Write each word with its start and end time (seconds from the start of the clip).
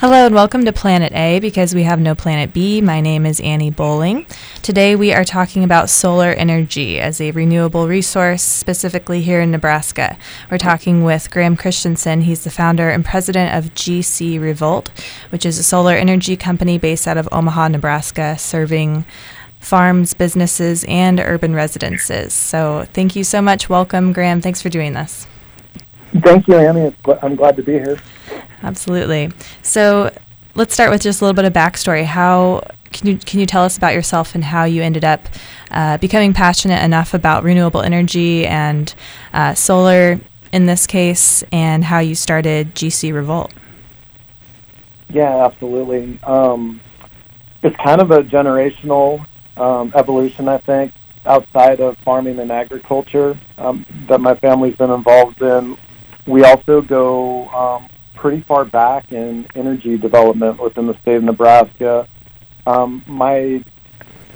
Hello 0.00 0.24
and 0.24 0.34
welcome 0.34 0.64
to 0.64 0.72
Planet 0.72 1.12
A 1.12 1.40
because 1.40 1.74
we 1.74 1.82
have 1.82 2.00
no 2.00 2.14
Planet 2.14 2.54
B. 2.54 2.80
My 2.80 3.02
name 3.02 3.26
is 3.26 3.38
Annie 3.38 3.70
Bowling. 3.70 4.24
Today 4.62 4.96
we 4.96 5.12
are 5.12 5.26
talking 5.26 5.62
about 5.62 5.90
solar 5.90 6.30
energy 6.30 6.98
as 6.98 7.20
a 7.20 7.32
renewable 7.32 7.86
resource, 7.86 8.40
specifically 8.40 9.20
here 9.20 9.42
in 9.42 9.50
Nebraska. 9.50 10.16
We're 10.50 10.56
talking 10.56 11.04
with 11.04 11.30
Graham 11.30 11.54
Christensen. 11.54 12.22
He's 12.22 12.44
the 12.44 12.50
founder 12.50 12.88
and 12.88 13.04
president 13.04 13.54
of 13.54 13.74
GC 13.74 14.40
Revolt, 14.40 14.88
which 15.28 15.44
is 15.44 15.58
a 15.58 15.62
solar 15.62 15.92
energy 15.92 16.34
company 16.34 16.78
based 16.78 17.06
out 17.06 17.18
of 17.18 17.28
Omaha, 17.30 17.68
Nebraska, 17.68 18.38
serving 18.38 19.04
farms, 19.58 20.14
businesses, 20.14 20.82
and 20.88 21.20
urban 21.20 21.54
residences. 21.54 22.32
So 22.32 22.86
thank 22.94 23.16
you 23.16 23.22
so 23.22 23.42
much. 23.42 23.68
Welcome, 23.68 24.14
Graham. 24.14 24.40
Thanks 24.40 24.62
for 24.62 24.70
doing 24.70 24.94
this. 24.94 25.26
Thank 26.18 26.48
you, 26.48 26.56
Annie. 26.56 26.94
I'm 27.22 27.36
glad 27.36 27.56
to 27.56 27.62
be 27.62 27.72
here. 27.72 27.98
Absolutely. 28.62 29.30
So 29.62 30.12
let's 30.54 30.74
start 30.74 30.90
with 30.90 31.02
just 31.02 31.20
a 31.20 31.24
little 31.24 31.34
bit 31.34 31.44
of 31.44 31.52
backstory. 31.52 32.04
How 32.04 32.62
can 32.92 33.06
you 33.06 33.16
can 33.18 33.38
you 33.38 33.46
tell 33.46 33.62
us 33.62 33.76
about 33.76 33.94
yourself 33.94 34.34
and 34.34 34.44
how 34.44 34.64
you 34.64 34.82
ended 34.82 35.04
up 35.04 35.28
uh, 35.70 35.98
becoming 35.98 36.34
passionate 36.34 36.82
enough 36.82 37.14
about 37.14 37.44
renewable 37.44 37.82
energy 37.82 38.46
and 38.46 38.92
uh, 39.32 39.54
solar 39.54 40.18
in 40.52 40.66
this 40.66 40.86
case, 40.86 41.44
and 41.52 41.84
how 41.84 42.00
you 42.00 42.14
started 42.14 42.74
GC 42.74 43.14
Revolt? 43.14 43.52
Yeah, 45.08 45.44
absolutely. 45.44 46.18
Um, 46.24 46.80
it's 47.62 47.76
kind 47.76 48.00
of 48.00 48.10
a 48.10 48.22
generational 48.22 49.26
um, 49.56 49.92
evolution, 49.94 50.48
I 50.48 50.58
think, 50.58 50.92
outside 51.24 51.80
of 51.80 51.96
farming 51.98 52.38
and 52.38 52.50
agriculture 52.50 53.38
um, 53.58 53.86
that 54.08 54.20
my 54.20 54.34
family's 54.34 54.76
been 54.76 54.90
involved 54.90 55.40
in. 55.42 55.76
We 56.30 56.44
also 56.44 56.80
go 56.80 57.48
um, 57.48 57.88
pretty 58.14 58.42
far 58.42 58.64
back 58.64 59.10
in 59.10 59.48
energy 59.56 59.98
development 59.98 60.60
within 60.60 60.86
the 60.86 60.96
state 61.00 61.16
of 61.16 61.24
Nebraska. 61.24 62.06
Um, 62.68 63.02
my 63.08 63.64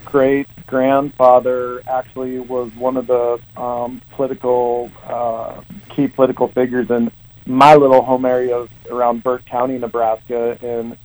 great 0.05 0.49
grandfather 0.67 1.83
actually 1.89 2.41
was 2.41 2.75
one 2.75 2.97
of 2.97 3.07
the 3.07 3.39
um, 3.57 4.03
political 4.11 4.91
uh, 5.05 5.63
key 5.91 6.09
political 6.09 6.49
figures 6.49 6.91
in 6.91 7.13
my 7.47 7.77
little 7.77 8.03
home 8.03 8.25
area 8.25 8.67
around 8.91 9.23
Burt 9.23 9.47
County, 9.47 9.79
Nebraska, 9.79 10.59
in 10.67 10.99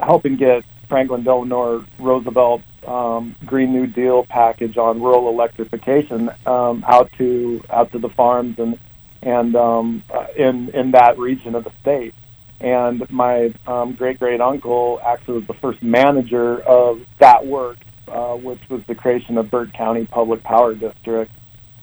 helping 0.00 0.36
get 0.36 0.64
Franklin 0.86 1.22
Delano 1.22 1.86
Roosevelt 1.98 2.60
um, 2.86 3.34
Green 3.46 3.72
New 3.72 3.86
Deal 3.86 4.24
package 4.24 4.76
on 4.76 5.00
rural 5.00 5.30
electrification 5.30 6.30
um, 6.44 6.84
out 6.86 7.10
to 7.16 7.64
out 7.70 7.90
to 7.92 7.98
the 7.98 8.10
farms 8.10 8.58
and 8.58 8.78
and 9.22 9.54
um, 9.56 10.02
uh, 10.12 10.26
in 10.36 10.70
in 10.70 10.92
that 10.92 11.18
region 11.18 11.54
of 11.54 11.64
the 11.64 11.72
state. 11.80 12.14
And 12.60 13.08
my 13.10 13.54
um, 13.66 13.94
great 13.94 14.18
great 14.18 14.40
uncle 14.40 15.00
actually 15.04 15.38
was 15.38 15.46
the 15.46 15.54
first 15.54 15.82
manager 15.82 16.60
of 16.60 17.00
that 17.18 17.46
work, 17.46 17.78
uh, 18.08 18.34
which 18.34 18.60
was 18.68 18.82
the 18.86 18.94
creation 18.94 19.38
of 19.38 19.50
Burt 19.50 19.72
County 19.72 20.06
Public 20.06 20.42
Power 20.42 20.74
District, 20.74 21.32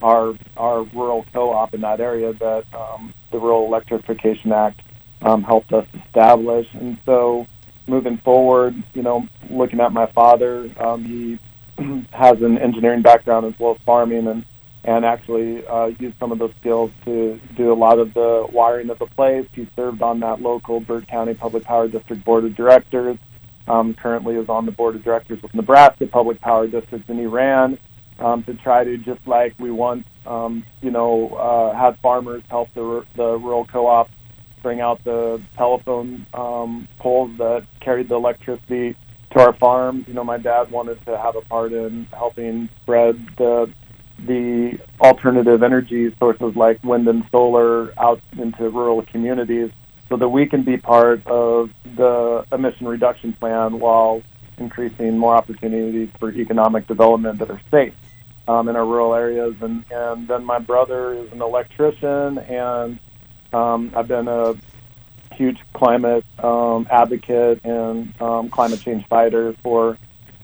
our 0.02 0.34
our 0.56 0.84
rural 0.84 1.26
co-op 1.34 1.74
in 1.74 1.82
that 1.82 2.00
area 2.00 2.34
that 2.34 2.66
um, 2.74 3.14
the 3.32 3.40
Rural 3.40 3.66
Electrification 3.66 4.52
Act 4.52 4.82
um, 5.22 5.44
helped 5.44 5.74
us 5.74 5.88
establish. 6.06 6.68
And 6.74 6.98
so, 7.06 7.48
moving 7.88 8.18
forward, 8.18 8.76
you 8.94 9.02
know, 9.02 9.28
looking 9.50 9.80
at 9.80 9.92
my 9.92 10.06
father, 10.12 10.72
um, 10.80 11.04
he 11.04 11.40
has 12.12 12.42
an 12.42 12.58
engineering 12.58 13.02
background 13.02 13.46
as 13.46 13.60
well 13.60 13.76
as 13.76 13.82
farming 13.86 14.28
and 14.28 14.46
and 14.84 15.06
actually 15.06 15.66
uh, 15.68 15.88
used 16.00 16.18
some 16.20 16.32
of 16.32 16.40
those 16.40 16.54
skills 16.60 16.92
to 17.06 17.40
do 17.56 17.72
a 17.72 17.76
lot 17.76 18.00
of 18.00 18.14
the 18.14 18.48
wiring 18.52 18.90
of 18.90 19.00
the 19.00 19.06
place. 19.06 19.48
He 19.54 19.68
served 19.76 20.02
on 20.02 20.20
that 20.22 20.42
local 20.42 20.80
Burt 20.80 21.08
County 21.08 21.34
Public 21.34 21.64
Power 21.64 21.88
District 21.88 22.24
Board 22.24 22.46
of 22.46 22.56
Directors. 22.56 23.18
Um, 23.68 23.94
currently 23.96 24.36
is 24.36 24.48
on 24.48 24.66
the 24.66 24.72
board 24.72 24.96
of 24.96 25.04
directors 25.04 25.42
with 25.42 25.54
Nebraska 25.54 26.08
Public 26.08 26.40
Power 26.40 26.68
District, 26.68 27.10
and 27.10 27.20
he 27.20 27.26
ran 27.26 27.78
um, 28.18 28.44
to 28.44 28.54
try 28.54 28.86
to 28.86 28.98
just 28.98 29.20
like 29.28 29.56
we 29.60 29.72
once, 29.72 30.06
um, 30.26 30.66
you 30.82 30.90
know, 30.90 31.30
uh, 31.36 31.78
had 31.78 32.00
farmers 32.00 32.44
help 32.50 32.74
the 32.74 33.06
the 33.16 33.38
rural 33.38 33.66
co-op 33.66 34.10
bring 34.64 34.82
out 34.82 35.04
the 35.04 35.42
telephone 35.56 36.26
um, 36.34 36.88
poles 37.00 37.32
that 37.38 37.66
carried 37.80 38.10
the 38.10 38.16
electricity 38.16 38.96
to 39.32 39.40
our 39.40 39.54
farms. 39.54 40.08
You 40.08 40.14
know, 40.14 40.24
my 40.24 40.38
dad 40.38 40.72
wanted 40.72 41.04
to 41.06 41.18
have 41.18 41.36
a 41.36 41.42
part 41.42 41.74
in 41.74 42.06
helping 42.12 42.70
spread 42.82 43.16
the 43.38 43.72
the 44.20 44.80
alternative 45.00 45.62
energy 45.64 46.14
sources 46.18 46.56
like 46.56 46.84
wind 46.84 47.08
and 47.08 47.24
solar 47.32 47.94
out 48.00 48.22
into 48.38 48.70
rural 48.70 49.04
communities 49.04 49.72
so 50.10 50.18
that 50.18 50.30
we 50.30 50.46
can 50.46 50.64
be 50.64 50.78
part 50.78 51.26
of 51.28 51.70
the 51.96 52.46
emission 52.52 52.88
reduction 52.88 53.34
plan 53.34 53.80
while 53.80 54.22
increasing 54.58 55.18
more 55.18 55.36
opportunities 55.36 56.10
for 56.20 56.32
economic 56.32 56.88
development 56.88 57.40
that 57.40 57.50
are 57.52 57.62
safe 57.70 57.94
um, 58.48 58.70
in 58.70 58.76
our 58.76 58.86
rural 58.86 59.14
areas. 59.14 59.56
And, 59.62 59.86
and 59.92 60.28
then 60.28 60.46
my 60.46 60.60
brother 60.60 61.14
is 61.14 61.32
an 61.32 61.42
electrician, 61.42 62.40
and 62.40 63.00
um, 63.54 63.92
I've 63.96 64.08
been 64.08 64.28
a 64.28 64.56
huge 65.34 65.60
climate 65.74 66.26
um, 66.40 66.88
advocate 66.90 67.64
and 67.64 68.20
um, 68.22 68.50
climate 68.50 68.82
change 68.82 69.06
fighter 69.08 69.54
for 69.62 69.98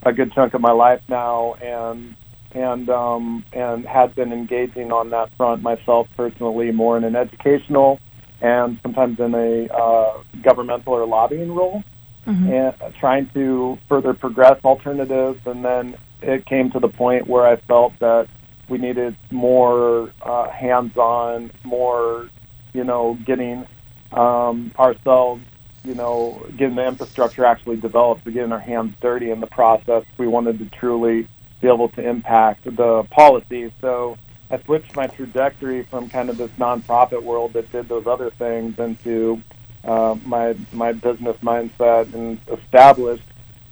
a 0.04 0.14
good 0.14 0.32
chunk 0.34 0.54
of 0.54 0.62
my 0.62 0.72
life 0.72 1.02
now. 1.10 1.56
And 1.56 2.16
and 2.54 2.90
um, 2.90 3.46
and 3.54 3.86
had 3.86 4.16
been 4.16 4.32
engaging 4.32 4.92
on 4.92 5.10
that 5.12 5.34
front 5.36 5.62
myself 5.62 6.08
personally, 6.16 6.72
more 6.72 6.98
in 6.98 7.04
an 7.04 7.16
educational 7.16 8.00
and 8.44 8.78
sometimes 8.84 9.20
in 9.20 9.34
a 9.34 9.68
uh, 9.74 10.22
governmental 10.42 10.94
or 10.94 11.06
lobbying 11.06 11.56
role, 11.56 11.82
mm-hmm. 12.28 12.52
and 12.52 12.76
uh, 12.82 12.92
trying 13.00 13.30
to 13.30 13.80
further 13.88 14.14
progress 14.14 14.60
alternatives. 14.66 15.40
And 15.46 15.64
then 15.64 15.96
it 16.22 16.46
came 16.46 16.70
to 16.72 16.80
the 16.80 16.90
point 16.90 17.26
where 17.26 17.48
I 17.48 17.56
felt 17.56 17.98
that 18.00 18.28
we 18.68 18.78
needed 18.78 19.16
more 19.32 20.12
uh, 20.22 20.50
hands-on, 20.50 21.52
more, 21.64 22.30
you 22.74 22.84
know, 22.84 23.18
getting 23.26 23.66
um, 24.12 24.74
ourselves, 24.78 25.44
you 25.86 25.96
know, 25.96 26.46
getting 26.58 26.76
the 26.76 26.86
infrastructure 26.86 27.46
actually 27.46 27.78
developed, 27.78 28.26
getting 28.26 28.52
our 28.52 28.60
hands 28.60 28.94
dirty 29.00 29.32
in 29.32 29.40
the 29.40 29.48
process. 29.48 30.04
We 30.18 30.28
wanted 30.28 30.60
to 30.60 30.66
truly 30.78 31.30
be 31.64 31.70
able 31.70 31.88
to 31.88 32.08
impact 32.08 32.66
the 32.66 33.04
policy. 33.10 33.74
So 33.80 34.18
I 34.52 34.62
switched 34.62 34.96
my 34.96 35.08
trajectory 35.08 35.84
from 35.84 36.10
kind 36.10 36.30
of 36.30 36.38
this 36.38 36.52
nonprofit 36.60 37.24
world 37.24 37.54
that 37.54 37.72
did 37.72 37.88
those 37.88 38.06
other 38.06 38.30
things 38.30 38.78
into 38.78 39.42
uh, 39.86 40.16
my 40.26 40.56
my 40.74 40.92
business 40.92 41.38
mindset 41.42 42.14
and 42.14 42.40
established 42.52 43.24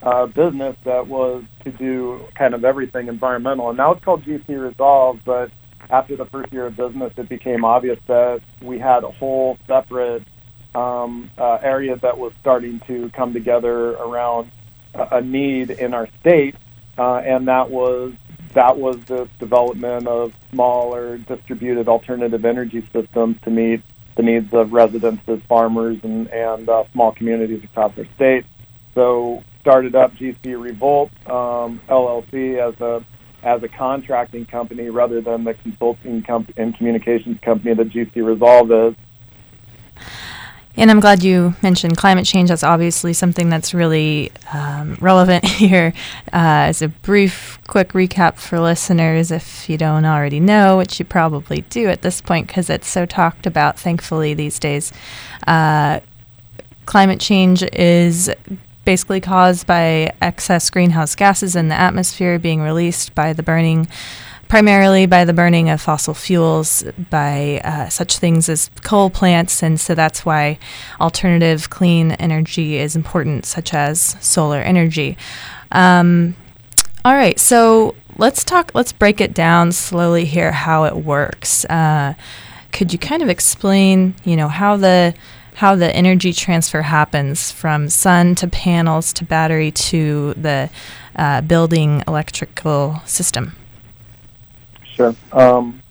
a 0.02 0.26
business 0.26 0.76
that 0.86 1.06
was 1.06 1.44
to 1.66 1.72
do 1.72 2.26
kind 2.34 2.54
of 2.54 2.64
everything 2.66 3.08
environmental. 3.08 3.70
And 3.70 3.78
now 3.78 3.92
it's 3.92 4.04
called 4.04 4.24
GC 4.24 4.48
Resolve, 4.50 5.20
but 5.26 5.52
after 5.90 6.16
the 6.16 6.26
first 6.26 6.52
year 6.54 6.68
of 6.68 6.78
business, 6.78 7.12
it 7.18 7.28
became 7.28 7.66
obvious 7.66 8.00
that 8.08 8.42
we 8.62 8.80
had 8.80 9.04
a 9.04 9.12
whole 9.12 9.58
separate 9.68 10.24
um, 10.74 11.30
uh, 11.38 11.60
area 11.62 11.98
that 11.98 12.18
was 12.18 12.32
starting 12.40 12.80
to 12.88 13.10
come 13.10 13.34
together 13.34 13.92
around 13.92 14.50
a, 14.94 15.22
need 15.22 15.70
in 15.70 15.94
our 15.94 16.08
state 16.22 16.56
and 17.02 17.48
that 17.48 17.70
was 17.70 18.14
that 18.54 18.78
was 18.78 19.00
the 19.08 19.30
development 19.40 20.08
of 20.08 20.34
smaller 20.52 21.18
distributed 21.18 21.88
alternative 21.88 22.44
energy 22.44 22.88
systems 22.92 23.38
to 23.44 23.50
meet 23.50 23.82
the 24.18 24.24
needs 24.24 24.54
of 24.54 24.74
residences, 24.74 25.42
farmers, 25.48 25.98
and, 26.04 26.28
and 26.28 26.68
uh, 26.68 26.84
small 26.92 27.14
communities 27.14 27.64
across 27.64 27.98
our 27.98 28.06
state. 28.16 28.46
So 28.94 29.42
started 29.62 29.96
up 29.96 30.14
GC 30.16 30.62
Revolt 30.62 31.12
um, 31.28 31.82
LLC 31.88 32.58
as 32.58 32.80
a 32.82 33.06
as 33.44 33.64
a 33.64 33.68
contracting 33.68 34.46
company 34.46 34.90
rather 34.90 35.20
than 35.22 35.44
the 35.44 35.54
consulting 35.56 36.22
comp- 36.22 36.54
and 36.58 36.78
communications 36.78 37.40
company 37.42 37.74
that 37.74 37.90
GC 37.90 38.24
Resolve 38.24 38.72
is. 38.72 38.96
And 40.78 40.90
I'm 40.90 41.00
glad 41.00 41.22
you 41.22 41.54
mentioned 41.62 41.98
climate 41.98 42.26
change. 42.26 42.50
That's 42.50 42.64
obviously 42.64 43.14
something 43.14 43.50
that's 43.50 43.74
really 43.74 44.32
um, 44.54 44.96
relevant 45.02 45.46
here. 45.46 45.94
Uh, 46.28 46.72
as 46.72 46.82
a 46.82 46.88
brief, 46.88 47.60
quick 47.68 47.90
recap 47.90 48.38
for 48.38 48.60
listeners, 48.60 49.32
if 49.32 49.70
you 49.70 49.78
don't 49.78 50.06
already 50.06 50.40
know, 50.40 50.78
which 50.78 51.00
you 51.00 51.06
probably 51.06 51.62
do 51.70 51.90
at 51.90 52.02
this 52.02 52.22
point 52.22 52.48
because 52.48 52.70
it's 52.70 52.88
so 52.88 53.06
talked 53.06 53.46
about, 53.46 53.78
thankfully, 53.78 54.34
these 54.34 54.60
days. 54.60 54.94
Uh, 55.46 56.00
climate 56.86 57.20
change 57.20 57.64
is 57.74 58.30
basically 58.86 59.22
caused 59.22 59.68
by 59.68 60.12
excess 60.22 60.70
greenhouse 60.70 61.16
gases 61.16 61.56
in 61.56 61.68
the 61.68 61.76
atmosphere 61.76 62.40
being 62.40 62.62
released 62.62 63.14
by 63.14 63.34
the 63.34 63.44
burning 63.44 63.88
primarily 64.52 65.06
by 65.06 65.24
the 65.24 65.32
burning 65.32 65.70
of 65.70 65.80
fossil 65.80 66.14
fuels, 66.14 66.84
by 67.10 67.62
uh, 67.64 67.88
such 67.88 68.18
things 68.18 68.50
as 68.50 68.70
coal 68.82 69.10
plants, 69.10 69.64
and 69.64 69.80
so 69.80 69.96
that's 69.96 70.26
why 70.26 70.60
alternative 71.00 71.70
clean 71.70 72.12
energy 72.12 72.76
is 72.76 72.94
important, 72.94 73.46
such 73.46 73.74
as 73.74 74.18
solar 74.20 74.60
energy. 74.60 75.18
Um, 75.72 76.36
all 77.06 77.14
right, 77.14 77.40
so 77.40 77.96
let's 78.18 78.44
talk. 78.44 78.72
Let's 78.74 78.92
break 78.92 79.22
it 79.22 79.34
down 79.34 79.72
slowly 79.72 80.26
here. 80.26 80.52
How 80.52 80.84
it 80.84 80.98
works. 80.98 81.64
Uh, 81.70 82.16
could 82.74 82.92
you 82.92 83.00
kind 83.00 83.24
of 83.24 83.30
explain, 83.30 84.16
you 84.26 84.36
know, 84.36 84.50
how 84.50 84.76
the 84.76 85.14
how 85.54 85.76
the 85.76 85.96
energy 85.96 86.34
transfer 86.34 86.82
happens 86.82 87.54
from 87.54 87.88
sun 87.88 88.36
to 88.36 88.50
panels 88.50 89.14
to 89.14 89.24
battery 89.24 89.72
to 89.72 90.34
the 90.34 90.70
uh, 91.16 91.40
building 91.40 92.04
electrical 92.06 93.02
system. 93.06 93.56
Sure. 94.96 95.16
Um, 95.32 95.82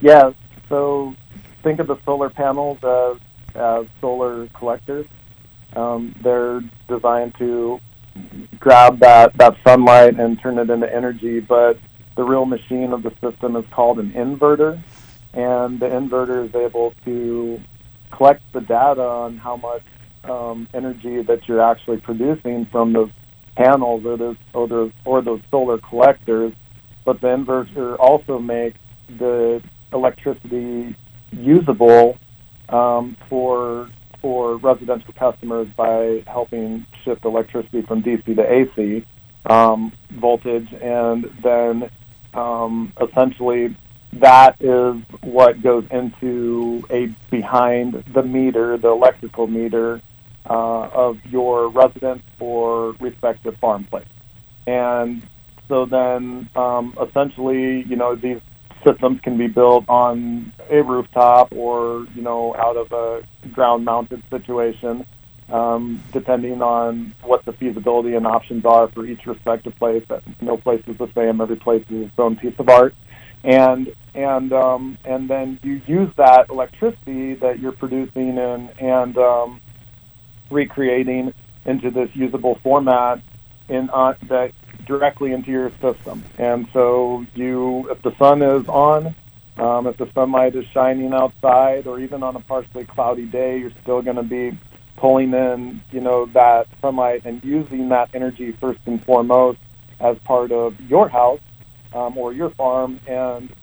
yeah. 0.00 0.32
So 0.68 1.14
think 1.62 1.80
of 1.80 1.86
the 1.86 1.98
solar 2.04 2.30
panels 2.30 2.78
as, 2.82 3.18
as 3.54 3.86
solar 4.00 4.48
collectors. 4.48 5.06
Um, 5.74 6.14
they're 6.22 6.62
designed 6.88 7.34
to 7.38 7.80
grab 8.58 8.98
that, 9.00 9.36
that 9.36 9.56
sunlight 9.62 10.18
and 10.18 10.40
turn 10.40 10.58
it 10.58 10.70
into 10.70 10.92
energy, 10.92 11.40
but 11.40 11.78
the 12.16 12.24
real 12.24 12.46
machine 12.46 12.92
of 12.92 13.02
the 13.02 13.12
system 13.20 13.56
is 13.56 13.64
called 13.70 13.98
an 13.98 14.12
inverter, 14.12 14.80
and 15.34 15.78
the 15.78 15.86
inverter 15.86 16.46
is 16.46 16.54
able 16.54 16.94
to 17.04 17.60
collect 18.10 18.40
the 18.52 18.60
data 18.60 19.02
on 19.02 19.36
how 19.36 19.56
much 19.56 19.82
um, 20.24 20.66
energy 20.72 21.22
that 21.22 21.46
you're 21.46 21.60
actually 21.60 21.98
producing 21.98 22.66
from 22.66 22.92
those 22.92 23.10
panels 23.54 24.04
or 24.04 24.16
those 24.16 24.36
or 24.54 24.66
those 24.66 24.92
or 25.04 25.22
those 25.22 25.40
solar 25.50 25.78
collectors. 25.78 26.52
But 27.06 27.20
the 27.20 27.28
inverter 27.28 27.96
also 27.98 28.40
makes 28.40 28.80
the 29.08 29.62
electricity 29.92 30.94
usable 31.30 32.18
um, 32.68 33.16
for 33.28 33.88
for 34.20 34.56
residential 34.56 35.14
customers 35.14 35.68
by 35.76 36.24
helping 36.26 36.84
shift 37.04 37.24
electricity 37.24 37.82
from 37.82 38.02
DC 38.02 38.24
to 38.34 38.52
AC 38.52 39.06
um, 39.46 39.92
voltage, 40.10 40.68
and 40.82 41.30
then 41.44 41.88
um, 42.34 42.92
essentially 43.00 43.76
that 44.14 44.60
is 44.60 44.96
what 45.20 45.62
goes 45.62 45.84
into 45.92 46.84
a 46.90 47.06
behind 47.30 48.02
the 48.14 48.22
meter, 48.24 48.76
the 48.78 48.88
electrical 48.88 49.46
meter 49.46 50.00
uh, 50.50 50.88
of 50.88 51.24
your 51.26 51.68
residence 51.68 52.22
or 52.40 52.92
respective 52.98 53.56
farm 53.58 53.84
place. 53.84 54.08
And 54.66 55.22
so 55.68 55.86
then 55.86 56.48
um, 56.54 56.96
essentially, 57.00 57.82
you 57.82 57.96
know, 57.96 58.14
these 58.14 58.40
systems 58.84 59.20
can 59.20 59.36
be 59.36 59.48
built 59.48 59.84
on 59.88 60.52
a 60.70 60.82
rooftop 60.82 61.52
or, 61.52 62.06
you 62.14 62.22
know, 62.22 62.54
out 62.56 62.76
of 62.76 62.92
a 62.92 63.22
ground 63.48 63.84
mounted 63.84 64.22
situation, 64.30 65.04
um, 65.48 66.02
depending 66.12 66.62
on 66.62 67.14
what 67.22 67.44
the 67.44 67.52
feasibility 67.52 68.14
and 68.14 68.26
options 68.26 68.64
are 68.64 68.88
for 68.88 69.04
each 69.04 69.26
respective 69.26 69.74
place. 69.76 70.04
No 70.40 70.56
place 70.56 70.82
is 70.86 70.96
the 70.98 71.10
same. 71.14 71.40
Every 71.40 71.56
place 71.56 71.84
is 71.90 72.06
its 72.06 72.18
own 72.18 72.36
piece 72.36 72.54
of 72.58 72.68
art. 72.68 72.94
And 73.42 73.92
and 74.14 74.52
um, 74.52 74.98
and 75.04 75.28
then 75.28 75.60
you 75.62 75.80
use 75.86 76.10
that 76.16 76.48
electricity 76.50 77.34
that 77.34 77.60
you're 77.60 77.72
producing 77.72 78.38
and 78.38 78.70
and 78.80 79.16
um, 79.18 79.60
recreating 80.50 81.32
into 81.64 81.90
this 81.90 82.08
usable 82.14 82.58
format 82.62 83.20
in 83.68 83.90
uh, 83.92 84.14
that 84.28 84.52
directly 84.86 85.32
into 85.32 85.50
your 85.50 85.70
system. 85.82 86.24
And 86.38 86.68
so 86.72 87.26
you, 87.34 87.90
if 87.90 88.00
the 88.02 88.16
sun 88.16 88.42
is 88.42 88.66
on, 88.68 89.14
um, 89.58 89.86
if 89.86 89.96
the 89.96 90.10
sunlight 90.14 90.54
is 90.54 90.64
shining 90.72 91.12
outside, 91.12 91.86
or 91.86 91.98
even 92.00 92.22
on 92.22 92.36
a 92.36 92.40
partially 92.40 92.84
cloudy 92.84 93.26
day, 93.26 93.58
you're 93.58 93.72
still 93.82 94.02
going 94.02 94.16
to 94.16 94.22
be 94.22 94.58
pulling 94.96 95.32
in, 95.32 95.82
you 95.92 96.00
know, 96.00 96.26
that 96.26 96.66
sunlight 96.80 97.22
and 97.24 97.42
using 97.44 97.88
that 97.90 98.10
energy 98.14 98.52
first 98.52 98.80
and 98.86 99.02
foremost 99.04 99.58
as 100.00 100.18
part 100.20 100.52
of 100.52 100.78
your 100.82 101.08
house 101.08 101.40
um, 101.94 102.16
or 102.18 102.32
your 102.32 102.50
farm. 102.50 103.00
And 103.06 103.54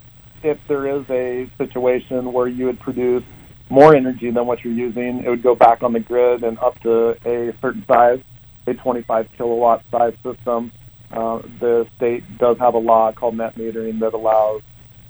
if 0.43 0.57
there 0.67 0.87
is 0.87 1.05
a 1.09 1.49
situation 1.57 2.33
where 2.33 2.47
you 2.47 2.65
would 2.65 2.79
produce 2.79 3.23
more 3.69 3.95
energy 3.95 4.29
than 4.31 4.45
what 4.45 4.63
you're 4.63 4.73
using, 4.73 5.23
it 5.23 5.29
would 5.29 5.43
go 5.43 5.55
back 5.55 5.83
on 5.83 5.93
the 5.93 5.99
grid 5.99 6.43
and 6.43 6.57
up 6.59 6.79
to 6.81 7.17
a 7.25 7.53
certain 7.61 7.85
size, 7.87 8.21
a 8.65 8.73
25 8.73 9.29
kilowatt 9.37 9.83
size 9.91 10.13
system 10.23 10.71
uh, 11.13 11.41
the 11.59 11.87
state 11.95 12.23
does 12.37 12.57
have 12.57 12.73
a 12.73 12.79
law 12.79 13.11
called 13.11 13.37
net 13.37 13.55
metering 13.55 13.99
that 13.99 14.13
allows 14.13 14.61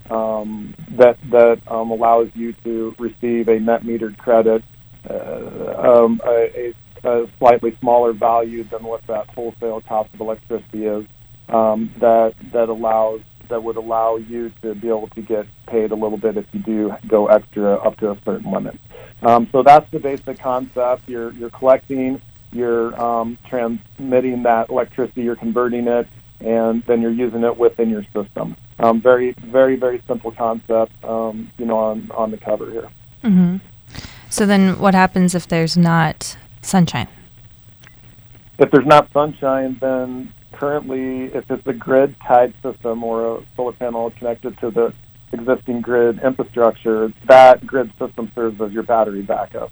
um, 0.09 0.75
that 0.89 1.17
that 1.29 1.61
um, 1.67 1.91
allows 1.91 2.29
you 2.35 2.53
to 2.63 2.93
receive 2.99 3.47
a 3.47 3.59
net 3.59 3.83
metered 3.83 4.17
credit, 4.17 4.63
uh, 5.09 6.03
um, 6.03 6.21
a, 6.25 6.73
a, 7.05 7.29
slightly 7.37 7.75
smaller 7.79 8.11
value 8.11 8.63
than 8.65 8.83
what 8.83 9.05
that 9.07 9.29
wholesale 9.29 9.81
cost 9.81 10.13
of 10.13 10.19
electricity 10.19 10.85
is. 10.85 11.05
Um, 11.47 11.93
that 11.99 12.35
that 12.51 12.69
allows 12.69 13.21
that 13.49 13.63
would 13.63 13.77
allow 13.77 14.17
you 14.17 14.51
to 14.61 14.75
be 14.75 14.87
able 14.87 15.09
to 15.09 15.21
get 15.21 15.45
paid 15.67 15.91
a 15.91 15.95
little 15.95 16.17
bit 16.17 16.37
if 16.37 16.45
you 16.51 16.59
do 16.59 16.95
go 17.07 17.27
extra 17.27 17.75
up 17.75 17.97
to 17.97 18.11
a 18.11 18.17
certain 18.25 18.51
limit. 18.51 18.79
Um, 19.21 19.47
so 19.51 19.63
that's 19.63 19.89
the 19.91 19.99
basic 19.99 20.39
concept. 20.39 21.07
You're 21.07 21.31
you're 21.33 21.49
collecting 21.49 22.21
you're 22.53 22.99
um, 23.01 23.37
transmitting 23.49 24.43
that 24.43 24.69
electricity, 24.69 25.23
you're 25.23 25.35
converting 25.35 25.87
it, 25.87 26.07
and 26.39 26.83
then 26.85 27.01
you're 27.01 27.11
using 27.11 27.43
it 27.43 27.57
within 27.57 27.89
your 27.89 28.03
system. 28.13 28.55
Um, 28.79 29.01
very, 29.01 29.33
very, 29.33 29.75
very 29.75 30.01
simple 30.07 30.31
concept, 30.31 30.91
um, 31.03 31.51
you 31.57 31.65
know, 31.65 31.77
on, 31.77 32.11
on 32.11 32.31
the 32.31 32.37
cover 32.37 32.69
here. 32.69 32.89
Mm-hmm. 33.23 33.57
So 34.29 34.45
then 34.45 34.79
what 34.79 34.93
happens 34.93 35.35
if 35.35 35.47
there's 35.47 35.77
not 35.77 36.37
sunshine? 36.61 37.07
If 38.59 38.71
there's 38.71 38.85
not 38.85 39.11
sunshine, 39.13 39.77
then 39.79 40.33
currently, 40.51 41.25
if 41.33 41.49
it's 41.49 41.65
a 41.67 41.73
grid 41.73 42.15
tied 42.27 42.53
system 42.61 43.03
or 43.03 43.37
a 43.37 43.45
solar 43.55 43.73
panel 43.73 44.11
connected 44.11 44.57
to 44.59 44.71
the 44.71 44.93
existing 45.31 45.81
grid 45.81 46.19
infrastructure, 46.23 47.11
that 47.27 47.65
grid 47.65 47.91
system 47.99 48.31
serves 48.35 48.59
as 48.61 48.71
your 48.71 48.83
battery 48.83 49.21
backup. 49.21 49.71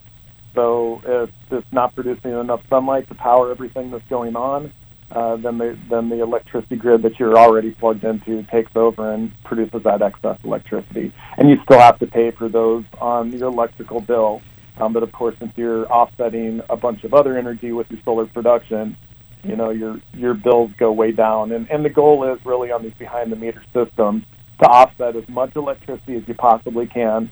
So 0.53 1.01
if 1.05 1.29
it's 1.51 1.71
not 1.71 1.95
producing 1.95 2.31
enough 2.31 2.61
sunlight 2.69 3.07
to 3.09 3.15
power 3.15 3.51
everything 3.51 3.91
that's 3.91 4.07
going 4.09 4.35
on, 4.35 4.73
uh, 5.11 5.35
then 5.37 5.57
the 5.57 5.77
then 5.89 6.09
the 6.09 6.21
electricity 6.21 6.77
grid 6.77 7.01
that 7.01 7.19
you're 7.19 7.37
already 7.37 7.71
plugged 7.71 8.03
into 8.03 8.43
takes 8.43 8.71
over 8.75 9.11
and 9.11 9.31
produces 9.43 9.83
that 9.83 10.01
excess 10.01 10.37
electricity. 10.43 11.13
And 11.37 11.49
you 11.49 11.57
still 11.63 11.79
have 11.79 11.99
to 11.99 12.07
pay 12.07 12.31
for 12.31 12.47
those 12.47 12.85
on 12.99 13.31
your 13.31 13.49
electrical 13.49 13.99
bill. 13.99 14.41
Um, 14.77 14.93
but 14.93 15.03
of 15.03 15.11
course, 15.11 15.35
since 15.39 15.51
you're 15.57 15.85
offsetting 15.91 16.61
a 16.69 16.77
bunch 16.77 17.03
of 17.03 17.13
other 17.13 17.37
energy 17.37 17.71
with 17.73 17.91
your 17.91 17.99
solar 18.05 18.25
production, 18.25 18.95
you 19.43 19.57
know 19.57 19.69
your 19.69 19.99
your 20.13 20.33
bills 20.33 20.71
go 20.77 20.91
way 20.93 21.11
down. 21.11 21.51
And 21.51 21.69
and 21.69 21.83
the 21.83 21.89
goal 21.89 22.23
is 22.31 22.39
really 22.45 22.71
on 22.71 22.83
these 22.83 22.93
behind 22.93 23.31
the 23.31 23.35
meter 23.35 23.63
systems 23.73 24.23
to 24.61 24.67
offset 24.67 25.15
as 25.15 25.27
much 25.27 25.55
electricity 25.55 26.15
as 26.15 26.23
you 26.27 26.35
possibly 26.35 26.87
can 26.87 27.31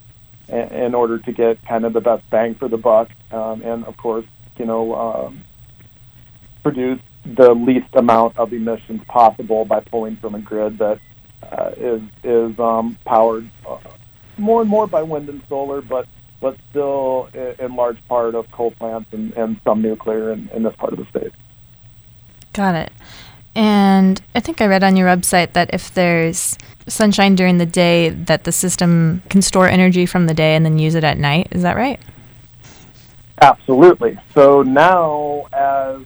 in 0.52 0.96
order 0.96 1.20
to 1.20 1.32
get 1.32 1.64
kind 1.66 1.86
of 1.86 1.94
the 1.94 2.02
best 2.02 2.28
bang 2.30 2.56
for 2.56 2.68
the 2.68 2.78
buck, 2.78 3.10
um, 3.32 3.62
and 3.62 3.86
of 3.86 3.98
course, 3.98 4.26
you 4.58 4.66
know, 4.66 4.96
um, 4.96 5.44
produce 6.64 7.00
the 7.26 7.54
least 7.54 7.94
amount 7.94 8.38
of 8.38 8.54
emissions 8.54 9.02
possible 9.08 9.66
by 9.66 9.80
pulling 9.80 10.18
from 10.18 10.36
a 10.36 10.40
grid 10.40 10.78
that 10.80 11.00
uh, 11.44 11.72
is 11.78 12.02
is 12.24 12.60
um, 12.60 12.98
powered 13.06 13.50
uh, 13.68 13.78
more 14.38 14.62
and 14.62 14.70
more 14.70 14.88
by 14.88 15.02
wind 15.02 15.30
and 15.30 15.42
solar, 15.48 15.82
but 15.82 16.08
but 16.42 16.58
still 16.70 17.30
in 17.34 17.76
large 17.76 17.98
part 18.08 18.34
of 18.34 18.50
coal 18.52 18.72
plants 18.72 19.12
and, 19.12 19.34
and 19.34 19.60
some 19.66 19.82
nuclear 19.82 20.32
in, 20.32 20.50
in 20.54 20.64
this 20.64 20.74
part 20.78 20.94
of 20.94 21.00
the 21.00 21.06
state. 21.08 21.34
Got 22.54 22.76
it. 22.76 22.92
And 23.56 24.22
I 24.36 24.40
think 24.40 24.62
I 24.62 24.68
read 24.68 24.84
on 24.84 24.96
your 24.96 25.08
website 25.08 25.54
that 25.54 25.72
if 25.74 25.94
there's 25.94 26.58
sunshine 26.88 27.36
during 27.36 27.58
the 27.58 27.66
day, 27.66 28.10
that 28.10 28.44
the 28.44 28.52
system 28.52 29.22
can 29.30 29.42
store 29.42 29.68
energy 29.68 30.06
from 30.06 30.28
the 30.28 30.34
day 30.34 30.56
and 30.56 30.66
then 30.66 30.78
use 30.78 30.96
it 30.96 31.04
at 31.04 31.18
night. 31.18 31.48
Is 31.52 31.64
that 31.64 31.76
right? 31.76 32.00
Absolutely. 33.42 34.20
So 34.34 34.64
now, 34.64 35.48
as 35.54 36.02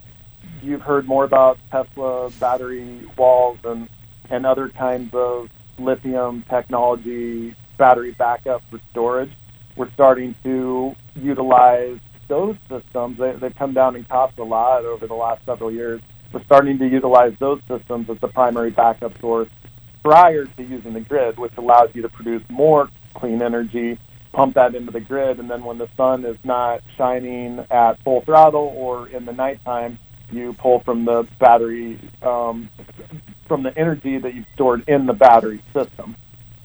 you've 0.62 0.81
heard 0.81 1.07
more 1.07 1.23
about 1.23 1.57
Tesla 1.71 2.29
battery 2.39 3.07
walls 3.17 3.57
and, 3.63 3.89
and 4.29 4.45
other 4.45 4.69
kinds 4.69 5.13
of 5.13 5.50
lithium 5.79 6.43
technology 6.50 7.55
battery 7.77 8.12
backup 8.12 8.62
for 8.69 8.79
storage, 8.91 9.31
we're 9.75 9.91
starting 9.93 10.35
to 10.43 10.95
utilize 11.15 12.00
those 12.27 12.55
systems. 12.69 13.17
They, 13.17 13.33
they've 13.33 13.55
come 13.55 13.73
down 13.73 13.95
in 13.95 14.03
cost 14.05 14.38
a 14.38 14.43
lot 14.43 14.85
over 14.85 15.07
the 15.07 15.15
last 15.15 15.43
several 15.45 15.71
years 15.71 16.01
we're 16.34 16.44
starting 16.44 16.80
to 16.80 16.88
utilize 16.88 17.34
those 17.40 17.62
systems 17.68 18.10
as 18.10 18.18
the 18.20 18.28
primary 18.28 18.72
backup 18.72 19.20
source 19.22 19.50
prior 20.04 20.46
to 20.46 20.63
using 20.63 20.94
the 20.94 21.00
grid, 21.00 21.38
which 21.38 21.54
allows 21.58 21.90
you 21.94 22.02
to 22.02 22.10
produce 22.10 22.44
more 22.50 22.90
clean 23.13 23.42
energy, 23.42 23.98
pump 24.34 24.56
that 24.56 24.75
into 24.75 24.92
the 24.92 25.00
grid, 25.00 25.40
and 25.40 25.50
then 25.50 25.63
when 25.63 25.78
the 25.78 25.88
sun 25.96 26.25
is 26.25 26.38
not 26.44 26.82
shining 26.98 27.66
at 27.70 28.04
full 28.04 28.22
throttle 28.22 28.74
or 28.75 29.08
in 29.08 29.25
the 29.25 29.32
nighttime, 29.32 29.98
you 30.32 30.54
pull 30.54 30.80
from 30.80 31.06
the 31.06 31.28
battery, 31.40 32.00
um, 32.24 32.70
from 33.48 33.62
the 33.62 33.78
energy 33.78 34.18
that 34.18 34.34
you've 34.34 34.48
stored 34.56 34.88
in 34.90 35.06
the 35.06 35.13
battery 35.13 35.62
system. 35.72 36.16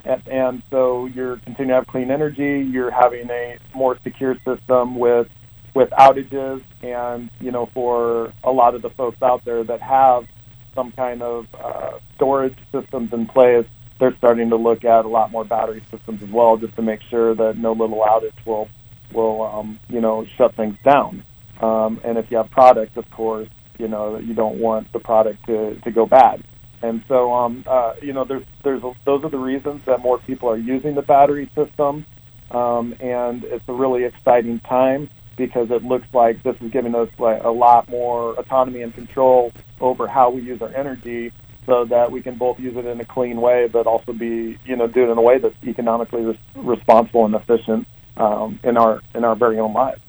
And, 0.05 0.27
and 0.27 0.63
so 0.71 1.07
you're 1.07 1.37
continuing 1.37 1.69
to 1.69 1.75
have 1.75 1.87
clean 1.87 2.11
energy, 2.11 2.67
you're 2.73 2.91
having 2.91 3.29
a 3.31 3.59
more 3.75 3.99
secure 4.03 4.37
system 4.45 4.99
with 4.99 5.29
with 5.79 5.91
outages 5.91 6.61
and 6.83 7.31
you 7.41 7.53
know 7.53 7.67
for 7.73 8.33
a 8.43 8.51
lot 8.51 8.75
of 8.75 8.83
the 8.83 8.91
folks 8.91 9.23
out 9.23 9.45
there 9.45 9.63
that 9.63 9.81
have 9.81 10.27
some 10.75 10.91
kind 10.91 11.23
of 11.23 11.47
uh, 11.55 11.93
storage 12.17 12.59
systems 12.73 13.13
in 13.13 13.27
place 13.27 13.65
they're 14.01 14.17
starting 14.17 14.51
to 14.51 14.57
look 14.57 14.85
at 14.85 15.05
a 15.05 15.09
lot 15.09 15.31
more 15.31 15.45
battery 15.45 15.83
systems 15.89 16.21
as 16.21 16.29
well 16.31 16.57
just 16.57 16.75
to 16.75 16.83
make 16.83 17.01
sure 17.09 17.33
that 17.33 17.57
no 17.57 17.73
little 17.73 18.01
outage 18.01 18.45
will 18.45 18.69
will 19.13 19.43
um, 19.43 19.79
you 19.89 20.01
know 20.01 20.27
shut 20.37 20.55
things 20.57 20.77
down. 20.85 21.25
Um, 21.61 22.01
and 22.05 22.19
if 22.19 22.31
you 22.31 22.37
have 22.37 22.51
product, 22.51 22.97
of 22.97 23.09
course, 23.11 23.49
you 23.79 23.89
know 23.89 24.19
you 24.19 24.35
don't 24.35 24.59
want 24.59 24.93
the 24.93 24.99
product 24.99 25.47
to, 25.47 25.77
to 25.81 25.91
go 25.91 26.07
bad. 26.07 26.45
And 26.81 27.03
so, 27.09 27.35
um, 27.35 27.65
uh, 27.67 27.95
you 28.01 28.13
know, 28.13 28.25
there's 28.25 28.45
there's 28.63 28.83
those 29.05 29.25
are 29.25 29.31
the 29.31 29.39
reasons 29.39 29.83
that 29.87 30.01
more 30.01 30.19
people 30.19 30.49
are 30.49 30.59
using 30.59 30.95
the 30.95 31.03
battery 31.03 31.51
system, 31.57 32.07
um, 32.53 32.95
and 33.01 33.43
it's 33.45 33.65
a 33.69 33.73
really 33.73 34.05
exciting 34.05 34.61
time 34.61 35.11
because 35.39 35.71
it 35.71 35.83
looks 35.83 36.07
like 36.13 36.43
this 36.43 36.57
is 36.61 36.71
giving 36.71 36.95
us 36.95 37.09
like 37.19 37.43
a 37.43 37.51
lot 37.51 37.89
more 37.89 38.39
autonomy 38.39 38.83
and 38.83 38.95
control 38.95 39.53
over 39.81 40.07
how 40.07 40.29
we 40.29 40.43
use 40.43 40.61
our 40.61 40.75
energy, 40.75 41.33
so 41.65 41.87
that 41.87 42.13
we 42.13 42.21
can 42.21 42.35
both 42.35 42.59
use 42.59 42.77
it 42.77 42.85
in 42.85 43.01
a 43.01 43.05
clean 43.05 43.41
way, 43.41 43.69
but 43.69 43.87
also 43.87 44.13
be 44.13 44.59
you 44.67 44.77
know 44.77 44.87
do 44.87 45.05
it 45.05 45.11
in 45.11 45.17
a 45.17 45.23
way 45.23 45.39
that's 45.39 45.57
economically 45.65 46.23
res- 46.23 46.37
responsible 46.57 47.25
and 47.25 47.35
efficient 47.35 47.87
um, 48.19 48.61
in 48.63 48.77
our 48.77 49.01
in 49.15 49.25
our 49.25 49.37
very 49.37 49.59
own 49.59 49.73
lives. 49.73 50.01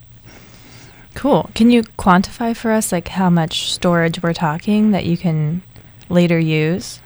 Cool. 1.16 1.50
Can 1.54 1.70
you 1.70 1.84
quantify 1.84 2.56
for 2.56 2.72
us 2.72 2.92
like 2.92 3.10
how 3.10 3.30
much 3.30 3.72
storage 3.72 4.22
we're 4.22 4.34
talking 4.34 4.92
that 4.92 5.06
you 5.06 5.18
can 5.18 5.62
later 6.08 6.40
use? 6.40 7.02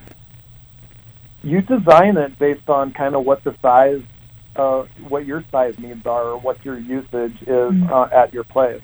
You 1.44 1.62
design 1.62 2.18
it 2.18 2.38
based 2.38 2.70
on 2.70 2.94
kind 2.94 3.16
of 3.16 3.26
what 3.26 3.44
the 3.44 3.56
size, 3.62 4.02
uh, 4.56 4.84
what 5.08 5.26
your 5.26 5.44
size 5.52 5.76
needs 5.80 6.06
are, 6.06 6.30
or 6.30 6.38
what 6.40 6.64
your 6.64 6.78
usage 6.78 7.42
is 7.42 7.48
mm-hmm. 7.48 7.92
uh, 7.92 8.08
at 8.12 8.34
your 8.34 8.44
place. 8.44 8.82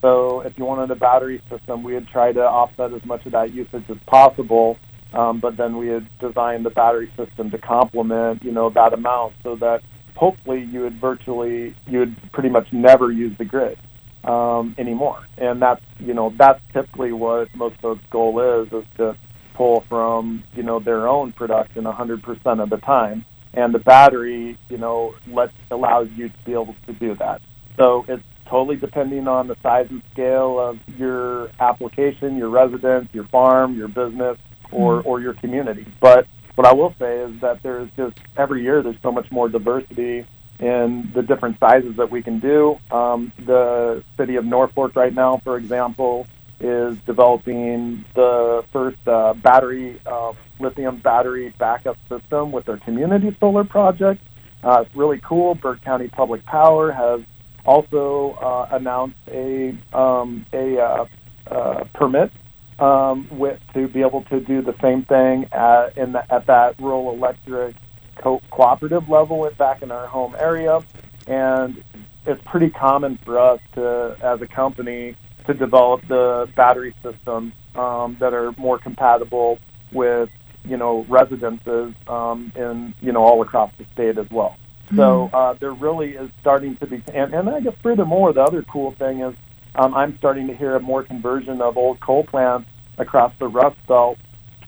So 0.00 0.40
if 0.40 0.58
you 0.58 0.64
wanted 0.64 0.90
a 0.90 0.96
battery 0.96 1.42
system, 1.48 1.82
we 1.82 1.94
would 1.94 2.08
try 2.08 2.32
to 2.32 2.42
offset 2.42 2.92
as 2.92 3.04
much 3.04 3.24
of 3.26 3.32
that 3.32 3.54
usage 3.54 3.84
as 3.88 3.96
possible. 4.06 4.78
Um, 5.14 5.40
but 5.40 5.56
then 5.56 5.76
we 5.76 5.88
had 5.88 6.06
designed 6.18 6.66
the 6.66 6.70
battery 6.70 7.10
system 7.16 7.50
to 7.52 7.58
complement, 7.58 8.42
you 8.42 8.50
know, 8.50 8.68
that 8.70 8.92
amount 8.92 9.34
so 9.42 9.54
that 9.56 9.82
hopefully 10.16 10.62
you 10.62 10.80
would 10.80 11.00
virtually, 11.00 11.74
you 11.86 12.00
would 12.00 12.32
pretty 12.32 12.48
much 12.48 12.72
never 12.72 13.12
use 13.12 13.36
the 13.38 13.44
grid 13.44 13.78
um, 14.24 14.74
anymore. 14.76 15.26
And 15.38 15.62
that's, 15.62 15.82
you 16.00 16.14
know, 16.14 16.34
that's 16.36 16.60
typically 16.72 17.12
what 17.12 17.54
most 17.54 17.80
folks' 17.80 18.02
goal 18.10 18.62
is, 18.62 18.72
is 18.72 18.84
to 18.96 19.16
pull 19.54 19.84
from 19.88 20.44
you 20.54 20.62
know 20.62 20.80
their 20.80 21.08
own 21.08 21.32
production 21.32 21.84
100% 21.84 22.62
of 22.62 22.70
the 22.70 22.76
time, 22.78 23.24
and 23.56 23.74
the 23.74 23.78
battery 23.78 24.58
you 24.68 24.78
know 24.78 25.14
let 25.26 25.50
allows 25.70 26.08
you 26.16 26.28
to 26.28 26.34
be 26.44 26.52
able 26.52 26.76
to 26.86 26.92
do 26.92 27.14
that. 27.16 27.40
So 27.76 28.04
it's 28.08 28.22
totally 28.46 28.76
depending 28.76 29.26
on 29.26 29.48
the 29.48 29.56
size 29.62 29.86
and 29.90 30.02
scale 30.12 30.60
of 30.60 30.78
your 30.96 31.50
application, 31.58 32.36
your 32.36 32.50
residence, 32.50 33.08
your 33.12 33.24
farm, 33.24 33.76
your 33.76 33.88
business, 33.88 34.38
or 34.70 34.98
mm-hmm. 34.98 35.08
or 35.08 35.20
your 35.20 35.34
community. 35.34 35.86
But 36.00 36.26
what 36.54 36.66
I 36.66 36.72
will 36.72 36.94
say 36.98 37.18
is 37.18 37.40
that 37.40 37.62
there's 37.62 37.90
just 37.96 38.16
every 38.36 38.62
year 38.62 38.82
there's 38.82 39.00
so 39.02 39.10
much 39.10 39.30
more 39.30 39.48
diversity 39.48 40.24
in 40.60 41.10
the 41.14 41.22
different 41.22 41.58
sizes 41.58 41.96
that 41.96 42.10
we 42.10 42.22
can 42.22 42.38
do. 42.38 42.78
Um, 42.90 43.32
the 43.44 44.04
city 44.16 44.36
of 44.36 44.44
Norfolk 44.44 44.94
right 44.94 45.12
now, 45.12 45.40
for 45.42 45.56
example, 45.56 46.26
is 46.60 46.96
developing 47.00 48.04
the 48.14 48.64
first 48.72 49.06
uh, 49.08 49.34
battery, 49.34 50.00
uh, 50.06 50.32
lithium 50.58 50.98
battery 50.98 51.54
backup 51.58 51.96
system 52.08 52.52
with 52.52 52.64
their 52.66 52.78
community 52.78 53.36
solar 53.40 53.64
project. 53.64 54.22
Uh, 54.62 54.84
it's 54.86 54.96
really 54.96 55.20
cool. 55.22 55.54
Burt 55.54 55.82
County 55.82 56.08
Public 56.08 56.44
Power 56.46 56.90
has 56.90 57.20
also 57.64 58.32
uh, 58.40 58.68
announced 58.76 59.16
a 59.28 59.76
um, 59.92 60.46
a 60.52 60.78
uh, 60.78 61.06
uh, 61.46 61.84
permit 61.94 62.32
um, 62.78 63.28
with 63.30 63.60
to 63.74 63.88
be 63.88 64.00
able 64.00 64.22
to 64.24 64.40
do 64.40 64.62
the 64.62 64.74
same 64.80 65.04
thing 65.04 65.46
at, 65.52 65.96
in 65.96 66.12
the, 66.12 66.32
at 66.32 66.46
that 66.46 66.80
rural 66.80 67.12
electric 67.12 67.76
co- 68.16 68.42
cooperative 68.50 69.08
level 69.08 69.38
with, 69.38 69.56
back 69.56 69.82
in 69.82 69.90
our 69.90 70.06
home 70.06 70.34
area, 70.38 70.82
and 71.26 71.82
it's 72.26 72.42
pretty 72.44 72.70
common 72.70 73.18
for 73.24 73.38
us 73.38 73.60
to, 73.74 74.16
as 74.22 74.40
a 74.40 74.46
company, 74.46 75.14
to 75.46 75.54
develop 75.54 76.06
the 76.08 76.48
battery 76.56 76.94
systems 77.02 77.52
um, 77.74 78.16
that 78.18 78.32
are 78.32 78.52
more 78.52 78.78
compatible 78.78 79.58
with 79.92 80.30
you 80.64 80.76
know 80.76 81.04
residences 81.08 81.94
um, 82.08 82.52
in 82.56 82.94
you 83.00 83.12
know 83.12 83.22
all 83.22 83.42
across 83.42 83.70
the 83.78 83.84
state 83.92 84.18
as 84.18 84.30
well. 84.30 84.56
Mm-hmm. 84.86 84.96
So 84.96 85.30
uh, 85.32 85.54
there 85.54 85.72
really 85.72 86.10
is 86.10 86.30
starting 86.40 86.76
to 86.76 86.86
be, 86.86 87.02
and, 87.12 87.34
and 87.34 87.48
I 87.48 87.60
guess 87.60 87.74
furthermore, 87.82 88.32
the 88.32 88.42
other 88.42 88.62
cool 88.62 88.92
thing 88.92 89.20
is 89.20 89.34
um, 89.74 89.94
I'm 89.94 90.16
starting 90.18 90.46
to 90.48 90.54
hear 90.54 90.76
a 90.76 90.80
more 90.80 91.02
conversion 91.02 91.60
of 91.60 91.76
old 91.76 92.00
coal 92.00 92.24
plants 92.24 92.68
across 92.98 93.32
the 93.38 93.48
Rust 93.48 93.76
Belt 93.86 94.18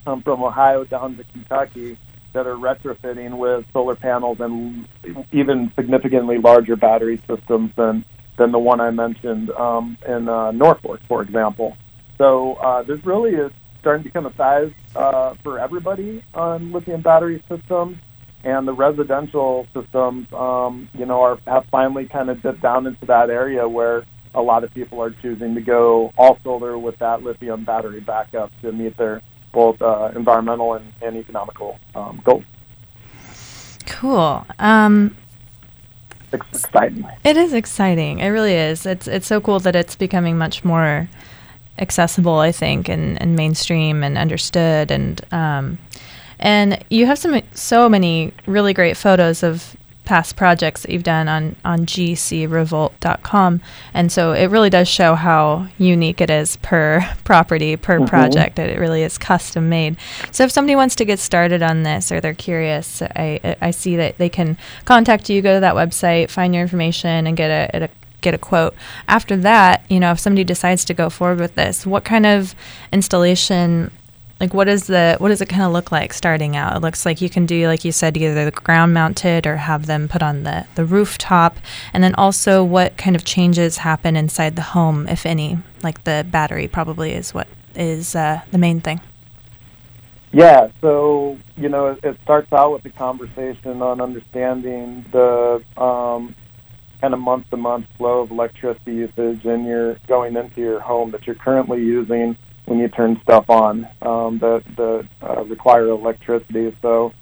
um, 0.07 0.23
from 0.23 0.43
Ohio 0.43 0.85
down 0.85 1.17
to 1.17 1.25
Kentucky 1.25 1.99
that 2.33 2.47
are 2.47 2.57
retrofitting 2.57 3.39
with 3.39 3.65
solar 3.73 3.95
panels 3.95 4.41
and 4.41 4.87
even 5.33 5.73
significantly 5.75 6.39
larger 6.39 6.77
battery 6.77 7.21
systems 7.27 7.73
than 7.77 8.05
than 8.37 8.53
the 8.53 8.59
one 8.59 8.81
I 8.81 8.91
mentioned 8.91 9.51
um, 9.51 9.97
in 10.07 10.29
uh, 10.29 10.51
Norfolk, 10.51 11.01
for 11.09 11.23
example. 11.23 11.77
So 12.19 12.55
uh, 12.55 12.83
this 12.83 13.03
really 13.05 13.35
is 13.35 13.51
starting 13.87 14.03
to 14.03 14.09
become 14.09 14.27
a 14.27 14.35
size 14.35 14.73
uh, 14.97 15.33
for 15.45 15.61
everybody 15.61 16.21
on 16.35 16.73
lithium 16.73 17.01
battery 17.01 17.41
systems, 17.49 17.97
and 18.43 18.67
the 18.67 18.73
residential 18.73 19.65
systems, 19.73 20.27
um, 20.33 20.89
you 20.93 21.07
know, 21.07 21.23
are 21.23 21.39
have 21.47 21.65
finally 21.67 22.05
kind 22.05 22.29
of 22.29 22.43
dipped 22.43 22.61
down 22.61 22.89
into 22.89 23.07
that 23.07 23.31
area 23.31 23.69
where 23.69 24.05
a 24.35 24.43
lot 24.43 24.65
of 24.65 24.75
people 24.75 25.01
are 25.01 25.11
choosing 25.23 25.55
to 25.55 25.61
go 25.61 26.13
all 26.19 26.37
solar 26.43 26.77
with 26.77 26.99
that 26.99 27.23
lithium 27.23 27.65
battery 27.65 28.01
backup 28.01 28.51
to 28.61 28.73
meet 28.73 28.97
their 28.97 29.23
both 29.53 29.81
uh, 29.81 30.11
environmental 30.17 30.75
and, 30.75 30.93
and 31.01 31.17
economical 31.17 31.79
um, 31.95 32.21
goals. 32.25 32.43
Cool. 33.87 34.45
Um, 34.59 35.17
it's 36.33 36.65
exciting. 36.65 37.07
It 37.23 37.37
is 37.37 37.53
exciting. 37.53 38.19
It 38.19 38.31
really 38.31 38.55
is. 38.55 38.85
It's 38.85 39.07
it's 39.07 39.29
so 39.29 39.41
cool 39.41 39.61
that 39.61 39.77
it's 39.77 39.95
becoming 39.95 40.37
much 40.37 40.65
more 40.65 41.09
accessible, 41.79 42.39
I 42.39 42.53
think, 42.53 42.89
and, 42.89 43.21
and 43.21 43.37
mainstream 43.37 44.03
and 44.03 44.17
understood. 44.17 44.91
And 44.91 45.21
um, 45.33 45.79
and 46.39 46.85
you 46.91 47.07
have 47.07 47.19
some 47.19 47.41
so 47.53 47.89
many 47.89 48.33
really 48.47 48.75
great 48.75 48.97
photos 48.97 49.43
of 49.43 49.77
past 50.07 50.37
projects 50.37 50.83
that 50.83 50.93
you've 50.93 51.03
done 51.03 51.29
on 51.29 51.57
on 51.65 51.81
gcrevolt.com 51.85 53.61
and 53.93 54.13
so 54.13 54.33
it 54.33 54.47
really 54.47 54.71
does 54.71 54.87
show 54.87 55.17
how 55.17 55.67
unique 55.79 56.21
it 56.21 56.31
is 56.31 56.57
per 56.59 57.01
property 57.25 57.77
per 57.77 57.97
mm-hmm. 57.97 58.07
project 58.07 58.59
it 58.59 58.79
really 58.79 59.03
is 59.03 59.19
custom 59.19 59.69
made 59.69 59.97
so 60.31 60.45
if 60.45 60.53
somebody 60.53 60.77
wants 60.77 60.95
to 60.95 61.05
get 61.05 61.19
started 61.19 61.61
on 61.61 61.83
this 61.83 62.13
or 62.13 62.21
they're 62.21 62.35
curious 62.35 63.03
i 63.03 63.57
i 63.61 63.71
see 63.73 63.97
that 63.97 64.17
they 64.19 64.29
can 64.29 64.57
contact 64.85 65.29
you 65.29 65.43
go 65.43 65.55
to 65.55 65.61
that 65.61 65.75
website 65.75 66.31
find 66.31 66.55
your 66.55 66.63
information 66.63 67.27
and 67.27 67.37
get 67.37 67.51
a, 67.51 67.85
a 67.85 67.89
get 68.27 68.35
a 68.35 68.39
quote. 68.39 68.75
After 69.07 69.37
that, 69.37 69.85
you 69.89 70.01
know, 70.01 70.11
if 70.11 70.19
somebody 70.19 70.45
decides 70.45 70.85
to 70.87 70.95
go 70.95 71.09
forward 71.09 71.39
with 71.39 71.55
this, 71.55 71.87
what 71.87 72.05
kind 72.05 72.27
of 72.27 72.55
installation 72.93 73.91
like 74.41 74.53
what 74.53 74.69
is 74.69 74.87
the 74.87 75.17
what 75.19 75.29
does 75.29 75.41
it 75.41 75.49
kind 75.49 75.63
of 75.63 75.73
look 75.73 75.91
like 75.91 76.13
starting 76.13 76.57
out? 76.57 76.77
It 76.77 76.81
looks 76.81 77.07
like 77.07 77.23
you 77.23 77.31
can 77.31 77.47
do 77.47 77.67
like 77.69 77.85
you 77.85 77.93
said 77.93 78.17
either 78.17 78.45
the 78.45 78.51
ground 78.51 78.93
mounted 78.93 79.47
or 79.47 79.57
have 79.57 79.87
them 79.87 80.09
put 80.09 80.23
on 80.23 80.43
the 80.43 80.67
the 80.75 80.85
rooftop. 80.85 81.57
And 81.95 82.05
then 82.05 82.15
also 82.17 82.63
what 82.63 82.99
kind 82.99 83.17
of 83.17 83.25
changes 83.25 83.79
happen 83.79 84.17
inside 84.17 84.57
the 84.57 84.63
home 84.63 85.09
if 85.09 85.25
any? 85.25 85.59
Like 85.83 86.05
the 86.05 86.27
battery 86.31 86.69
probably 86.69 87.13
is 87.13 87.33
what 87.33 87.49
is 87.75 88.15
uh, 88.15 88.43
the 88.51 88.59
main 88.59 88.81
thing. 88.81 89.01
Yeah 90.33 90.69
so 90.83 91.39
you 91.57 91.71
know 91.71 91.87
it, 91.93 92.01
it 92.03 92.19
starts 92.23 92.53
out 92.53 92.73
with 92.73 92.85
a 92.85 92.91
conversation 92.91 93.81
on 93.81 94.03
understanding 94.03 95.07
the 95.13 95.63
um, 95.79 96.35
kind 97.01 97.15
of 97.15 97.21
month 97.21 97.49
to 97.51 97.57
month 97.57 97.87
flow 97.97 98.21
of 98.21 98.31
electricity 98.31 98.95
usage 98.95 99.45
and 99.45 99.67
you're 99.67 99.95
going 100.07 100.37
into 100.37 100.61
your 100.61 100.81
home 100.81 101.11
that 101.13 101.27
you're 101.27 101.37
currently 101.37 101.83
using 101.83 102.37
when 102.67 102.79
you 102.79 102.89
turn 102.89 103.21
stuff 103.23 103.49
on 103.49 103.89
um, 104.03 104.39
that 104.39 104.63
that 104.77 105.07
uh, 105.23 105.45
require 105.45 105.89
electricity. 105.89 106.77
So, 106.83 107.13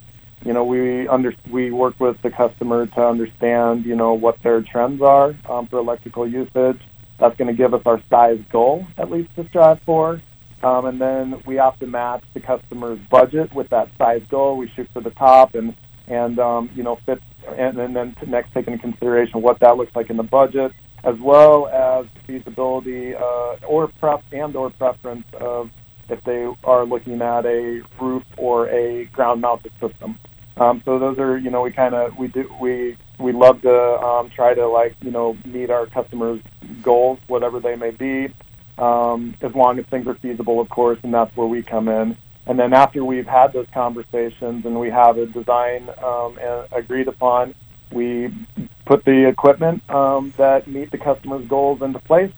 you 0.44 0.52
know, 0.52 0.64
we 0.64 1.06
under 1.06 1.34
we 1.50 1.70
work 1.70 2.00
with 2.00 2.20
the 2.22 2.30
customer 2.30 2.86
to 2.86 3.06
understand, 3.06 3.84
you 3.84 3.94
know, 3.94 4.14
what 4.14 4.42
their 4.42 4.62
trends 4.62 5.02
are 5.02 5.34
um, 5.48 5.66
for 5.68 5.78
electrical 5.78 6.26
usage. 6.26 6.80
That's 7.18 7.36
going 7.36 7.48
to 7.48 7.54
give 7.54 7.74
us 7.74 7.82
our 7.86 8.02
size 8.10 8.40
goal, 8.50 8.86
at 8.98 9.10
least 9.10 9.34
to 9.36 9.46
strive 9.48 9.80
for. 9.82 10.20
Um, 10.62 10.86
and 10.86 11.00
then 11.00 11.42
we 11.46 11.56
have 11.56 11.78
to 11.80 11.86
match 11.86 12.24
the 12.32 12.40
customer's 12.40 12.98
budget 13.10 13.54
with 13.54 13.68
that 13.68 13.90
size 13.98 14.22
goal. 14.30 14.56
We 14.56 14.68
shoot 14.68 14.88
for 14.92 15.00
the 15.00 15.10
top 15.10 15.54
and 15.54 15.76
and 16.06 16.38
um, 16.38 16.70
you 16.74 16.82
know 16.82 16.96
fit 17.06 17.22
and, 17.46 17.78
and 17.78 17.94
then 17.96 18.16
next 18.26 18.52
take 18.52 18.66
into 18.66 18.78
consideration 18.78 19.42
what 19.42 19.60
that 19.60 19.76
looks 19.76 19.94
like 19.94 20.10
in 20.10 20.16
the 20.16 20.22
budget 20.22 20.72
as 21.04 21.18
well 21.18 21.68
as 21.68 22.06
feasibility 22.26 23.14
uh, 23.14 23.56
or 23.66 23.88
pref 24.00 24.22
and 24.32 24.56
or 24.56 24.70
preference 24.70 25.26
of 25.34 25.70
if 26.08 26.22
they 26.24 26.46
are 26.64 26.84
looking 26.84 27.20
at 27.22 27.46
a 27.46 27.82
roof 28.00 28.24
or 28.36 28.68
a 28.68 29.04
ground 29.06 29.40
mounted 29.40 29.72
system. 29.80 30.18
Um, 30.56 30.82
so 30.84 30.98
those 30.98 31.18
are, 31.18 31.36
you 31.36 31.50
know, 31.50 31.62
we 31.62 31.72
kind 31.72 31.94
of 31.94 32.16
we 32.16 32.28
do 32.28 32.52
we 32.60 32.96
we 33.18 33.32
love 33.32 33.62
to 33.62 34.00
um, 34.00 34.30
try 34.30 34.54
to 34.54 34.66
like 34.66 34.96
you 35.02 35.10
know 35.10 35.36
meet 35.44 35.70
our 35.70 35.86
customers' 35.86 36.40
goals, 36.82 37.18
whatever 37.26 37.60
they 37.60 37.76
may 37.76 37.90
be, 37.90 38.32
um, 38.78 39.34
as 39.40 39.54
long 39.54 39.78
as 39.78 39.86
things 39.86 40.06
are 40.06 40.14
feasible, 40.14 40.60
of 40.60 40.68
course, 40.68 40.98
and 41.02 41.12
that's 41.12 41.36
where 41.36 41.46
we 41.46 41.62
come 41.62 41.88
in. 41.88 42.16
And 42.46 42.58
then 42.58 42.72
after 42.72 43.04
we've 43.04 43.26
had 43.26 43.52
those 43.52 43.66
conversations 43.72 44.66
and 44.66 44.78
we 44.78 44.90
have 44.90 45.16
a 45.16 45.26
design 45.26 45.88
um, 46.02 46.38
agreed 46.72 47.08
upon, 47.08 47.54
we 47.90 48.34
put 48.84 49.04
the 49.04 49.26
equipment 49.28 49.88
um, 49.90 50.32
that 50.36 50.66
meet 50.68 50.90
the 50.90 50.98
customer's 50.98 51.46
goals 51.46 51.80
into 51.80 51.98
place. 52.00 52.32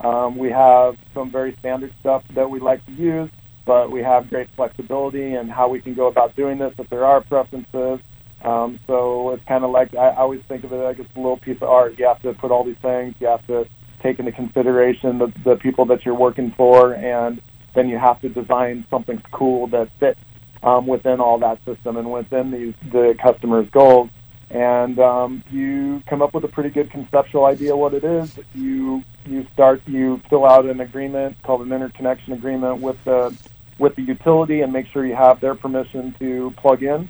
Um, 0.00 0.36
we 0.36 0.50
have 0.50 0.96
some 1.14 1.30
very 1.30 1.54
standard 1.60 1.92
stuff 2.00 2.24
that 2.34 2.50
we 2.50 2.58
like 2.58 2.84
to 2.86 2.92
use, 2.92 3.30
but 3.64 3.90
we 3.90 4.02
have 4.02 4.28
great 4.28 4.48
flexibility 4.56 5.34
in 5.34 5.48
how 5.48 5.68
we 5.68 5.80
can 5.80 5.94
go 5.94 6.08
about 6.08 6.34
doing 6.34 6.58
this 6.58 6.74
if 6.78 6.90
there 6.90 7.04
are 7.04 7.20
preferences. 7.20 8.00
Um, 8.42 8.80
so 8.88 9.30
it's 9.30 9.44
kind 9.44 9.62
of 9.62 9.70
like 9.70 9.94
I 9.94 10.14
always 10.14 10.42
think 10.48 10.64
of 10.64 10.72
it 10.72 10.76
like 10.76 10.98
it's 10.98 11.14
a 11.14 11.18
little 11.18 11.36
piece 11.36 11.58
of 11.58 11.68
art. 11.68 11.96
You 11.98 12.06
have 12.06 12.20
to 12.22 12.32
put 12.34 12.50
all 12.50 12.64
these 12.64 12.76
things. 12.82 13.14
You 13.20 13.28
have 13.28 13.46
to 13.46 13.68
take 14.02 14.18
into 14.18 14.32
consideration 14.32 15.18
the, 15.18 15.32
the 15.44 15.54
people 15.54 15.84
that 15.86 16.04
you're 16.04 16.16
working 16.16 16.52
for, 16.56 16.94
and 16.94 17.40
then 17.74 17.88
you 17.88 17.98
have 17.98 18.20
to 18.22 18.28
design 18.28 18.86
something 18.90 19.22
cool 19.32 19.66
that 19.68 19.88
fits 19.98 20.20
um, 20.62 20.86
within 20.86 21.20
all 21.20 21.38
that 21.38 21.64
system 21.64 21.96
and 21.96 22.10
within 22.10 22.50
these 22.50 22.74
the 22.90 23.16
customer's 23.22 23.68
goals. 23.70 24.10
And 24.50 24.98
um, 24.98 25.42
you 25.50 26.02
come 26.06 26.20
up 26.20 26.34
with 26.34 26.44
a 26.44 26.48
pretty 26.48 26.68
good 26.68 26.90
conceptual 26.90 27.46
idea 27.46 27.74
what 27.74 27.94
it 27.94 28.04
is. 28.04 28.38
You 28.54 29.02
you 29.24 29.46
start 29.52 29.82
you 29.86 30.20
fill 30.28 30.44
out 30.44 30.66
an 30.66 30.80
agreement 30.80 31.42
called 31.42 31.62
an 31.62 31.72
interconnection 31.72 32.34
agreement 32.34 32.80
with 32.80 33.02
the 33.04 33.36
with 33.78 33.96
the 33.96 34.02
utility 34.02 34.60
and 34.60 34.72
make 34.72 34.86
sure 34.88 35.06
you 35.06 35.14
have 35.14 35.40
their 35.40 35.54
permission 35.54 36.14
to 36.18 36.52
plug 36.58 36.82
in 36.82 37.08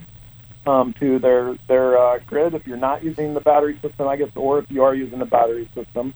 um, 0.66 0.94
to 1.00 1.18
their 1.18 1.56
their 1.68 1.98
uh, 1.98 2.18
grid 2.26 2.54
if 2.54 2.66
you're 2.66 2.76
not 2.76 3.02
using 3.02 3.34
the 3.34 3.40
battery 3.40 3.78
system, 3.82 4.08
I 4.08 4.16
guess, 4.16 4.30
or 4.36 4.58
if 4.60 4.70
you 4.70 4.84
are 4.84 4.94
using 4.94 5.18
the 5.18 5.26
battery 5.26 5.68
system. 5.74 6.14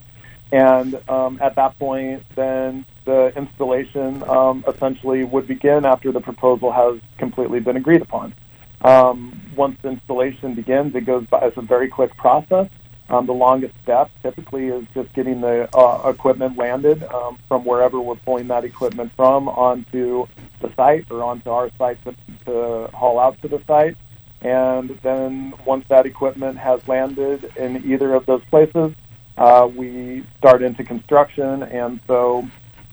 And 0.52 1.00
um, 1.08 1.38
at 1.42 1.56
that 1.56 1.78
point, 1.78 2.22
then 2.36 2.84
the 3.06 3.32
installation 3.36 4.22
um, 4.28 4.62
essentially 4.68 5.24
would 5.24 5.46
begin 5.46 5.86
after 5.86 6.12
the 6.12 6.20
proposal 6.20 6.70
has 6.70 7.00
completely 7.16 7.60
been 7.60 7.76
agreed 7.76 8.02
upon. 8.02 8.34
Um, 8.82 9.40
once 9.56 9.78
the 9.82 9.88
installation 9.88 10.54
begins, 10.54 10.94
it 10.94 11.06
goes 11.06 11.26
by, 11.26 11.38
it's 11.46 11.56
a 11.56 11.62
very 11.62 11.88
quick 11.88 12.14
process. 12.16 12.68
Um, 13.08 13.26
the 13.26 13.32
longest 13.32 13.74
step 13.82 14.10
typically 14.22 14.66
is 14.66 14.84
just 14.92 15.12
getting 15.14 15.40
the 15.40 15.68
uh, 15.76 16.10
equipment 16.10 16.58
landed 16.58 17.04
um, 17.04 17.38
from 17.48 17.64
wherever 17.64 18.00
we're 18.00 18.16
pulling 18.16 18.48
that 18.48 18.64
equipment 18.64 19.12
from 19.16 19.48
onto 19.48 20.26
the 20.60 20.72
site 20.74 21.06
or 21.10 21.22
onto 21.22 21.50
our 21.50 21.70
site 21.78 22.04
to, 22.04 22.14
to 22.46 22.90
haul 22.92 23.18
out 23.18 23.40
to 23.42 23.48
the 23.48 23.62
site. 23.66 23.96
And 24.42 24.90
then 25.02 25.54
once 25.64 25.86
that 25.88 26.04
equipment 26.04 26.58
has 26.58 26.86
landed 26.88 27.50
in 27.56 27.90
either 27.90 28.12
of 28.12 28.26
those 28.26 28.44
places, 28.46 28.92
uh, 29.38 29.68
we 29.72 30.24
start 30.38 30.62
into 30.62 30.82
construction. 30.84 31.62
And 31.62 32.00
so, 32.06 32.46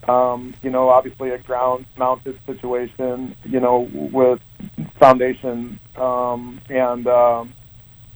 um, 0.07 0.53
you 0.61 0.69
know, 0.69 0.89
obviously 0.89 1.29
a 1.31 1.37
ground 1.37 1.85
mounted 1.97 2.39
situation, 2.45 3.35
you 3.43 3.59
know, 3.59 3.89
with 3.91 4.39
foundation 4.99 5.79
um, 5.95 6.61
and, 6.69 7.07
um, 7.07 7.53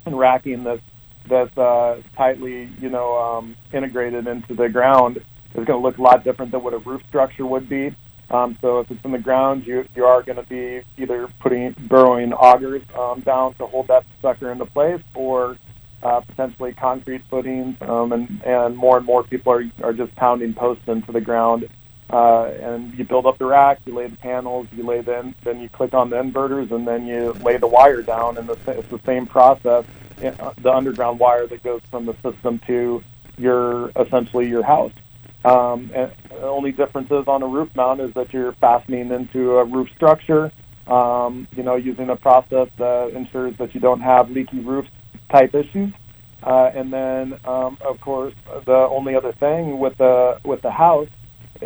and 0.06 0.18
racking 0.18 0.64
that's, 0.64 0.82
that's 1.30 1.58
uh, 1.58 2.02
tightly, 2.16 2.70
you 2.80 2.90
know, 2.90 3.18
um, 3.18 3.56
integrated 3.74 4.28
into 4.28 4.56
the 4.56 4.70
ground 4.70 5.18
is 5.18 5.66
going 5.66 5.68
to 5.68 5.78
look 5.78 5.98
a 5.98 6.02
lot 6.02 6.24
different 6.24 6.52
than 6.52 6.64
what 6.64 6.74
a 6.74 6.78
roof 6.80 7.02
structure 7.08 7.46
would 7.46 7.68
be. 7.68 7.96
Um, 8.30 8.58
so 8.62 8.80
if 8.80 8.92
it's 8.92 9.04
in 9.06 9.12
the 9.12 9.20
ground, 9.20 9.66
you 9.66 9.88
you 9.96 10.04
are 10.04 10.22
going 10.22 10.36
to 10.36 10.44
be 10.44 10.82
either 11.02 11.30
putting 11.40 11.74
burrowing 11.88 12.34
augers 12.34 12.82
um, 12.98 13.22
down 13.22 13.54
to 13.56 13.66
hold 13.66 13.88
that 13.88 14.06
sucker 14.22 14.52
into 14.52 14.66
place, 14.66 15.02
or 15.16 15.58
uh, 16.04 16.22
potentially 16.22 16.74
concrete 16.74 17.24
footings, 17.30 17.76
um, 17.82 18.12
and 18.12 18.42
and 18.44 18.78
more 18.78 18.98
and 18.98 19.06
more 19.06 19.24
people 19.24 19.52
are 19.54 19.66
are 19.84 19.94
just 19.94 20.16
pounding 20.16 20.54
posts 20.54 20.88
into 20.88 21.12
the 21.12 21.22
ground. 21.22 21.68
Uh, 22.10 22.46
and 22.62 22.98
you 22.98 23.04
build 23.04 23.26
up 23.26 23.38
the 23.38 23.46
rack, 23.46 23.80
you 23.86 23.94
lay 23.94 24.08
the 24.08 24.16
panels, 24.18 24.66
you 24.72 24.84
lay 24.84 25.02
then 25.02 25.36
then 25.44 25.60
you 25.60 25.68
click 25.70 25.94
on 25.94 26.10
the 26.10 26.16
inverters, 26.16 26.72
and 26.72 26.88
then 26.88 27.06
you 27.06 27.34
lay 27.42 27.58
the 27.58 27.68
wire 27.68 28.02
down, 28.02 28.38
and 28.38 28.48
the, 28.48 28.58
it's 28.68 28.90
the 28.90 29.00
same 29.06 29.26
process. 29.28 29.86
Uh, 30.24 30.52
the 30.62 30.74
underground 30.74 31.20
wire 31.20 31.46
that 31.46 31.62
goes 31.64 31.82
from 31.92 32.06
the 32.06 32.16
system 32.24 32.60
to 32.66 33.04
your 33.38 33.92
essentially 33.98 34.48
your 34.48 34.64
house. 34.64 34.94
Um, 35.46 35.92
and 35.94 36.12
the 36.30 36.48
only 36.48 36.72
differences 36.72 37.26
on 37.28 37.44
a 37.44 37.48
roof 37.48 37.70
mount 37.76 38.02
is 38.02 38.14
that 38.16 38.34
you're 38.34 38.54
fastening 38.54 39.12
into 39.12 39.58
a 39.58 39.66
roof 39.66 39.90
structure, 39.96 40.52
um, 40.88 41.48
you 41.56 41.64
know, 41.64 41.76
using 41.76 42.10
a 42.10 42.16
process 42.16 42.68
that 42.78 43.12
ensures 43.12 43.56
that 43.58 43.76
you 43.76 43.80
don't 43.80 44.02
have 44.02 44.30
leaky 44.30 44.60
roof 44.60 44.86
type 45.30 45.54
issues. 45.56 45.94
Uh, 46.44 46.72
and 46.74 46.94
then, 46.94 47.40
um, 47.46 47.78
of 47.82 48.00
course, 48.00 48.34
the 48.66 48.88
only 48.92 49.16
other 49.16 49.34
thing 49.34 49.80
with 49.80 49.98
the 49.98 50.40
with 50.44 50.62
the 50.62 50.72
house 50.72 51.10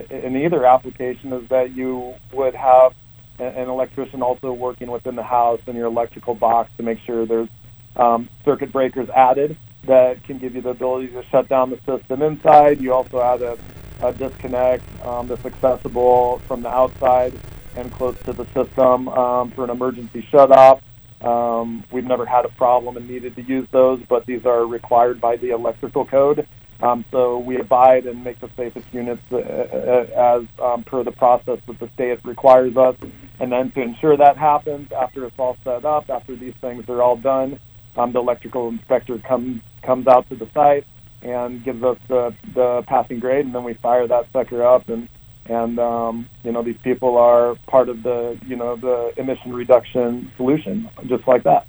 in 0.09 0.37
either 0.37 0.65
application 0.65 1.33
is 1.33 1.47
that 1.49 1.75
you 1.75 2.15
would 2.31 2.55
have 2.55 2.93
an 3.39 3.69
electrician 3.69 4.21
also 4.21 4.53
working 4.53 4.89
within 4.89 5.15
the 5.15 5.23
house 5.23 5.59
in 5.67 5.75
your 5.75 5.87
electrical 5.87 6.35
box 6.35 6.69
to 6.77 6.83
make 6.83 6.99
sure 6.99 7.25
there's 7.25 7.49
um, 7.95 8.29
circuit 8.45 8.71
breakers 8.71 9.09
added 9.09 9.57
that 9.85 10.23
can 10.23 10.37
give 10.37 10.55
you 10.55 10.61
the 10.61 10.69
ability 10.69 11.07
to 11.07 11.23
shut 11.31 11.49
down 11.49 11.69
the 11.69 11.79
system 11.85 12.21
inside. 12.21 12.79
You 12.79 12.93
also 12.93 13.19
add 13.19 13.41
a, 13.41 13.57
a 14.01 14.13
disconnect 14.13 14.83
um, 15.03 15.27
that's 15.27 15.43
accessible 15.45 16.39
from 16.47 16.61
the 16.61 16.69
outside 16.69 17.33
and 17.75 17.91
close 17.91 18.15
to 18.25 18.33
the 18.33 18.45
system 18.53 19.07
um, 19.09 19.51
for 19.51 19.63
an 19.63 19.69
emergency 19.71 20.25
shut 20.29 20.51
off. 20.51 20.81
Um, 21.23 21.83
we've 21.91 22.05
never 22.05 22.25
had 22.25 22.45
a 22.45 22.49
problem 22.49 22.97
and 22.97 23.07
needed 23.07 23.35
to 23.35 23.43
use 23.43 23.67
those, 23.71 24.01
but 24.09 24.25
these 24.25 24.45
are 24.45 24.65
required 24.65 25.21
by 25.21 25.35
the 25.37 25.51
electrical 25.51 26.05
code. 26.05 26.47
Um, 26.81 27.05
so 27.11 27.37
we 27.37 27.57
abide 27.57 28.07
and 28.07 28.23
make 28.23 28.39
the 28.39 28.49
safest 28.57 28.87
units 28.91 29.21
uh, 29.31 29.37
uh, 29.37 30.39
as 30.39 30.47
um, 30.59 30.83
per 30.83 31.03
the 31.03 31.11
process 31.11 31.59
that 31.67 31.79
the 31.79 31.89
state 31.89 32.19
requires 32.25 32.75
us. 32.75 32.95
And 33.39 33.51
then 33.51 33.71
to 33.71 33.81
ensure 33.81 34.17
that 34.17 34.37
happens, 34.37 34.91
after 34.91 35.25
it's 35.25 35.37
all 35.37 35.57
set 35.63 35.85
up, 35.85 36.09
after 36.09 36.35
these 36.35 36.55
things 36.55 36.89
are 36.89 37.01
all 37.01 37.17
done, 37.17 37.59
um, 37.95 38.13
the 38.13 38.19
electrical 38.19 38.69
inspector 38.69 39.19
comes 39.19 39.61
comes 39.83 40.07
out 40.07 40.29
to 40.29 40.35
the 40.35 40.47
site 40.53 40.85
and 41.21 41.63
gives 41.63 41.83
us 41.83 41.97
the, 42.07 42.33
the 42.53 42.83
passing 42.87 43.19
grade, 43.19 43.45
and 43.45 43.53
then 43.53 43.63
we 43.63 43.73
fire 43.75 44.07
that 44.07 44.31
sucker 44.31 44.63
up, 44.63 44.89
and 44.89 45.07
and 45.45 45.79
um, 45.79 46.29
you 46.43 46.51
know 46.51 46.63
these 46.63 46.77
people 46.83 47.17
are 47.17 47.55
part 47.67 47.89
of 47.89 48.03
the 48.03 48.37
you 48.47 48.55
know 48.55 48.75
the 48.75 49.13
emission 49.17 49.53
reduction 49.53 50.31
solution, 50.37 50.89
just 51.07 51.27
like 51.27 51.43
that. 51.43 51.67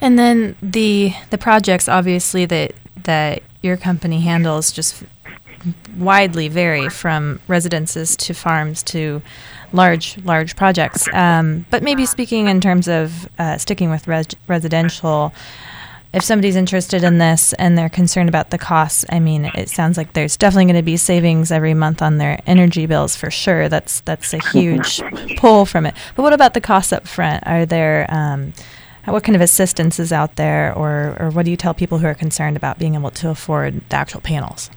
And 0.00 0.18
then 0.18 0.56
the 0.62 1.14
the 1.30 1.38
projects, 1.38 1.88
obviously 1.88 2.44
that 2.46 2.72
that 3.04 3.42
your 3.62 3.76
company 3.76 4.20
handles, 4.20 4.72
just 4.72 5.04
widely 5.96 6.48
vary 6.48 6.88
from 6.88 7.40
residences 7.46 8.16
to 8.16 8.34
farms 8.34 8.82
to 8.82 9.22
large 9.72 10.18
large 10.24 10.56
projects. 10.56 11.08
Um, 11.12 11.66
but 11.70 11.82
maybe 11.82 12.06
speaking 12.06 12.48
in 12.48 12.60
terms 12.60 12.88
of 12.88 13.28
uh, 13.38 13.58
sticking 13.58 13.90
with 13.90 14.08
res- 14.08 14.26
residential, 14.48 15.32
if 16.12 16.22
somebody's 16.22 16.56
interested 16.56 17.04
in 17.04 17.18
this 17.18 17.52
and 17.54 17.76
they're 17.76 17.88
concerned 17.88 18.28
about 18.28 18.50
the 18.50 18.58
costs, 18.58 19.04
I 19.08 19.18
mean, 19.18 19.46
it 19.54 19.70
sounds 19.70 19.96
like 19.96 20.12
there's 20.12 20.36
definitely 20.36 20.66
going 20.66 20.76
to 20.76 20.82
be 20.82 20.98
savings 20.98 21.50
every 21.50 21.72
month 21.72 22.02
on 22.02 22.18
their 22.18 22.38
energy 22.46 22.84
bills 22.86 23.16
for 23.16 23.30
sure. 23.30 23.68
That's 23.68 24.00
that's 24.00 24.34
a 24.34 24.38
huge 24.50 25.00
pull 25.38 25.64
from 25.64 25.86
it. 25.86 25.94
But 26.14 26.22
what 26.22 26.34
about 26.34 26.54
the 26.54 26.60
costs 26.60 26.92
up 26.92 27.08
front? 27.08 27.46
Are 27.46 27.64
there 27.64 28.06
um, 28.10 28.52
what 29.06 29.24
kind 29.24 29.34
of 29.34 29.42
assistance 29.42 29.98
is 29.98 30.12
out 30.12 30.36
there, 30.36 30.74
or 30.74 31.16
or 31.18 31.30
what 31.30 31.46
do 31.46 31.50
you 31.50 31.56
tell 31.56 31.72
people 31.72 31.98
who 31.98 32.06
are 32.06 32.14
concerned 32.14 32.56
about 32.56 32.78
being 32.78 32.94
able 32.94 33.10
to 33.12 33.30
afford 33.30 33.80
the 33.88 33.96
actual 33.96 34.20
panels? 34.20 34.70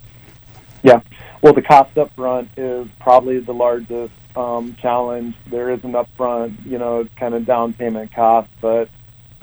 Yeah, 0.83 1.01
well, 1.41 1.53
the 1.53 1.61
cost 1.61 1.97
up 1.97 2.15
front 2.15 2.49
is 2.57 2.87
probably 2.99 3.39
the 3.39 3.53
largest 3.53 4.13
um, 4.35 4.75
challenge. 4.81 5.35
There 5.47 5.69
is 5.69 5.83
an 5.83 5.93
upfront, 5.93 6.65
you 6.65 6.77
know, 6.77 7.07
kind 7.17 7.33
of 7.33 7.45
down 7.45 7.73
payment 7.73 8.13
cost, 8.13 8.49
but 8.61 8.89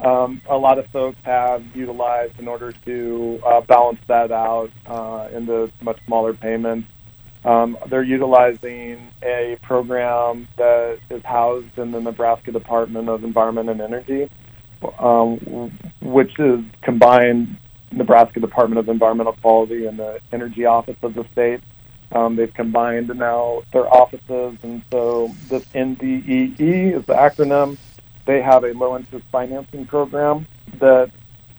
um, 0.03 0.41
a 0.49 0.57
lot 0.57 0.77
of 0.79 0.87
folks 0.87 1.17
have 1.23 1.63
utilized 1.75 2.37
in 2.37 2.47
order 2.47 2.73
to 2.85 3.41
uh, 3.45 3.61
balance 3.61 3.99
that 4.07 4.31
out 4.31 4.69
uh, 4.85 5.29
into 5.33 5.71
much 5.81 5.99
smaller 6.05 6.33
payments. 6.33 6.89
Um, 7.45 7.77
they're 7.87 8.03
utilizing 8.03 9.09
a 9.21 9.57
program 9.61 10.47
that 10.57 10.99
is 11.09 11.23
housed 11.23 11.77
in 11.77 11.91
the 11.91 11.99
Nebraska 11.99 12.51
Department 12.51 13.09
of 13.09 13.23
Environment 13.23 13.69
and 13.69 13.81
Energy, 13.81 14.29
um, 14.99 15.71
which 16.01 16.37
is 16.39 16.61
combined 16.81 17.57
Nebraska 17.91 18.39
Department 18.39 18.79
of 18.79 18.89
Environmental 18.89 19.33
Quality 19.33 19.85
and 19.85 19.99
the 19.99 20.19
Energy 20.31 20.65
Office 20.65 20.97
of 21.01 21.13
the 21.13 21.25
state. 21.31 21.61
Um, 22.11 22.35
they've 22.35 22.53
combined 22.53 23.07
now 23.15 23.63
their 23.71 23.91
offices, 23.91 24.57
and 24.63 24.83
so 24.91 25.33
this 25.49 25.65
NDEE 25.69 26.93
is 26.93 27.05
the 27.05 27.13
acronym. 27.13 27.77
They 28.25 28.41
have 28.41 28.63
a 28.63 28.71
low 28.73 28.95
interest 28.97 29.25
financing 29.31 29.85
program 29.85 30.47
that 30.79 31.11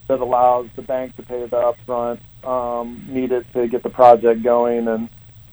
that 0.09 0.21
allows 0.21 0.69
the 0.77 0.83
bank 0.83 1.17
to 1.17 1.23
pay 1.23 1.47
the 1.47 1.73
upfront 1.73 2.21
um, 2.47 3.07
needed 3.09 3.47
to 3.55 3.67
get 3.69 3.83
the 3.83 3.91
project 3.91 4.43
going, 4.43 4.89
and 4.89 5.09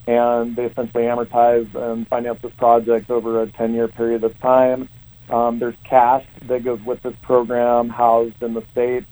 and 0.08 0.56
they 0.56 0.66
essentially 0.66 1.04
amortize 1.04 1.74
and 1.76 2.08
finance 2.08 2.40
this 2.42 2.54
project 2.54 3.10
over 3.10 3.44
a 3.44 3.48
10-year 3.48 3.88
period 3.88 4.24
of 4.24 4.38
time. 4.40 4.90
Um, 5.30 5.60
there's 5.60 5.76
cash 5.84 6.26
that 6.48 6.64
goes 6.64 6.82
with 6.82 7.02
this 7.04 7.14
program 7.22 7.88
housed 7.90 8.42
in 8.42 8.54
the 8.54 8.64
state 8.72 9.06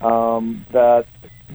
um, 0.00 0.64
that 0.72 1.06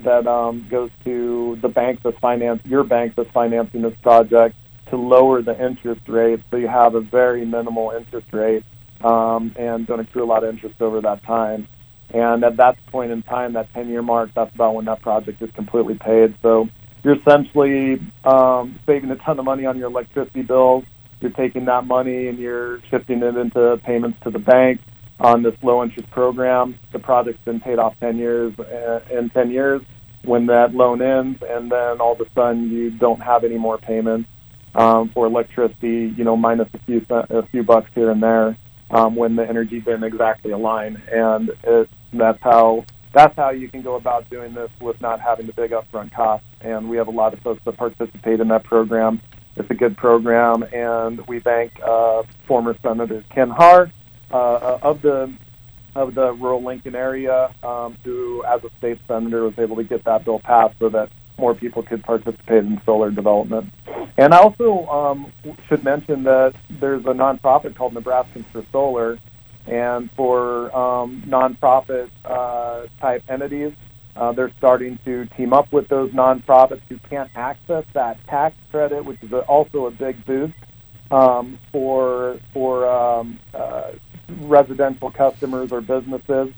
that 0.03 0.27
um, 0.27 0.65
goes 0.69 0.91
to 1.03 1.57
the 1.61 1.67
bank 1.67 2.01
that's 2.03 2.17
finance 2.19 2.61
your 2.65 2.83
bank 2.83 3.15
that's 3.15 3.29
financing 3.31 3.81
this 3.81 3.95
project 4.01 4.55
to 4.89 4.97
lower 4.97 5.41
the 5.41 5.59
interest 5.63 6.01
rate, 6.07 6.41
so 6.49 6.57
you 6.57 6.67
have 6.67 6.95
a 6.95 7.01
very 7.01 7.45
minimal 7.45 7.91
interest 7.91 8.27
rate 8.31 8.63
um, 9.03 9.55
and 9.57 9.87
don't 9.87 9.99
accrue 9.99 10.23
a 10.23 10.25
lot 10.25 10.43
of 10.43 10.53
interest 10.53 10.81
over 10.81 11.01
that 11.01 11.23
time. 11.23 11.67
And 12.11 12.43
at 12.43 12.57
that 12.57 12.83
point 12.87 13.11
in 13.11 13.21
time, 13.21 13.53
that 13.53 13.71
10-year 13.73 14.01
mark, 14.01 14.31
that's 14.35 14.53
about 14.55 14.75
when 14.75 14.85
that 14.85 15.01
project 15.01 15.41
is 15.41 15.51
completely 15.51 15.95
paid. 15.95 16.35
So 16.41 16.67
you're 17.03 17.19
essentially 17.19 18.01
um, 18.23 18.79
saving 18.85 19.11
a 19.11 19.15
ton 19.17 19.37
of 19.39 19.45
money 19.45 19.65
on 19.65 19.77
your 19.77 19.87
electricity 19.87 20.41
bills. 20.41 20.85
You're 21.21 21.31
taking 21.31 21.65
that 21.65 21.85
money 21.85 22.27
and 22.27 22.39
you're 22.39 22.81
shifting 22.89 23.21
it 23.21 23.35
into 23.35 23.77
payments 23.83 24.19
to 24.23 24.31
the 24.31 24.39
bank 24.39 24.81
on 25.19 25.43
this 25.43 25.53
low 25.61 25.83
interest 25.83 26.09
program. 26.11 26.79
The 26.91 26.99
project's 26.99 27.43
been 27.43 27.59
paid 27.59 27.77
off 27.77 27.95
10 27.99 28.17
years 28.17 28.57
uh, 28.57 29.01
in 29.11 29.29
10 29.29 29.51
years 29.51 29.81
when 30.23 30.47
that 30.47 30.73
loan 30.73 31.01
ends, 31.01 31.41
and 31.47 31.71
then 31.71 32.01
all 32.01 32.13
of 32.13 32.21
a 32.21 32.29
sudden 32.35 32.69
you 32.69 32.91
don't 32.91 33.21
have 33.21 33.43
any 33.43 33.57
more 33.57 33.77
payments 33.77 34.29
um, 34.75 35.09
for 35.09 35.25
electricity, 35.25 36.13
you 36.17 36.23
know, 36.23 36.35
minus 36.35 36.67
a 36.73 36.79
few 36.79 37.05
a 37.09 37.45
few 37.47 37.63
bucks 37.63 37.89
here 37.95 38.11
and 38.11 38.21
there 38.21 38.57
um, 38.91 39.15
when 39.15 39.35
the 39.35 39.47
energy 39.47 39.79
didn't 39.79 40.03
exactly 40.03 40.51
align, 40.51 41.01
and 41.11 41.49
it, 41.63 41.89
that's 42.13 42.41
how 42.41 42.85
that's 43.13 43.35
how 43.35 43.49
you 43.49 43.67
can 43.67 43.81
go 43.81 43.95
about 43.95 44.29
doing 44.29 44.53
this 44.53 44.69
with 44.79 44.99
not 45.01 45.19
having 45.19 45.47
the 45.47 45.53
big 45.53 45.71
upfront 45.71 46.13
costs. 46.13 46.47
And 46.61 46.89
we 46.89 46.97
have 46.97 47.07
a 47.07 47.11
lot 47.11 47.33
of 47.33 47.39
folks 47.39 47.61
that 47.65 47.77
participate 47.77 48.39
in 48.39 48.49
that 48.49 48.63
program. 48.63 49.21
It's 49.55 49.69
a 49.69 49.75
good 49.75 49.97
program, 49.97 50.63
and 50.63 51.25
we 51.27 51.39
thank 51.39 51.79
uh, 51.81 52.23
former 52.47 52.77
Senator 52.81 53.23
Ken 53.29 53.49
Haar 53.49 53.91
uh, 54.31 54.35
uh, 54.35 54.79
of 54.83 55.01
the 55.01 55.33
of 55.95 56.13
the 56.13 56.31
rural 56.33 56.63
Lincoln 56.63 56.95
area, 56.95 57.53
um, 57.63 57.97
who, 58.03 58.43
as 58.45 58.63
a 58.63 58.69
state 58.77 58.99
senator, 59.07 59.43
was 59.43 59.57
able 59.57 59.75
to 59.77 59.83
get 59.83 60.03
that 60.05 60.23
bill 60.23 60.39
passed 60.39 60.77
so 60.79 60.87
that 60.89 61.09
more 61.39 61.55
people 61.55 61.83
could 61.83 62.03
participate 62.03 62.63
in 62.63 62.81
solar 62.85 63.11
development. 63.11 63.71
And 64.17 64.33
I 64.33 64.37
also 64.39 64.85
um, 64.87 65.31
should 65.67 65.83
mention 65.83 66.23
that 66.23 66.53
there's 66.69 67.05
a 67.05 67.13
nonprofit 67.13 67.75
called 67.75 67.93
Nebraskans 67.93 68.45
for 68.51 68.65
Solar, 68.71 69.17
and 69.65 70.09
for 70.11 70.75
um, 70.75 71.23
nonprofit 71.27 72.09
uh, 72.25 72.87
type 72.99 73.23
entities, 73.29 73.73
uh, 74.15 74.31
they're 74.33 74.51
starting 74.57 74.99
to 75.05 75.25
team 75.37 75.53
up 75.53 75.71
with 75.71 75.87
those 75.87 76.11
nonprofits 76.11 76.81
who 76.89 76.97
can't 77.09 77.29
access 77.35 77.85
that 77.93 78.19
tax 78.27 78.55
credit, 78.71 79.05
which 79.05 79.21
is 79.23 79.31
also 79.31 79.85
a 79.85 79.91
big 79.91 80.25
boost 80.25 80.55
um, 81.11 81.57
for 81.71 82.39
for 82.53 82.89
um, 82.89 83.39
uh, 83.53 83.91
residential 84.41 85.11
customers 85.11 85.71
or 85.71 85.81
businesses. 85.81 86.49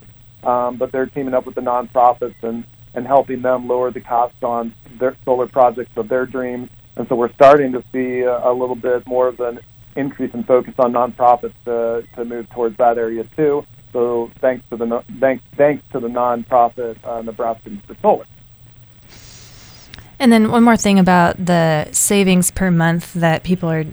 Um, 0.44 0.78
but 0.78 0.92
they're 0.92 1.06
teaming 1.06 1.36
up 1.36 1.46
with 1.46 1.54
the 1.54 1.62
nonprofits 1.62 2.42
and 2.42 2.66
and 2.94 3.08
helping 3.08 3.42
them 3.42 3.68
lower 3.68 3.92
the 3.92 4.02
cost 4.02 4.44
on 4.44 4.74
their 5.00 5.16
solar 5.26 5.48
projects 5.48 5.92
of 5.96 6.10
their 6.10 6.26
dreams. 6.26 6.70
And 6.96 7.08
so 7.08 7.16
we're 7.16 7.34
starting 7.34 7.72
to 7.74 7.84
see 7.92 8.22
a, 8.22 8.50
a 8.50 8.54
little 8.54 8.76
bit 8.76 9.08
more 9.08 9.28
of 9.28 9.40
an 9.40 9.60
increase 9.96 10.34
in 10.34 10.44
focus 10.44 10.74
on 10.78 10.94
nonprofits 10.94 11.54
to, 11.66 12.06
to 12.16 12.26
move 12.26 12.50
towards 12.50 12.78
that 12.78 12.98
area 12.98 13.24
too. 13.36 13.66
So 13.94 14.32
thanks 14.40 14.64
to 14.70 14.78
the 14.78 15.04
thanks 15.20 15.44
thanks 15.58 15.84
to 15.92 16.00
the 16.00 16.08
nonprofit 16.08 16.98
uh, 17.04 17.22
Nebraska 17.22 17.72
for 17.88 17.96
Solar. 18.02 18.26
And 20.20 20.32
then 20.32 20.52
one 20.52 20.64
more 20.64 20.78
thing 20.78 21.00
about 21.00 21.44
the 21.44 21.88
savings 21.92 22.52
per 22.52 22.70
month 22.70 23.14
that 23.14 23.44
people 23.44 23.70
are 23.70 23.86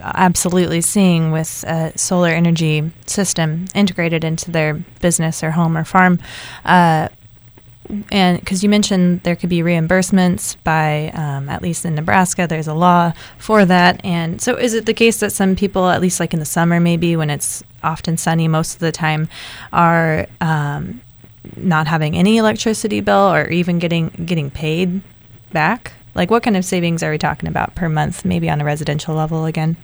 absolutely 0.00 0.80
seeing 0.80 1.30
with 1.30 1.64
a 1.66 1.96
solar 1.96 2.28
energy 2.28 2.90
system 3.06 3.66
integrated 3.74 4.24
into 4.24 4.50
their 4.50 4.74
business 5.00 5.42
or 5.42 5.52
home 5.52 5.76
or 5.76 5.84
farm. 5.84 6.18
Uh, 6.64 7.08
and 8.10 8.38
because 8.40 8.62
you 8.62 8.68
mentioned 8.68 9.22
there 9.22 9.36
could 9.36 9.50
be 9.50 9.60
reimbursements 9.60 10.56
by 10.64 11.10
um, 11.10 11.48
at 11.48 11.62
least 11.62 11.84
in 11.84 11.94
nebraska 11.94 12.46
there's 12.46 12.68
a 12.68 12.74
law 12.74 13.12
for 13.38 13.64
that. 13.64 14.00
And 14.04 14.40
so 14.40 14.56
is 14.56 14.74
it 14.74 14.86
the 14.86 14.94
case 14.94 15.20
that 15.20 15.32
some 15.32 15.56
people 15.56 15.88
at 15.88 16.00
least 16.00 16.20
like 16.20 16.32
in 16.32 16.40
the 16.40 16.46
summer 16.46 16.80
maybe 16.80 17.16
when 17.16 17.30
it's 17.30 17.62
often 17.82 18.16
sunny 18.16 18.48
most 18.48 18.74
of 18.74 18.80
the 18.80 18.92
time 18.92 19.28
are 19.72 20.26
um, 20.40 21.00
not 21.56 21.86
having 21.86 22.16
any 22.16 22.36
electricity 22.36 23.00
bill 23.00 23.32
or 23.32 23.48
even 23.48 23.78
getting 23.78 24.08
getting 24.24 24.50
paid 24.50 25.00
back? 25.52 25.92
Like 26.14 26.30
what 26.30 26.42
kind 26.42 26.56
of 26.56 26.64
savings 26.64 27.02
are 27.02 27.10
we 27.10 27.18
talking 27.18 27.48
about 27.48 27.74
per 27.74 27.88
month 27.88 28.24
maybe 28.24 28.50
on 28.50 28.60
a 28.60 28.64
residential 28.64 29.14
level 29.14 29.44
again? 29.46 29.76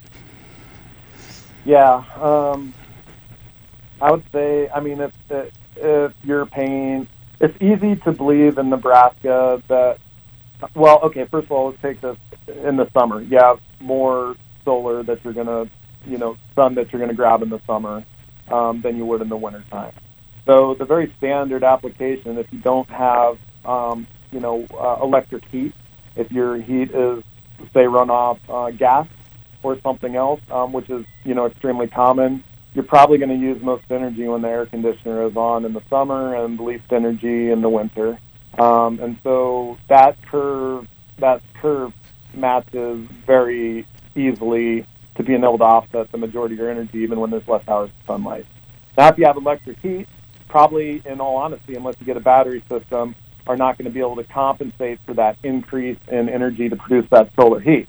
Yeah 1.64 2.04
um, 2.20 2.74
i 4.00 4.10
would 4.10 4.22
say 4.30 4.68
i 4.74 4.80
mean 4.80 5.00
if 5.00 5.12
if 5.76 6.12
you're 6.22 6.46
paying 6.46 7.08
it's 7.40 7.56
easy 7.60 7.96
to 7.96 8.12
believe 8.12 8.58
in 8.58 8.70
Nebraska 8.70 9.62
that, 9.68 9.98
well, 10.74 11.00
okay, 11.04 11.26
first 11.26 11.46
of 11.46 11.52
all, 11.52 11.70
let's 11.70 11.82
take 11.82 12.00
this 12.00 12.16
in 12.64 12.76
the 12.76 12.88
summer. 12.92 13.20
You 13.20 13.38
have 13.38 13.60
more 13.80 14.36
solar 14.64 15.02
that 15.02 15.22
you're 15.22 15.34
going 15.34 15.46
to, 15.46 15.68
you 16.06 16.18
know, 16.18 16.36
sun 16.54 16.74
that 16.76 16.92
you're 16.92 17.00
going 17.00 17.10
to 17.10 17.16
grab 17.16 17.42
in 17.42 17.50
the 17.50 17.60
summer 17.66 18.04
um, 18.48 18.80
than 18.80 18.96
you 18.96 19.04
would 19.04 19.20
in 19.20 19.28
the 19.28 19.36
wintertime. 19.36 19.92
So 20.46 20.74
the 20.74 20.84
very 20.84 21.12
standard 21.18 21.64
application, 21.64 22.38
if 22.38 22.52
you 22.52 22.60
don't 22.60 22.88
have, 22.88 23.38
um, 23.64 24.06
you 24.32 24.40
know, 24.40 24.64
uh, 24.78 24.98
electric 25.02 25.44
heat, 25.46 25.74
if 26.14 26.30
your 26.30 26.56
heat 26.56 26.90
is, 26.92 27.22
say, 27.74 27.86
run 27.86 28.10
off 28.10 28.38
uh, 28.48 28.70
gas 28.70 29.06
or 29.62 29.78
something 29.80 30.14
else, 30.14 30.40
um, 30.50 30.72
which 30.72 30.88
is, 30.88 31.04
you 31.24 31.34
know, 31.34 31.46
extremely 31.46 31.88
common, 31.88 32.44
you're 32.76 32.84
probably 32.84 33.16
going 33.16 33.30
to 33.30 33.34
use 33.34 33.60
most 33.62 33.84
energy 33.90 34.28
when 34.28 34.42
the 34.42 34.48
air 34.48 34.66
conditioner 34.66 35.26
is 35.26 35.34
on 35.34 35.64
in 35.64 35.72
the 35.72 35.80
summer 35.88 36.36
and 36.36 36.60
least 36.60 36.84
energy 36.92 37.50
in 37.50 37.62
the 37.62 37.70
winter. 37.70 38.18
Um, 38.58 39.00
and 39.00 39.16
so 39.22 39.78
that 39.88 40.20
curve, 40.26 40.86
that 41.18 41.40
curve 41.54 41.94
matches 42.34 43.08
very 43.24 43.86
easily 44.14 44.84
to 45.14 45.22
being 45.22 45.42
able 45.42 45.56
to 45.56 45.64
offset 45.64 46.12
the 46.12 46.18
majority 46.18 46.54
of 46.54 46.58
your 46.58 46.70
energy 46.70 46.98
even 46.98 47.18
when 47.18 47.30
there's 47.30 47.48
less 47.48 47.66
hours 47.66 47.88
of 47.88 48.06
sunlight. 48.06 48.44
Now, 48.98 49.08
if 49.08 49.16
you 49.16 49.24
have 49.24 49.38
electric 49.38 49.78
heat, 49.78 50.06
probably, 50.46 51.00
in 51.06 51.18
all 51.18 51.36
honesty, 51.36 51.76
unless 51.76 51.94
you 51.98 52.04
get 52.04 52.18
a 52.18 52.20
battery 52.20 52.62
system, 52.68 53.14
are 53.46 53.56
not 53.56 53.78
going 53.78 53.86
to 53.86 53.90
be 53.90 54.00
able 54.00 54.16
to 54.16 54.24
compensate 54.24 55.00
for 55.06 55.14
that 55.14 55.38
increase 55.42 55.98
in 56.08 56.28
energy 56.28 56.68
to 56.68 56.76
produce 56.76 57.08
that 57.08 57.30
solar 57.36 57.60
heat. 57.60 57.88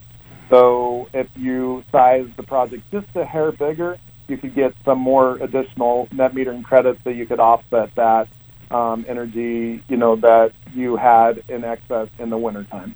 So 0.50 1.10
if 1.14 1.28
you 1.36 1.84
size 1.92 2.30
the 2.38 2.44
project 2.44 2.90
just 2.90 3.08
a 3.16 3.26
hair 3.26 3.52
bigger, 3.52 3.98
you 4.28 4.38
could 4.38 4.56
get 4.56 4.74
some 4.86 5.00
more 5.00 5.36
additional 5.38 6.08
net 6.12 6.34
metering 6.34 6.64
credits 6.64 7.00
that 7.04 7.16
you 7.16 7.26
could 7.26 7.40
offset 7.40 7.94
that 7.96 8.28
um, 8.72 9.06
energy, 9.08 9.84
you 9.88 9.98
know, 9.98 10.16
that 10.18 10.52
you 10.74 10.96
had 10.98 11.44
in 11.48 11.64
excess 11.64 12.10
in 12.20 12.30
the 12.30 12.38
wintertime. 12.38 12.96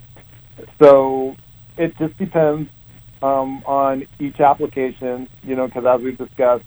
So 0.82 1.36
it 1.78 1.98
just 1.98 2.18
depends 2.18 2.70
um, 3.22 3.64
on 3.66 4.08
each 4.20 4.40
application, 4.40 5.28
you 5.44 5.56
know, 5.56 5.68
because 5.68 5.86
as 5.86 6.02
we've 6.02 6.18
discussed, 6.18 6.66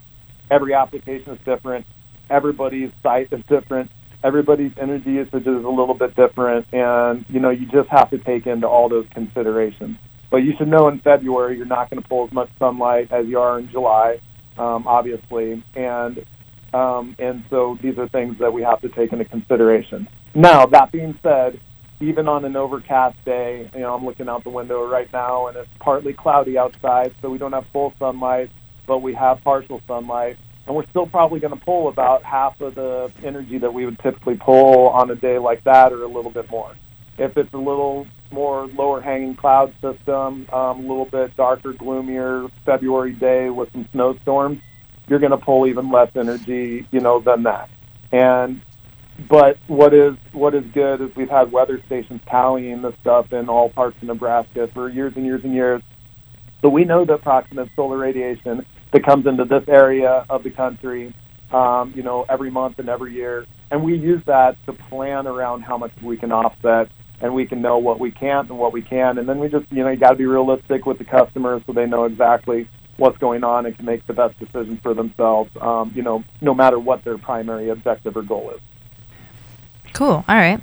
every 0.51 0.75
application 0.75 1.35
is 1.35 1.39
different. 1.45 1.87
Everybody's 2.31 2.91
site 3.03 3.33
is 3.33 3.43
different. 3.49 3.91
Everybody's 4.23 4.73
energy 4.81 5.13
usage 5.13 5.47
is 5.47 5.65
a 5.65 5.69
little 5.69 5.95
bit 5.95 6.17
different, 6.17 6.67
and 6.73 7.27
you 7.29 7.41
know, 7.41 7.51
you 7.51 7.67
just 7.67 7.91
have 7.91 8.09
to 8.11 8.19
take 8.19 8.47
into 8.47 8.67
all 8.67 8.89
those 8.89 9.07
considerations. 9.13 9.99
But 10.31 10.39
you 10.39 10.55
should 10.57 10.69
know 10.69 10.89
in 10.89 11.01
February 11.01 11.59
you're 11.59 11.67
not 11.67 11.91
going 11.91 12.03
to 12.03 12.09
pull 12.09 12.25
as 12.25 12.33
much 12.33 12.49
sunlight 12.59 13.13
as 13.13 13.27
you 13.27 13.39
are 13.39 13.59
in 13.59 13.69
July 13.69 14.21
um, 14.59 14.87
obviously, 14.87 15.63
and 15.75 16.25
um, 16.73 17.15
and 17.19 17.45
so 17.51 17.79
these 17.81 17.99
are 17.99 18.09
things 18.09 18.39
that 18.39 18.53
we 18.53 18.63
have 18.63 18.81
to 18.81 18.89
take 18.89 19.13
into 19.13 19.25
consideration. 19.25 20.09
Now, 20.35 20.67
that 20.67 20.91
being 20.91 21.17
said, 21.23 21.61
even 22.01 22.27
on 22.27 22.45
an 22.45 22.57
overcast 22.57 23.17
day, 23.25 23.71
you 23.73 23.81
know, 23.81 23.95
I'm 23.95 24.05
looking 24.05 24.29
out 24.29 24.43
the 24.43 24.51
window 24.51 24.85
right 24.89 25.11
now, 25.13 25.47
and 25.47 25.57
it's 25.57 25.71
partly 25.79 26.13
cloudy 26.13 26.59
outside, 26.59 27.15
so 27.23 27.31
we 27.31 27.39
don't 27.39 27.53
have 27.53 27.67
full 27.73 27.95
sunlight, 27.99 28.51
but 28.87 28.99
we 28.99 29.15
have 29.15 29.43
partial 29.45 29.81
sunlight, 29.87 30.37
and 30.67 30.75
we're 30.75 30.87
still 30.89 31.07
probably 31.07 31.39
going 31.39 31.57
to 31.57 31.65
pull 31.65 31.89
about 31.89 32.25
half 32.25 32.61
of 32.61 32.75
the 32.75 33.13
energy 33.23 33.59
that 33.59 33.73
we 33.73 33.85
would 33.85 33.99
typically 34.01 34.37
pull 34.37 34.89
on 34.89 35.11
a 35.11 35.15
day 35.15 35.39
like 35.39 35.63
that, 35.65 35.93
or 35.93 36.03
a 36.03 36.09
little 36.09 36.33
bit 36.33 36.51
more. 36.51 36.75
If 37.17 37.37
it's 37.37 37.55
a 37.55 37.59
little 37.59 38.09
more 38.31 38.67
lower 38.67 39.01
hanging 39.01 39.35
cloud 39.35 39.73
system, 39.81 40.49
um, 40.53 40.79
a 40.79 40.81
little 40.81 41.05
bit 41.05 41.37
darker, 41.37 41.73
gloomier 41.73 42.49
February 42.65 43.13
day 43.13 43.51
with 43.51 43.71
some 43.73 43.89
snowstorms, 43.93 44.61
you're 45.09 45.19
going 45.19 45.31
to 45.31 45.39
pull 45.39 45.67
even 45.67 45.91
less 45.91 46.11
energy, 46.17 46.87
you 46.91 47.01
know, 47.01 47.21
than 47.21 47.45
that. 47.45 47.71
And 48.13 48.63
but 49.29 49.59
what 49.69 49.95
is 49.95 50.17
what 50.33 50.55
is 50.55 50.65
good 50.73 51.01
is 51.01 51.15
we've 51.15 51.31
had 51.31 51.53
weather 51.53 51.81
stations 51.87 52.21
tallying 52.29 52.83
this 52.83 52.95
stuff 53.01 53.33
in 53.33 53.49
all 53.49 53.69
parts 53.69 53.97
of 53.99 54.05
Nebraska 54.05 54.69
for 54.75 54.89
years 54.89 55.13
and 55.17 55.25
years 55.25 55.43
and 55.45 55.55
years. 55.55 55.83
So 56.63 56.69
we 56.69 56.85
know 56.85 57.05
the 57.05 57.15
approximate 57.15 57.71
solar 57.77 57.99
radiation 57.99 58.67
that 58.93 59.05
comes 59.05 59.27
into 59.27 59.45
this 59.45 59.65
area 59.69 60.25
of 60.29 60.43
the 60.43 60.51
country, 60.51 61.15
um, 61.53 61.93
you 61.95 62.03
know, 62.03 62.25
every 62.29 62.51
month 62.51 62.79
and 62.79 62.89
every 62.89 63.13
year, 63.13 63.47
and 63.71 63.85
we 63.85 63.97
use 63.97 64.23
that 64.27 64.57
to 64.67 64.73
plan 64.73 65.27
around 65.27 65.63
how 65.63 65.77
much 65.77 65.93
we 66.03 66.17
can 66.17 66.33
offset 66.33 66.89
and 67.21 67.35
we 67.35 67.47
can 67.47 67.63
know 67.63 67.79
what 67.79 67.99
we 67.99 68.11
can't 68.11 68.49
and 68.51 68.59
what 68.59 68.73
we 68.73 68.83
can. 68.83 69.19
And 69.19 69.29
then 69.29 69.39
we 69.39 69.49
just, 69.49 69.67
you 69.71 69.83
know, 69.83 69.91
you 69.91 69.97
got 69.97 70.11
to 70.11 70.17
be 70.17 70.27
realistic 70.27 70.87
with 70.87 70.99
the 70.99 71.05
customers 71.05 71.63
so 71.67 71.73
they 71.73 71.87
know 71.87 72.05
exactly 72.05 72.69
what's 72.97 73.19
going 73.19 73.45
on 73.45 73.67
and 73.67 73.77
can 73.77 73.87
make 73.87 74.07
the 74.07 74.13
best 74.13 74.39
decision 74.39 74.77
for 74.79 74.95
themselves, 74.95 75.51
um, 75.61 75.93
you 75.95 76.03
know, 76.03 76.23
no 76.41 76.55
matter 76.55 76.79
what 76.79 77.03
their 77.05 77.19
primary 77.19 77.69
objective 77.69 78.17
or 78.17 78.23
goal 78.23 78.51
is. 78.51 78.61
Cool. 79.93 80.25
All 80.29 80.37
right. 80.37 80.61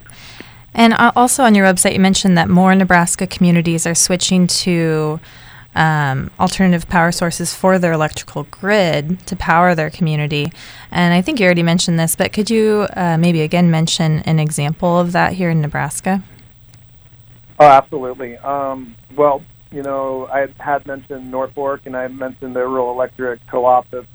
And 0.73 0.93
uh, 0.93 1.11
also 1.15 1.43
on 1.43 1.55
your 1.55 1.65
website, 1.65 1.93
you 1.93 1.99
mentioned 1.99 2.37
that 2.37 2.49
more 2.49 2.73
Nebraska 2.75 3.27
communities 3.27 3.85
are 3.85 3.95
switching 3.95 4.47
to 4.47 5.19
um, 5.75 6.31
alternative 6.39 6.87
power 6.89 7.11
sources 7.11 7.53
for 7.53 7.79
their 7.79 7.93
electrical 7.93 8.43
grid 8.43 9.25
to 9.27 9.35
power 9.35 9.73
their 9.75 9.89
community. 9.89 10.51
And 10.91 11.13
I 11.13 11.21
think 11.21 11.39
you 11.39 11.45
already 11.45 11.63
mentioned 11.63 11.99
this, 11.99 12.15
but 12.15 12.33
could 12.33 12.49
you 12.49 12.87
uh, 12.95 13.17
maybe 13.17 13.41
again 13.41 13.71
mention 13.71 14.19
an 14.19 14.39
example 14.39 14.99
of 14.99 15.11
that 15.13 15.33
here 15.33 15.49
in 15.49 15.61
Nebraska? 15.61 16.23
Oh, 17.59 17.67
absolutely. 17.67 18.37
Um, 18.37 18.95
well, 19.15 19.43
you 19.71 19.83
know, 19.83 20.27
I 20.27 20.47
had 20.59 20.85
mentioned 20.85 21.31
Norfolk, 21.31 21.81
and 21.85 21.95
I 21.95 22.07
mentioned 22.07 22.55
the 22.55 22.61
rural 22.61 22.91
electric 22.91 23.45
co-op 23.47 23.89
that's 23.91 24.05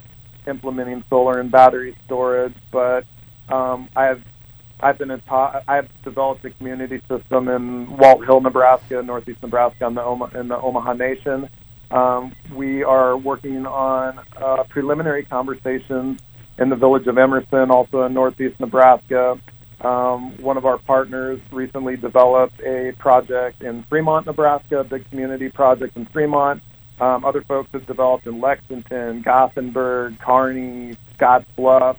implementing 0.47 1.03
solar 1.09 1.41
and 1.41 1.51
battery 1.51 1.97
storage. 2.05 2.55
But 2.71 3.05
um, 3.49 3.89
I've 3.97 4.23
I've 4.81 4.99
been 4.99 5.19
ta- 5.27 5.63
I've 5.67 5.89
developed 6.03 6.45
a 6.45 6.51
community 6.51 7.01
system 7.09 7.49
in 7.49 7.87
Walthill, 7.87 8.43
Nebraska, 8.43 9.03
northeast 9.03 9.43
Nebraska, 9.43 9.87
in 9.87 9.95
the 9.95 10.03
Oma- 10.03 10.31
in 10.39 10.49
the 10.49 10.59
Omaha 10.61 10.95
Nation. 10.95 11.49
Um, 11.91 12.33
we 12.53 12.83
are 12.83 13.17
working 13.17 13.65
on 13.65 14.21
uh, 14.37 14.65
preliminary 14.69 15.25
conversations 15.25 16.21
in 16.59 16.69
the 16.69 16.77
village 16.77 17.07
of 17.07 17.17
Emerson, 17.17 17.71
also 17.71 18.03
in 18.03 18.13
northeast 18.15 18.59
Nebraska, 18.61 19.39
um, 19.81 20.37
one 20.39 20.57
of 20.57 20.65
our 20.65 20.79
partners 20.79 21.41
recently 21.53 21.97
developed 21.97 22.61
a 22.61 22.93
project 22.99 23.63
in 23.63 23.83
Fremont, 23.85 24.27
Nebraska, 24.27 24.81
a 24.81 24.85
big 24.85 25.09
community 25.11 25.49
project 25.49 25.97
in 25.97 26.07
Fremont. 26.07 26.63
Um, 26.99 27.25
other 27.25 27.43
folks 27.43 27.71
have 27.73 27.87
developed 27.87 28.27
in 28.27 28.41
Lexington, 28.41 29.21
Gothenburg, 29.21 30.19
Kearney, 30.19 30.97
Scottsbluff, 31.19 31.97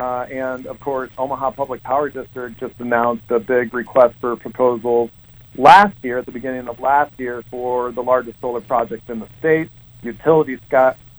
uh, 0.00 0.26
and 0.32 0.66
of 0.66 0.80
course, 0.80 1.10
Omaha 1.16 1.52
Public 1.52 1.82
Power 1.84 2.08
District 2.08 2.58
just 2.58 2.74
announced 2.80 3.30
a 3.30 3.38
big 3.38 3.72
request 3.72 4.16
for 4.20 4.34
proposals 4.34 5.10
last 5.54 5.96
year, 6.02 6.18
at 6.18 6.26
the 6.26 6.32
beginning 6.32 6.66
of 6.66 6.80
last 6.80 7.12
year, 7.18 7.42
for 7.50 7.92
the 7.92 8.02
largest 8.02 8.40
solar 8.40 8.60
project 8.60 9.08
in 9.10 9.20
the 9.20 9.28
state, 9.38 9.70
utility 10.02 10.58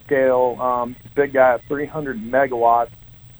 scale, 0.05 0.57
um, 0.59 0.95
big 1.15 1.31
guy, 1.31 1.57
300 1.69 2.17
megawatts 2.17 2.91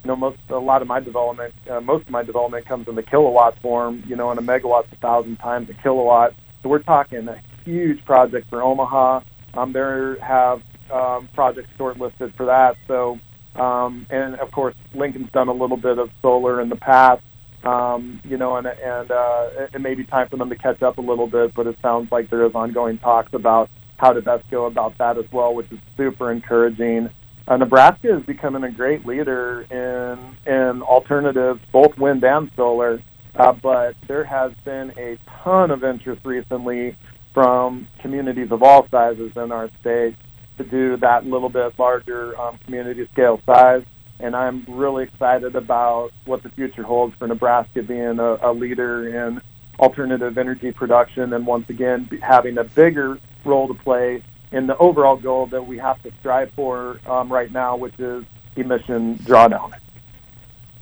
you 0.04 0.10
know, 0.10 0.16
most 0.16 0.38
a 0.50 0.58
lot 0.58 0.82
of 0.82 0.88
my 0.88 1.00
development, 1.00 1.54
uh, 1.70 1.80
most 1.80 2.06
of 2.06 2.12
my 2.12 2.24
development 2.24 2.66
comes 2.66 2.88
in 2.88 2.96
the 2.96 3.04
kilowatt 3.04 3.58
form. 3.62 4.04
You 4.06 4.16
know, 4.16 4.32
and 4.32 4.40
a 4.40 4.44
megawatt's 4.44 4.92
a 4.92 4.98
thousand 4.98 5.38
times 5.38 5.70
a 5.70 5.74
kilowatt. 5.82 6.36
So 6.62 6.70
we're 6.70 6.80
talking 6.80 7.28
a 7.28 7.42
huge 7.64 8.04
project 8.06 8.50
for 8.50 8.62
Omaha. 8.62 9.22
Um, 9.54 9.72
there 9.72 10.20
have 10.20 10.62
um, 10.92 11.30
projects 11.34 11.70
shortlisted 11.78 12.36
for 12.36 12.46
that. 12.48 12.76
So, 12.88 13.20
um, 13.56 14.06
and 14.10 14.36
of 14.36 14.52
course, 14.52 14.76
Lincoln's 14.94 15.32
done 15.32 15.48
a 15.48 15.54
little 15.54 15.78
bit 15.78 15.98
of 15.98 16.10
solar 16.22 16.60
in 16.60 16.70
the 16.70 16.76
past. 16.76 17.22
Um, 17.64 18.20
you 18.26 18.36
know, 18.36 18.58
and 18.58 18.68
and 18.68 19.10
uh, 19.10 19.50
it 19.74 19.80
may 19.80 19.96
be 19.96 20.04
time 20.04 20.28
for 20.28 20.36
them 20.36 20.50
to 20.50 20.58
catch 20.58 20.82
up 20.82 20.98
a 20.98 21.02
little 21.02 21.28
bit. 21.28 21.54
But 21.56 21.68
it 21.68 21.78
sounds 21.82 22.12
like 22.12 22.30
there 22.30 22.46
is 22.46 22.54
ongoing 22.54 22.98
talks 22.98 23.34
about 23.34 23.70
how 23.96 24.12
to 24.12 24.22
best 24.22 24.44
go 24.52 24.66
about 24.66 24.98
that 24.98 25.18
as 25.18 25.26
well, 25.32 25.56
which 25.56 25.72
is 25.72 25.80
super 25.96 26.30
encouraging 26.30 27.10
uh, 27.48 27.58
Nebraska 27.58 28.18
is 28.18 28.26
becoming 28.26 28.64
a 28.64 28.72
great 28.72 29.06
leader 29.06 29.62
in 29.70 30.38
in 30.52 30.82
alternatives, 30.82 31.60
both 31.72 31.98
wind 31.98 32.24
and 32.24 32.50
solar. 32.56 33.02
Uh, 33.36 33.52
but 33.52 33.96
there 34.08 34.24
has 34.24 34.52
been 34.64 34.94
a 34.98 35.18
ton 35.44 35.72
of 35.72 35.84
interest 35.84 36.24
recently 36.24 36.96
from 37.34 37.88
communities 38.00 38.52
of 38.52 38.62
all 38.62 38.88
sizes 38.90 39.32
in 39.36 39.52
our 39.52 39.70
state 39.82 40.16
to 40.58 40.64
do 40.64 40.98
that 40.98 41.26
little 41.26 41.50
bit 41.50 41.78
larger 41.80 42.40
um, 42.40 42.58
community 42.60 43.08
scale 43.12 43.42
size. 43.46 43.84
And 44.20 44.36
I'm 44.36 44.64
really 44.68 45.06
excited 45.06 45.56
about 45.56 46.12
what 46.26 46.44
the 46.44 46.50
future 46.50 46.84
holds 46.84 47.16
for 47.18 47.28
Nebraska 47.28 47.82
being 47.82 48.20
a, 48.20 48.38
a 48.42 48.54
leader 48.54 49.26
in 49.26 49.42
alternative 49.80 50.38
energy 50.38 50.72
production 50.72 51.34
and 51.34 51.48
once 51.48 51.68
again 51.70 52.08
having 52.22 52.60
a 52.60 52.64
bigger 52.64 53.18
role 53.44 53.68
to 53.68 53.74
play 53.74 54.24
in 54.54 54.68
the 54.68 54.78
overall 54.78 55.18
goal 55.18 55.48
that 55.48 55.66
we 55.68 55.78
have 55.80 56.02
to 56.04 56.12
strive 56.20 56.52
for 56.54 57.00
um, 57.08 57.32
right 57.34 57.52
now, 57.52 57.76
which 57.76 58.00
is 58.00 58.24
emission 58.56 59.18
drawdown. 59.18 59.74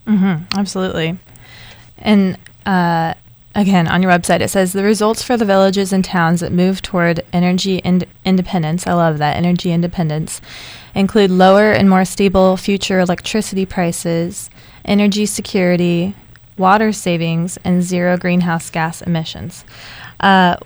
Mm-hmm, 0.05 0.59
absolutely. 0.59 1.17
And 1.97 2.37
uh, 2.65 3.13
again, 3.55 3.87
on 3.87 4.01
your 4.01 4.11
website, 4.11 4.41
it 4.41 4.49
says 4.49 4.73
the 4.73 4.83
results 4.83 5.23
for 5.23 5.37
the 5.37 5.45
villages 5.45 5.93
and 5.93 6.03
towns 6.03 6.41
that 6.41 6.51
move 6.51 6.81
toward 6.81 7.23
energy 7.31 7.77
ind- 7.77 8.05
independence, 8.25 8.85
I 8.85 8.93
love 8.93 9.17
that, 9.19 9.37
energy 9.37 9.71
independence, 9.71 10.41
include 10.93 11.31
lower 11.31 11.71
and 11.71 11.89
more 11.89 12.03
stable 12.03 12.57
future 12.57 12.99
electricity 12.99 13.65
prices, 13.65 14.49
energy 14.83 15.25
security, 15.25 16.13
water 16.57 16.91
savings, 16.91 17.57
and 17.63 17.81
zero 17.81 18.17
greenhouse 18.17 18.69
gas 18.69 19.01
emissions. 19.01 19.63
Uh, 20.19 20.57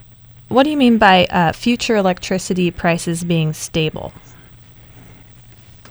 what 0.47 0.63
do 0.63 0.69
you 0.69 0.77
mean 0.77 0.97
by 0.97 1.25
uh, 1.25 1.51
future 1.51 1.95
electricity 1.95 2.71
prices 2.71 3.23
being 3.23 3.53
stable? 3.53 4.13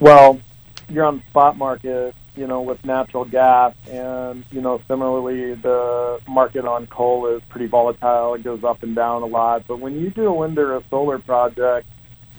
Well, 0.01 0.41
you're 0.89 1.05
on 1.05 1.19
the 1.19 1.25
spot 1.27 1.57
market, 1.57 2.15
you 2.37 2.47
know, 2.47 2.63
with 2.63 2.85
natural 2.85 3.25
gas, 3.25 3.75
and 3.91 4.45
you 4.51 4.61
know, 4.61 4.81
similarly, 4.89 5.55
the 5.55 6.21
market 6.29 6.65
on 6.65 6.87
coal 6.87 7.27
is 7.29 7.43
pretty 7.49 7.67
volatile. 7.67 8.35
It 8.35 8.43
goes 8.43 8.65
up 8.65 8.83
and 8.83 8.95
down 8.95 9.23
a 9.23 9.27
lot. 9.27 9.67
But 9.67 9.81
when 9.81 10.01
you 10.01 10.11
do 10.11 10.27
a 10.27 10.35
wind 10.35 10.59
or 10.59 10.77
a 10.77 10.83
solar 10.91 11.19
project, 11.19 11.89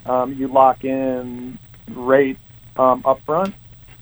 um, 0.05 0.33
you 0.33 0.47
lock 0.47 0.83
in 0.83 1.57
rates 1.89 2.39
um, 2.77 3.03
upfront. 3.03 3.53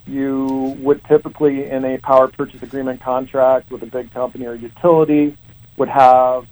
You 0.06 0.76
would 0.80 1.04
typically, 1.06 1.70
in 1.70 1.86
a 1.86 1.98
power 2.00 2.28
purchase 2.28 2.62
agreement 2.62 3.02
contract 3.02 3.72
with 3.72 3.84
a 3.84 3.86
big 3.86 4.12
company 4.12 4.46
or 4.46 4.56
utility, 4.56 5.38
would 5.78 5.90
have 5.90 6.46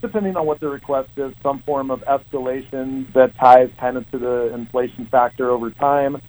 depending 0.00 0.36
on 0.36 0.46
what 0.46 0.60
the 0.60 0.68
request 0.68 1.10
is, 1.16 1.34
some 1.42 1.60
form 1.60 1.90
of 1.90 2.00
escalation 2.02 3.12
that 3.14 3.36
ties 3.36 3.70
kind 3.78 3.96
of 3.96 4.10
to 4.10 4.18
the 4.18 4.54
inflation 4.54 5.06
factor 5.06 5.50
over 5.50 5.70
time. 5.70 6.20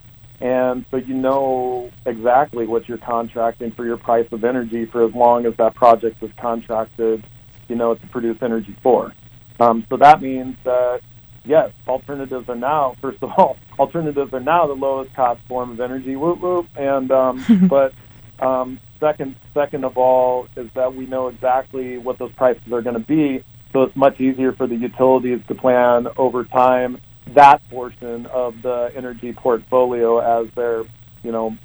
And 0.41 0.85
so 0.89 0.97
you 0.97 1.13
know 1.13 1.91
exactly 2.05 2.65
what 2.65 2.87
you're 2.87 2.97
contracting 2.97 3.71
for 3.71 3.85
your 3.85 3.97
price 3.97 4.27
of 4.31 4.43
energy 4.43 4.85
for 4.85 5.03
as 5.03 5.13
long 5.13 5.45
as 5.45 5.53
that 5.57 5.75
project 5.75 6.23
is 6.23 6.31
contracted, 6.39 7.23
you 7.67 7.75
know, 7.75 7.95
to 7.95 8.07
produce 8.07 8.37
energy 8.41 8.75
for. 8.81 9.13
Um, 9.59 9.85
so 9.89 9.97
that 9.97 10.21
means 10.21 10.55
that, 10.63 11.01
yes, 11.43 11.71
alternatives 11.87 12.47
are 12.47 12.55
now, 12.55 12.95
first 13.01 13.21
of 13.21 13.31
all, 13.37 13.57
alternatives 13.79 14.33
are 14.33 14.39
now 14.39 14.65
the 14.65 14.73
lowest 14.73 15.13
cost 15.13 15.41
form 15.47 15.71
of 15.71 15.81
energy, 15.81 16.15
whoop, 16.15 16.39
whoop. 16.39 16.67
And, 16.77 17.11
um, 17.11 17.67
but 17.69 17.93
um, 18.39 18.79
second, 19.01 19.35
second 19.53 19.83
of 19.83 19.97
all 19.97 20.47
is 20.55 20.69
that 20.73 20.95
we 20.95 21.05
know 21.05 21.27
exactly 21.27 21.97
what 21.97 22.17
those 22.17 22.31
prices 22.31 22.71
are 22.71 22.81
going 22.81 22.95
to 22.95 23.05
be 23.05 23.43
so 23.71 23.83
it's 23.83 23.95
much 23.95 24.19
easier 24.19 24.51
for 24.53 24.67
the 24.67 24.75
utilities 24.75 25.39
to 25.47 25.55
plan 25.55 26.07
over 26.17 26.43
time 26.43 26.99
that 27.35 27.67
portion 27.69 28.25
of 28.27 28.61
the 28.61 28.91
energy 28.95 29.33
portfolio 29.33 30.19
as 30.19 30.51
they're, 30.55 30.83
you 31.23 31.31
know, 31.31 31.55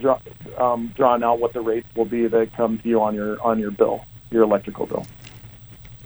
draw, 0.00 0.18
um, 0.58 0.92
drawn 0.96 1.22
out 1.22 1.38
what 1.38 1.52
the 1.52 1.60
rates 1.60 1.86
will 1.94 2.04
be 2.04 2.26
that 2.26 2.52
come 2.56 2.78
to 2.78 2.88
you 2.88 3.00
on 3.00 3.14
your 3.14 3.40
on 3.42 3.58
your 3.58 3.70
bill, 3.70 4.04
your 4.30 4.42
electrical 4.42 4.86
bill. 4.86 5.06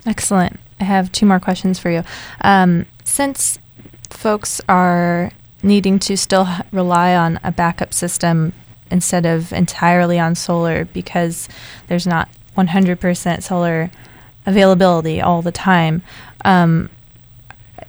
Excellent. 0.06 0.58
I 0.80 0.84
have 0.84 1.10
two 1.10 1.26
more 1.26 1.40
questions 1.40 1.78
for 1.78 1.90
you. 1.90 2.02
Um, 2.42 2.86
since 3.04 3.58
folks 4.10 4.60
are 4.68 5.30
needing 5.62 5.98
to 5.98 6.16
still 6.16 6.46
rely 6.72 7.16
on 7.16 7.40
a 7.42 7.50
backup 7.50 7.92
system 7.92 8.52
instead 8.90 9.26
of 9.26 9.52
entirely 9.52 10.18
on 10.18 10.34
solar 10.34 10.84
because 10.84 11.48
there's 11.88 12.06
not 12.06 12.28
100% 12.56 13.42
solar 13.42 13.90
availability 14.48 15.20
all 15.20 15.42
the 15.42 15.52
time. 15.52 16.02
Um, 16.44 16.90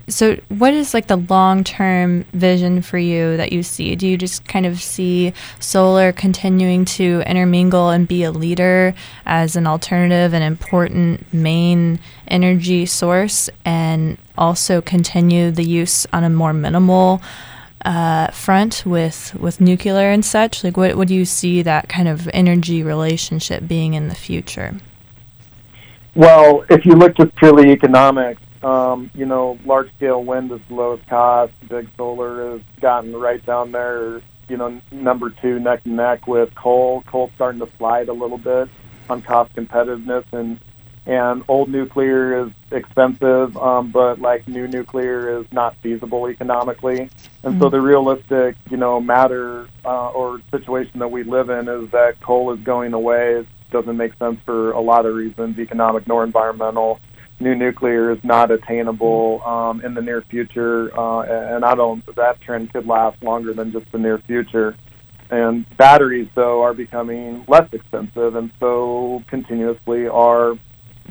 so, 0.08 0.38
what 0.50 0.74
is 0.74 0.94
like 0.94 1.08
the 1.08 1.18
long 1.18 1.64
term 1.64 2.24
vision 2.34 2.82
for 2.82 2.98
you 2.98 3.38
that 3.38 3.54
you 3.54 3.64
see? 3.64 3.96
Do 3.96 4.08
you 4.08 4.18
just 4.18 4.48
kind 4.48 4.66
of 4.66 4.82
see 4.82 5.34
solar 5.60 6.12
continuing 6.12 6.86
to 6.86 7.24
intermingle 7.26 7.90
and 7.90 8.08
be 8.08 8.24
a 8.24 8.32
leader 8.32 8.94
as 9.26 9.56
an 9.56 9.68
alternative 9.68 10.34
and 10.34 10.44
important 10.44 11.32
main 11.34 12.00
energy 12.28 12.86
source, 12.86 13.50
and 13.66 14.18
also 14.38 14.82
continue 14.82 15.52
the 15.52 15.64
use 15.64 16.08
on 16.12 16.24
a 16.24 16.30
more 16.30 16.54
minimal 16.54 17.22
uh, 17.86 18.28
front 18.28 18.84
with 18.86 19.36
with 19.36 19.62
nuclear 19.62 20.10
and 20.10 20.26
such? 20.26 20.64
Like, 20.64 20.76
what, 20.76 20.96
what 20.96 21.08
do 21.08 21.16
you 21.16 21.26
see 21.26 21.62
that 21.62 21.88
kind 21.88 22.08
of 22.08 22.28
energy 22.34 22.84
relationship 22.84 23.68
being 23.68 23.94
in 23.94 24.08
the 24.08 24.16
future? 24.16 24.76
Well, 26.20 26.66
if 26.70 26.86
you 26.86 26.96
look 26.96 27.16
just 27.16 27.34
purely 27.36 27.72
economics, 27.72 28.42
um, 28.62 29.10
you 29.16 29.26
know, 29.26 29.58
large 29.64 29.90
scale 29.96 30.22
wind 30.22 30.52
is 30.52 30.60
the 30.68 30.76
lowest 30.76 31.08
cost. 31.08 31.54
Big 31.70 31.88
solar 31.96 32.52
has 32.52 32.62
gotten 32.82 33.16
right 33.16 33.44
down 33.46 33.72
there, 33.72 34.22
you 34.50 34.58
know, 34.58 34.82
number 34.92 35.30
two 35.30 35.62
neck 35.62 35.80
and 35.86 35.96
neck 35.96 36.28
with 36.28 36.54
coal. 36.56 37.04
Coal's 37.04 37.32
starting 37.36 37.62
to 37.62 37.70
slide 37.78 38.10
a 38.10 38.14
little 38.14 38.38
bit 38.38 38.68
on 39.10 39.22
cost 39.22 39.56
competitiveness 39.56 40.26
and 40.34 40.60
and 41.06 41.42
old 41.48 41.70
nuclear 41.70 42.48
is 42.48 42.52
expensive, 42.70 43.56
um, 43.56 43.90
but 43.90 44.20
like 44.20 44.46
new 44.46 44.68
nuclear 44.68 45.40
is 45.40 45.46
not 45.54 45.78
feasible 45.78 46.28
economically. 46.28 47.00
And 47.44 47.54
mm-hmm. 47.54 47.62
so 47.62 47.70
the 47.70 47.80
realistic, 47.80 48.58
you 48.70 48.76
know, 48.76 49.00
matter 49.00 49.70
uh, 49.86 50.10
or 50.10 50.42
situation 50.52 51.00
that 51.00 51.12
we 51.12 51.24
live 51.24 51.50
in 51.50 51.70
is 51.70 51.90
that 51.92 52.20
coal 52.20 52.52
is 52.52 52.60
going 52.60 52.92
away 52.92 53.46
doesn't 53.72 53.98
make 53.98 54.18
sense 54.18 54.38
for 54.46 54.72
a 54.72 54.82
lot 54.82 55.06
of 55.06 55.16
reasons, 55.16 55.58
economic 55.60 56.08
nor 56.08 56.24
environmental. 56.24 57.00
new 57.40 57.56
nuclear 57.56 58.12
is 58.12 58.20
not 58.24 58.52
attainable 58.52 59.42
um, 59.46 59.82
in 59.82 59.94
the 59.94 60.02
near 60.02 60.22
future, 60.30 60.98
uh, 60.98 61.22
and 61.22 61.64
I 61.64 61.76
don't. 61.76 62.04
That 62.16 62.42
trend 62.42 62.74
could 62.74 62.86
last 62.86 63.22
longer 63.24 63.54
than 63.54 63.72
just 63.72 63.92
the 63.92 63.98
near 63.98 64.18
future. 64.20 64.76
And 65.32 65.66
batteries, 65.78 66.28
though, 66.36 66.64
are 66.64 66.74
becoming 66.74 67.46
less 67.48 67.70
expensive, 67.72 68.36
and 68.36 68.52
so 68.60 69.24
continuously 69.28 70.08
are 70.08 70.56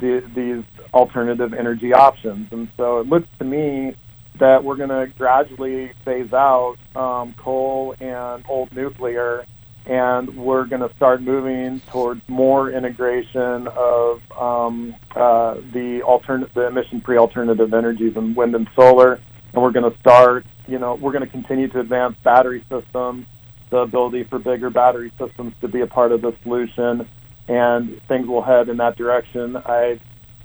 the, 0.01 0.23
these 0.35 0.65
alternative 0.93 1.55
energy 1.55 1.93
options. 1.93 2.49
And 2.53 2.69
so 2.77 2.99
it 3.01 3.07
looks 3.07 3.29
to 3.39 3.45
me 3.45 3.95
that 4.39 4.63
we're 4.63 4.77
going 4.77 4.89
to 4.89 5.13
gradually 5.17 5.93
phase 6.05 6.33
out 6.33 6.77
um, 6.95 7.35
coal 7.39 7.95
and 8.01 8.45
old 8.49 8.73
nuclear 8.73 9.47
and 9.89 10.37
we're 10.37 10.67
going 10.67 10.87
to 10.87 10.95
start 10.97 11.23
moving 11.23 11.81
towards 11.81 12.21
more 12.29 12.71
integration 12.71 13.67
of 13.69 14.21
um, 14.33 14.95
uh, 15.17 15.55
the 15.73 16.03
alternate, 16.03 16.53
the 16.53 16.67
emission-free 16.67 17.17
alternative 17.17 17.73
energies 17.73 18.15
and 18.15 18.37
wind 18.37 18.55
and 18.55 18.69
solar. 18.77 19.15
And 19.55 19.63
we're 19.63 19.73
going 19.73 19.91
to 19.91 19.99
start, 19.99 20.45
you 20.67 20.79
know, 20.79 20.95
we're 20.95 21.13
going 21.13 21.25
to 21.25 21.31
continue 21.31 21.69
to 21.69 21.81
advance 21.81 22.17
battery 22.23 22.63
systems, 22.69 23.27
the 23.71 23.79
ability 23.79 24.25
for 24.25 24.39
bigger 24.39 24.69
battery 24.69 25.11
systems 25.19 25.55
to 25.63 25.69
be 25.69 25.81
a 25.81 25.87
part 25.87 26.13
of 26.13 26.21
the 26.21 26.37
solution, 26.43 27.09
and 27.49 28.03
things 28.09 28.27
will 28.27 28.43
head 28.43 28.69
in 28.69 28.77
that 28.77 28.97
direction. 28.97 29.57
I 29.57 29.99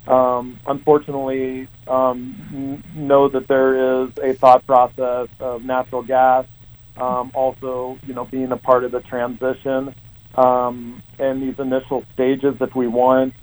um, 0.06 0.58
unfortunately 0.66 1.68
um, 1.86 2.82
know 2.94 3.28
that 3.28 3.46
there 3.48 4.04
is 4.04 4.10
a 4.22 4.32
thought 4.34 4.66
process 4.66 5.28
of 5.38 5.64
natural 5.64 6.02
gas 6.02 6.46
um, 6.96 7.30
also, 7.34 7.98
you 8.06 8.14
know, 8.14 8.24
being 8.24 8.52
a 8.52 8.56
part 8.56 8.84
of 8.84 8.92
the 8.92 9.00
transition 9.00 9.94
um, 10.36 11.02
and 11.18 11.42
these 11.42 11.58
initial 11.58 12.04
stages, 12.12 12.56
if 12.60 12.74
we 12.74 12.86
want 12.86 13.34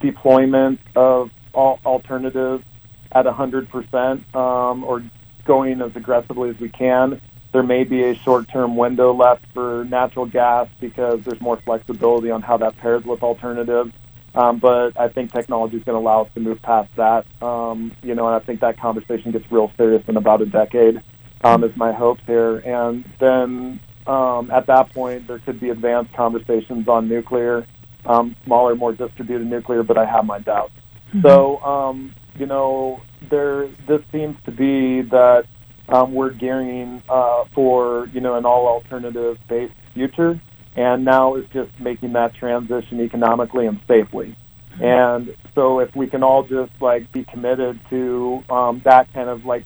deployment 0.00 0.80
of 0.94 1.30
all 1.52 1.78
alternatives 1.84 2.64
at 3.12 3.26
100% 3.26 4.34
um, 4.34 4.84
or 4.84 5.02
going 5.44 5.80
as 5.80 5.94
aggressively 5.94 6.50
as 6.50 6.58
we 6.58 6.68
can, 6.68 7.20
there 7.52 7.62
may 7.62 7.84
be 7.84 8.02
a 8.02 8.14
short-term 8.16 8.76
window 8.76 9.14
left 9.14 9.44
for 9.54 9.84
natural 9.84 10.26
gas 10.26 10.68
because 10.80 11.22
there's 11.24 11.40
more 11.40 11.56
flexibility 11.58 12.30
on 12.30 12.42
how 12.42 12.56
that 12.56 12.76
pairs 12.78 13.04
with 13.04 13.22
alternatives. 13.22 13.92
Um, 14.34 14.58
but 14.58 14.98
I 14.98 15.08
think 15.08 15.32
technology 15.32 15.76
is 15.76 15.84
going 15.84 15.94
to 15.94 16.00
allow 16.00 16.22
us 16.22 16.28
to 16.34 16.40
move 16.40 16.60
past 16.60 16.90
that. 16.96 17.24
Um, 17.40 17.92
you 18.02 18.16
know, 18.16 18.26
and 18.26 18.34
I 18.34 18.44
think 18.44 18.60
that 18.60 18.78
conversation 18.78 19.30
gets 19.30 19.50
real 19.52 19.70
serious 19.76 20.02
in 20.08 20.16
about 20.16 20.42
a 20.42 20.46
decade 20.46 21.00
um, 21.44 21.62
is 21.62 21.76
my 21.76 21.92
hope 21.92 22.18
here. 22.26 22.56
And 22.56 23.04
then 23.20 23.80
um, 24.06 24.50
at 24.50 24.66
that 24.66 24.92
point, 24.92 25.26
there 25.28 25.38
could 25.38 25.60
be 25.60 25.70
advanced 25.70 26.12
conversations 26.14 26.88
on 26.88 27.08
nuclear, 27.08 27.66
um, 28.06 28.34
smaller, 28.44 28.74
more 28.74 28.92
distributed 28.92 29.46
nuclear, 29.46 29.82
but 29.82 29.96
I 29.96 30.06
have 30.06 30.24
my 30.24 30.40
doubts. 30.40 30.72
Mm-hmm. 31.08 31.20
So, 31.22 31.58
um, 31.58 32.14
you 32.36 32.46
know, 32.46 33.00
there 33.30 33.68
this 33.86 34.02
seems 34.10 34.36
to 34.44 34.50
be 34.50 35.02
that 35.02 35.46
um, 35.88 36.12
we're 36.12 36.30
gearing 36.30 37.02
uh, 37.08 37.44
for 37.54 38.08
you 38.12 38.20
know 38.20 38.34
an 38.36 38.44
all 38.44 38.66
alternative 38.66 39.38
based 39.48 39.74
future, 39.92 40.40
and 40.74 41.04
now 41.04 41.34
it's 41.36 41.50
just 41.52 41.70
making 41.78 42.14
that 42.14 42.34
transition 42.34 43.00
economically 43.00 43.66
and 43.66 43.80
safely. 43.86 44.36
Mm-hmm. 44.72 44.84
And 44.84 45.36
so, 45.54 45.78
if 45.78 45.94
we 45.94 46.08
can 46.08 46.22
all 46.22 46.42
just 46.42 46.72
like 46.80 47.12
be 47.12 47.24
committed 47.24 47.78
to 47.90 48.42
um, 48.50 48.82
that 48.84 49.12
kind 49.12 49.28
of 49.28 49.44
like 49.44 49.64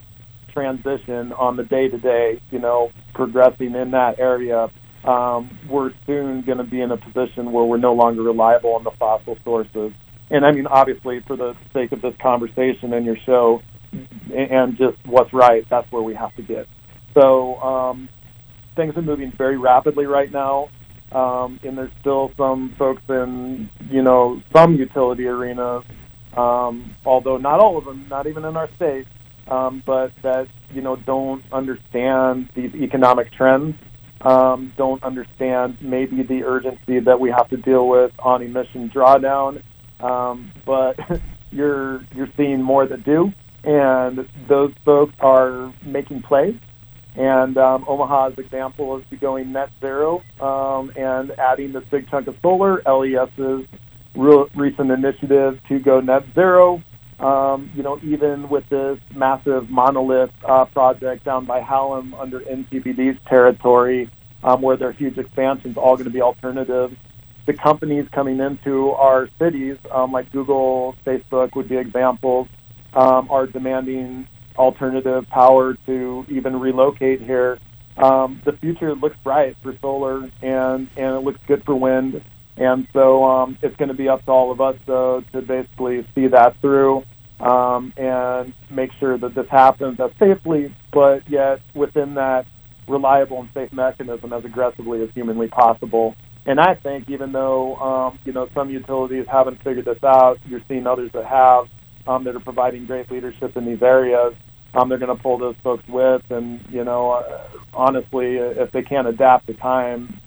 transition 0.59 1.33
on 1.33 1.57
the 1.57 1.63
day 1.63 1.89
to 1.89 1.99
day, 1.99 2.41
you 2.51 2.59
know, 2.59 2.91
progressing 3.15 3.75
in 3.75 3.93
that 3.93 4.19
area, 4.19 4.69
um, 5.05 5.57
we're 5.71 5.93
soon 6.07 6.43
going 6.43 6.59
to 6.59 6.65
be 6.65 6.81
in 6.81 6.91
a 6.91 6.97
position 6.97 7.53
where 7.53 7.65
we're 7.65 7.79
no 7.79 7.95
longer 7.95 8.23
reliable 8.23 8.75
on 8.75 8.83
the 8.83 8.91
fossil 8.99 9.37
sources. 9.45 9.93
And 10.31 10.45
I 10.45 10.53
mean, 10.53 10.67
obviously, 10.67 11.21
for 11.27 11.37
the 11.37 11.55
sake 11.73 11.93
of 11.93 12.03
this 12.03 12.15
conversation 12.21 12.93
and 12.93 13.07
your 13.07 13.17
show, 13.25 13.63
and 14.35 14.77
just 14.77 14.99
what's 15.07 15.33
right, 15.33 15.65
that's 15.71 15.91
where 15.93 16.03
we 16.03 16.15
have 16.15 16.35
to 16.37 16.43
get. 16.43 16.67
So 17.15 17.57
um, 17.57 18.09
things 18.77 18.97
are 18.97 19.03
moving 19.03 19.33
very 19.39 19.57
rapidly 19.57 20.07
right 20.07 20.31
now. 20.31 20.69
Um, 21.11 21.59
and 21.63 21.79
there's 21.79 21.91
still 22.01 22.33
some 22.37 22.75
folks 22.79 23.01
in, 23.09 23.71
you 23.91 24.03
know, 24.03 24.43
some 24.55 24.75
utility 24.75 25.27
arenas, 25.27 25.85
um, 26.37 26.95
although 27.07 27.39
not 27.39 27.61
all 27.61 27.79
of 27.79 27.87
them, 27.87 28.07
not 28.11 28.27
even 28.27 28.45
in 28.45 28.59
our 28.59 28.69
state, 28.77 29.07
um, 29.51 29.83
but 29.85 30.13
that 30.23 30.49
you 30.73 30.83
know 30.83 30.97
don't 30.97 31.45
understand 31.53 32.49
these 32.55 32.75
economic 32.75 33.33
trends, 33.33 33.77
um, 34.21 34.73
don't 34.77 35.03
understand 35.03 35.79
maybe 35.81 36.23
the 36.23 36.45
urgency 36.45 37.01
that 37.01 37.21
we 37.21 37.31
have 37.31 37.49
to 37.51 37.57
deal 37.57 37.89
with 37.89 38.13
on 38.19 38.43
emission 38.43 38.91
drawdown. 38.91 39.63
Um, 40.01 40.53
but 40.65 40.99
you're 41.51 42.03
you're 42.15 42.31
seeing 42.37 42.63
more 42.63 42.87
that 42.87 43.05
do, 43.05 43.33
and 43.65 44.29
those 44.49 44.73
folks 44.85 45.15
are 45.21 45.73
making 45.85 46.23
plays. 46.23 46.57
And 47.17 47.59
um, 47.59 47.85
Omaha's 47.89 48.39
example 48.39 48.97
is 48.99 49.19
going 49.19 49.53
net 49.53 49.71
zero 49.81 50.23
um, 50.41 50.93
and 50.97 51.33
adding 51.33 51.73
this 51.73 51.83
big 51.91 52.09
chunk 52.09 52.29
of 52.29 52.37
solar. 52.43 52.81
LES's 52.87 53.67
real, 54.15 54.49
recent 54.55 54.93
initiative 54.93 55.59
to 55.69 55.81
go 55.81 56.01
net 56.01 56.25
zero 56.35 56.83
um, 57.21 57.71
you 57.75 57.83
know, 57.83 57.99
even 58.03 58.49
with 58.49 58.69
this 58.69 58.99
massive 59.15 59.69
monolith 59.71 60.31
uh, 60.45 60.65
project 60.67 61.25
down 61.25 61.47
by 61.47 61.61
Hallam 61.61 62.15
under 62.15 62.41
NPPD's 62.41 63.19
territory, 63.27 64.11
um, 64.45 64.63
where 64.63 64.77
there 64.77 64.89
are 64.89 64.93
huge 64.93 65.19
expansions, 65.19 65.77
all 65.77 65.97
going 65.97 66.05
to 66.05 66.11
be 66.11 66.23
alternatives. 66.23 66.97
The 67.47 67.55
companies 67.55 68.07
coming 68.13 68.39
into 68.41 68.91
our 68.93 69.29
cities, 69.39 69.79
um, 69.91 70.13
like 70.13 70.31
Google, 70.31 70.95
Facebook, 71.05 71.57
would 71.57 71.69
be 71.69 71.77
examples, 71.77 72.47
um, 72.93 73.29
are 73.31 73.47
demanding 73.47 74.29
alternative 74.57 75.27
power 75.29 75.75
to 75.87 76.27
even 76.29 76.61
relocate 76.61 77.23
here. 77.23 77.59
Um, 77.97 78.41
the 78.45 78.53
future 78.53 78.95
looks 78.95 79.17
bright 79.25 79.57
for 79.63 79.77
solar, 79.81 80.31
and 80.41 80.89
and 80.97 81.17
it 81.17 81.21
looks 81.21 81.41
good 81.47 81.65
for 81.65 81.75
wind. 81.75 82.23
And 82.59 82.89
so 82.93 83.25
um, 83.25 83.59
it's 83.63 83.77
going 83.77 83.89
to 83.89 83.95
be 83.95 84.09
up 84.09 84.25
to 84.25 84.31
all 84.31 84.51
of 84.51 84.61
us, 84.61 84.77
though, 84.87 85.23
to 85.33 85.43
basically 85.43 86.07
see 86.15 86.27
that 86.29 86.61
through 86.61 87.05
um, 87.41 87.93
and 87.97 88.53
make 88.71 88.91
sure 88.99 89.17
that 89.17 89.35
this 89.35 89.49
happens 89.49 90.01
as 90.01 90.11
safely, 90.19 90.75
but 90.93 91.29
yet 91.31 91.61
within 91.75 92.15
that 92.15 92.47
reliable 92.89 93.41
and 93.41 93.49
safe 93.55 93.73
mechanism 93.73 94.33
as 94.33 94.45
aggressively 94.45 95.03
as 95.03 95.11
humanly 95.15 95.49
possible. 95.49 96.17
And 96.47 96.59
I 96.59 96.75
think 96.75 97.11
even 97.11 97.33
though 97.33 97.77
um, 97.77 98.19
you 98.25 98.33
know 98.33 98.49
some 98.55 98.71
utilities 98.71 99.27
haven't 99.31 99.63
figured 99.63 99.85
this 99.85 100.03
out, 100.03 100.39
you're 100.49 100.63
seeing 100.67 100.87
others 100.87 101.11
that 101.13 101.27
have 101.27 101.69
um, 102.07 102.25
that 102.25 102.35
are 102.35 102.41
providing 102.41 102.87
great 102.87 103.11
leadership 103.11 103.57
in 103.57 103.67
these 103.67 103.83
areas. 103.83 104.35
Um, 104.75 104.89
they're 104.89 104.99
going 104.99 105.15
to 105.15 105.23
pull 105.23 105.39
those 105.39 105.57
folks 105.63 105.87
with, 105.89 106.23
and 106.31 106.65
you 106.71 106.85
know, 106.85 107.11
uh, 107.11 107.49
honestly, 107.73 108.37
if 108.37 108.71
they 108.73 108.83
can't 108.83 109.07
adapt 109.07 109.47
to 109.49 109.55
time, 109.55 110.21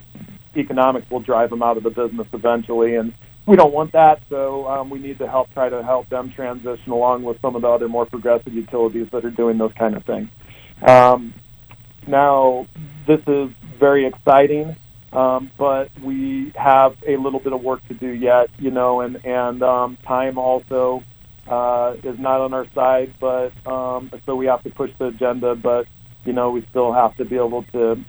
economics 0.56 1.10
will 1.10 1.20
drive 1.20 1.50
them 1.50 1.62
out 1.62 1.76
of 1.76 1.82
the 1.82 1.90
business 1.90 2.26
eventually. 2.32 2.96
And 2.96 3.14
we 3.46 3.56
don't 3.56 3.72
want 3.72 3.92
that, 3.92 4.22
so 4.28 4.68
um, 4.68 4.90
we 4.90 4.98
need 4.98 5.18
to 5.18 5.28
help 5.28 5.52
try 5.52 5.68
to 5.68 5.82
help 5.82 6.08
them 6.08 6.32
transition 6.32 6.92
along 6.92 7.24
with 7.24 7.40
some 7.40 7.56
of 7.56 7.62
the 7.62 7.68
other 7.68 7.88
more 7.88 8.06
progressive 8.06 8.52
utilities 8.52 9.08
that 9.12 9.24
are 9.24 9.30
doing 9.30 9.58
those 9.58 9.72
kind 9.76 9.96
of 9.96 10.04
things. 10.04 10.28
Um, 10.86 11.34
now, 12.06 12.66
this 13.06 13.20
is 13.26 13.50
very 13.78 14.06
exciting, 14.06 14.76
um, 15.12 15.50
but 15.58 15.90
we 16.00 16.52
have 16.54 16.96
a 17.06 17.16
little 17.16 17.40
bit 17.40 17.52
of 17.52 17.62
work 17.62 17.86
to 17.88 17.94
do 17.94 18.08
yet, 18.08 18.48
you 18.58 18.70
know, 18.70 19.00
and 19.00 19.24
and 19.24 19.62
um, 19.62 19.98
time 20.06 20.38
also 20.38 21.02
uh, 21.48 21.94
is 22.02 22.18
not 22.18 22.40
on 22.40 22.54
our 22.54 22.66
side, 22.74 23.12
but 23.20 23.50
um, 23.66 24.10
so 24.24 24.36
we 24.36 24.46
have 24.46 24.62
to 24.62 24.70
push 24.70 24.90
the 24.98 25.06
agenda, 25.06 25.54
but 25.54 25.86
you 26.24 26.32
know, 26.32 26.50
we 26.50 26.64
still 26.70 26.92
have 26.92 27.16
to 27.16 27.24
be 27.24 27.36
able 27.36 27.64
to 27.72 28.04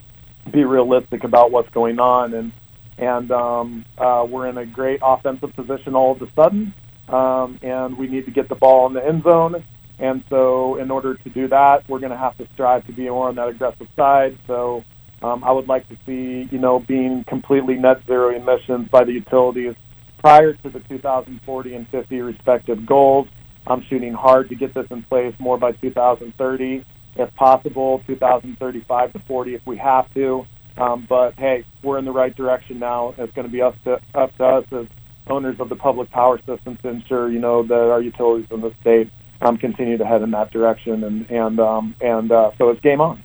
be 0.51 0.63
realistic 0.63 1.23
about 1.23 1.51
what's 1.51 1.69
going 1.71 1.99
on 1.99 2.34
and 2.34 2.51
and 2.97 3.32
um, 3.32 3.86
uh, 3.97 4.25
we're 4.29 4.47
in 4.47 4.58
a 4.58 4.65
great 4.65 4.99
offensive 5.01 5.53
position 5.56 5.95
all 5.95 6.12
of 6.12 6.21
a 6.21 6.32
sudden, 6.36 6.73
um, 7.10 7.58
and 7.62 7.97
we 7.97 8.08
need 8.08 8.25
to 8.25 8.32
get 8.32 8.49
the 8.49 8.56
ball 8.56 8.88
in 8.88 8.93
the 8.93 9.03
end 9.03 9.23
zone. 9.23 9.63
And 9.99 10.23
so, 10.29 10.77
in 10.77 10.91
order 10.91 11.15
to 11.15 11.29
do 11.29 11.47
that, 11.47 11.88
we're 11.88 11.99
going 11.99 12.12
to 12.12 12.17
have 12.17 12.38
to 12.38 12.47
strive 12.53 12.86
to 12.88 12.93
be 12.93 13.10
more 13.10 13.29
on 13.29 13.36
that 13.36 13.47
aggressive 13.47 13.88
side. 13.95 14.38
So, 14.47 14.84
um, 15.21 15.43
I 15.43 15.51
would 15.51 15.67
like 15.67 15.88
to 15.89 15.97
see, 16.06 16.47
you 16.51 16.60
know, 16.60 16.79
being 16.79 17.23
completely 17.27 17.75
net 17.75 18.01
zero 18.06 18.36
emissions 18.36 18.89
by 18.89 19.05
the 19.05 19.13
utilities 19.13 19.76
prior 20.20 20.53
to 20.53 20.70
the 20.70 20.80
2040 20.82 21.76
and 21.76 21.88
50 21.89 22.22
respective 22.22 22.86
goals. 22.86 23.28
I'm 23.65 23.84
shooting 23.89 24.13
hard 24.13 24.49
to 24.49 24.55
get 24.55 24.74
this 24.74 24.88
in 24.89 25.03
place 25.03 25.34
more 25.39 25.57
by 25.57 25.72
2030, 25.74 26.86
if 27.16 27.34
possible, 27.36 28.01
2035 28.07 29.14
to 29.14 29.20
40 29.20 29.55
if 29.55 29.61
we 29.66 29.78
have 29.78 30.11
to. 30.14 30.45
Um, 30.78 31.05
but 31.07 31.34
hey, 31.38 31.66
we're 31.84 31.99
in 31.99 32.05
the 32.05 32.11
right 32.11 32.36
direction 32.36 32.80
now. 32.80 33.14
It's 33.18 33.34
going 33.34 33.47
to 33.47 33.51
be 33.51 33.61
up 33.61 33.76
to, 33.84 33.99
up 34.16 34.36
to 34.38 34.43
us 34.43 34.66
as 34.72 34.88
owners 35.28 35.55
of 35.59 35.70
the 35.70 35.76
public 35.76 36.09
power 36.09 36.39
system 36.39 36.78
to 36.82 36.89
ensure, 36.89 37.32
you 37.32 37.39
know, 37.39 37.64
that 37.64 37.91
our 37.91 38.01
utilities 38.01 38.47
in 38.51 38.61
the 38.61 38.74
state 38.82 39.11
um, 39.41 39.57
continue 39.57 39.97
to 39.97 40.05
head 40.05 40.22
in 40.22 40.32
that 40.32 40.51
direction. 40.51 41.03
And 41.03 41.30
and 41.30 41.59
um, 41.59 41.95
and 42.01 42.32
uh, 42.32 42.51
so 42.57 42.70
it's 42.70 42.82
game 42.82 43.01
on. 43.01 43.24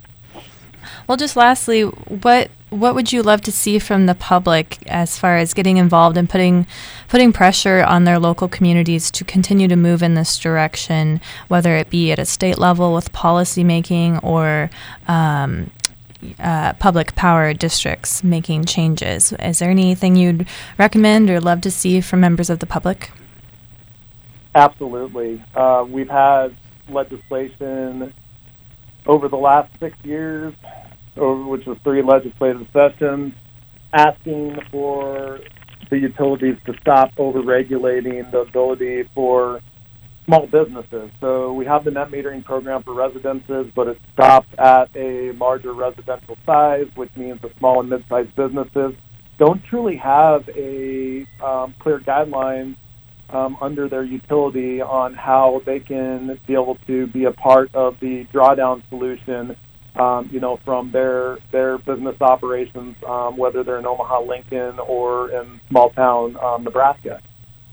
Well, 1.07 1.17
just 1.17 1.37
lastly, 1.37 1.83
what 1.83 2.51
what 2.71 2.95
would 2.95 3.13
you 3.13 3.23
love 3.23 3.41
to 3.43 3.53
see 3.53 3.79
from 3.79 4.07
the 4.07 4.15
public 4.15 4.79
as 4.87 5.19
far 5.19 5.39
as 5.39 5.55
getting 5.55 5.79
involved 5.79 6.17
and 6.17 6.29
putting 6.29 6.67
putting 7.09 7.33
pressure 7.33 7.83
on 7.83 8.05
their 8.05 8.19
local 8.19 8.49
communities 8.49 9.11
to 9.13 9.25
continue 9.25 9.69
to 9.69 9.77
move 9.77 10.03
in 10.03 10.15
this 10.15 10.39
direction, 10.39 11.21
whether 11.49 11.77
it 11.77 11.89
be 11.89 12.13
at 12.13 12.19
a 12.19 12.27
state 12.27 12.59
level 12.59 12.95
with 12.95 13.11
policy 13.13 13.65
making 13.65 14.19
or 14.19 14.71
um, 15.07 15.71
uh, 16.39 16.73
public 16.75 17.15
power 17.15 17.55
districts 17.55 18.23
making 18.23 18.65
changes. 18.65 19.33
Is 19.35 19.61
there 19.61 19.71
anything 19.71 20.17
you'd 20.17 20.47
recommend 20.77 21.31
or 21.31 21.41
love 21.41 21.61
to 21.63 21.71
see 21.71 22.01
from 22.01 22.21
members 22.21 22.51
of 22.51 22.59
the 22.59 22.67
public? 22.67 23.11
Absolutely. 24.55 25.43
Uh, 25.55 25.87
we've 25.89 26.09
had 26.09 26.57
legislation 26.89 28.13
over 29.07 29.29
the 29.29 29.37
last 29.37 29.71
six 29.81 29.97
years, 30.05 30.55
over 31.17 31.45
which 31.45 31.67
was 31.67 31.79
three 31.85 32.03
legislative 32.03 32.67
sessions, 32.73 33.35
asking 33.93 34.59
for 34.71 35.41
the 35.91 35.99
utilities 35.99 36.57
to 36.67 36.75
stop 36.81 37.11
over-regulating 37.17 38.31
the 38.31 38.41
ability 38.41 39.09
for 39.15 39.61
small 40.27 40.47
businesses. 40.47 41.11
So 41.21 41.55
we 41.55 41.65
have 41.65 41.85
the 41.85 41.91
net 41.91 42.11
metering 42.11 42.45
program 42.45 42.83
for 42.83 42.93
residences, 42.93 43.73
but 43.75 43.89
it 43.89 43.99
stops 44.13 44.49
at 44.59 44.91
a 44.95 45.33
larger 45.33 45.73
residential 45.73 46.37
size, 46.45 46.87
which 46.97 47.11
means 47.17 47.41
the 47.41 47.51
small 47.59 47.81
and 47.81 47.89
mid-sized 47.89 48.37
businesses 48.37 48.95
don't 49.39 49.63
truly 49.65 49.97
have 49.97 50.49
a 50.49 51.27
um, 51.43 51.75
clear 51.79 52.01
guideline 52.01 52.77
um, 53.31 53.57
under 53.61 53.89
their 53.89 54.03
utility 54.03 54.81
on 54.81 55.15
how 55.15 55.63
they 55.65 55.81
can 55.81 56.39
be 56.47 56.55
able 56.55 56.77
to 56.87 57.07
be 57.09 57.25
a 57.25 57.33
part 57.33 57.75
of 57.75 57.99
the 58.01 58.25
drawdown 58.27 58.83
solution. 58.89 59.57
Um, 59.97 60.29
you 60.31 60.39
know, 60.39 60.61
from 60.65 60.93
their 60.93 61.39
their 61.51 61.77
business 61.79 62.15
operations, 62.21 62.95
um, 63.05 63.37
whether 63.37 63.65
they're 63.65 63.81
in 63.81 63.87
Omaha, 63.87 64.21
Lincoln, 64.21 64.79
or 64.79 65.31
in 65.31 65.61
small 65.69 65.91
town 65.91 66.37
um, 66.37 66.63
Nebraska. 66.63 67.21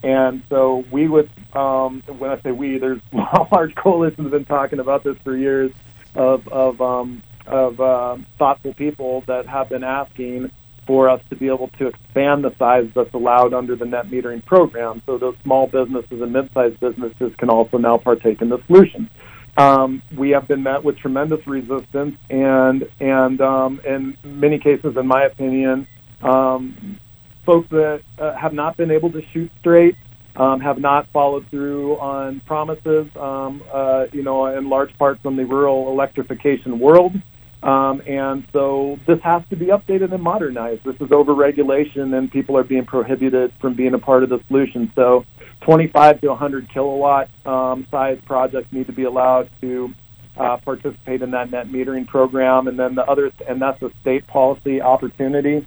And 0.02 0.42
so 0.48 0.84
we 0.90 1.08
would, 1.08 1.30
um, 1.52 2.02
when 2.18 2.30
I 2.30 2.40
say 2.40 2.50
we, 2.50 2.78
there's 2.78 3.00
a 3.12 3.46
large 3.52 3.74
coalitions 3.76 4.24
have 4.24 4.32
been 4.32 4.44
talking 4.44 4.80
about 4.80 5.04
this 5.04 5.16
for 5.22 5.36
years 5.36 5.70
of 6.16 6.48
of 6.48 6.80
um, 6.80 7.22
of 7.46 7.80
uh, 7.80 8.16
thoughtful 8.38 8.74
people 8.74 9.22
that 9.26 9.46
have 9.46 9.68
been 9.68 9.84
asking 9.84 10.50
for 10.86 11.08
us 11.08 11.20
to 11.30 11.36
be 11.36 11.48
able 11.48 11.68
to 11.78 11.88
expand 11.88 12.44
the 12.44 12.54
size 12.58 12.88
that's 12.94 13.12
allowed 13.14 13.52
under 13.52 13.76
the 13.76 13.84
net 13.84 14.06
metering 14.06 14.44
program. 14.44 15.02
So 15.06 15.18
those 15.18 15.36
small 15.42 15.66
businesses 15.66 16.20
and 16.22 16.32
mid-sized 16.32 16.78
businesses 16.80 17.34
can 17.38 17.50
also 17.50 17.78
now 17.78 17.98
partake 17.98 18.40
in 18.40 18.48
the 18.48 18.62
solution. 18.66 19.10
Um, 19.56 20.02
we 20.14 20.30
have 20.30 20.46
been 20.46 20.62
met 20.62 20.84
with 20.84 20.98
tremendous 20.98 21.46
resistance, 21.46 22.16
and 22.28 22.86
and 23.00 23.40
um, 23.40 23.80
in 23.86 24.16
many 24.22 24.58
cases, 24.58 24.96
in 24.98 25.06
my 25.06 25.22
opinion, 25.24 25.88
um, 26.22 26.98
folks 27.46 27.70
that 27.70 28.02
uh, 28.18 28.34
have 28.36 28.52
not 28.52 28.76
been 28.76 28.90
able 28.90 29.10
to 29.12 29.22
shoot 29.32 29.50
straight, 29.60 29.96
um, 30.36 30.60
have 30.60 30.78
not 30.78 31.08
followed 31.10 31.48
through 31.48 31.96
on 31.98 32.40
promises, 32.40 33.06
um, 33.16 33.62
uh, 33.72 34.04
you 34.12 34.22
know, 34.22 34.44
in 34.46 34.68
large 34.68 34.96
part 34.98 35.20
from 35.22 35.36
the 35.36 35.46
rural 35.46 35.90
electrification 35.90 36.78
world. 36.78 37.14
Um, 37.62 38.02
and 38.06 38.46
so 38.52 38.98
this 39.06 39.20
has 39.22 39.42
to 39.50 39.56
be 39.56 39.66
updated 39.66 40.12
and 40.12 40.22
modernized. 40.22 40.84
This 40.84 40.96
is 41.00 41.10
over-regulation, 41.10 42.12
and 42.14 42.30
people 42.30 42.56
are 42.56 42.64
being 42.64 42.84
prohibited 42.84 43.52
from 43.60 43.74
being 43.74 43.94
a 43.94 43.98
part 43.98 44.22
of 44.22 44.28
the 44.28 44.40
solution. 44.46 44.92
So 44.94 45.24
25 45.62 46.20
to 46.20 46.28
100 46.28 46.68
kilowatt 46.68 47.30
um, 47.46 47.86
size 47.90 48.18
projects 48.24 48.72
need 48.72 48.86
to 48.86 48.92
be 48.92 49.04
allowed 49.04 49.50
to 49.62 49.92
uh, 50.36 50.58
participate 50.58 51.22
in 51.22 51.30
that 51.30 51.50
net 51.50 51.68
metering 51.68 52.06
program. 52.06 52.68
And 52.68 52.78
then 52.78 52.94
the 52.94 53.04
other, 53.04 53.32
and 53.48 53.60
that's 53.60 53.80
a 53.82 53.90
state 54.00 54.26
policy 54.26 54.80
opportunity. 54.80 55.66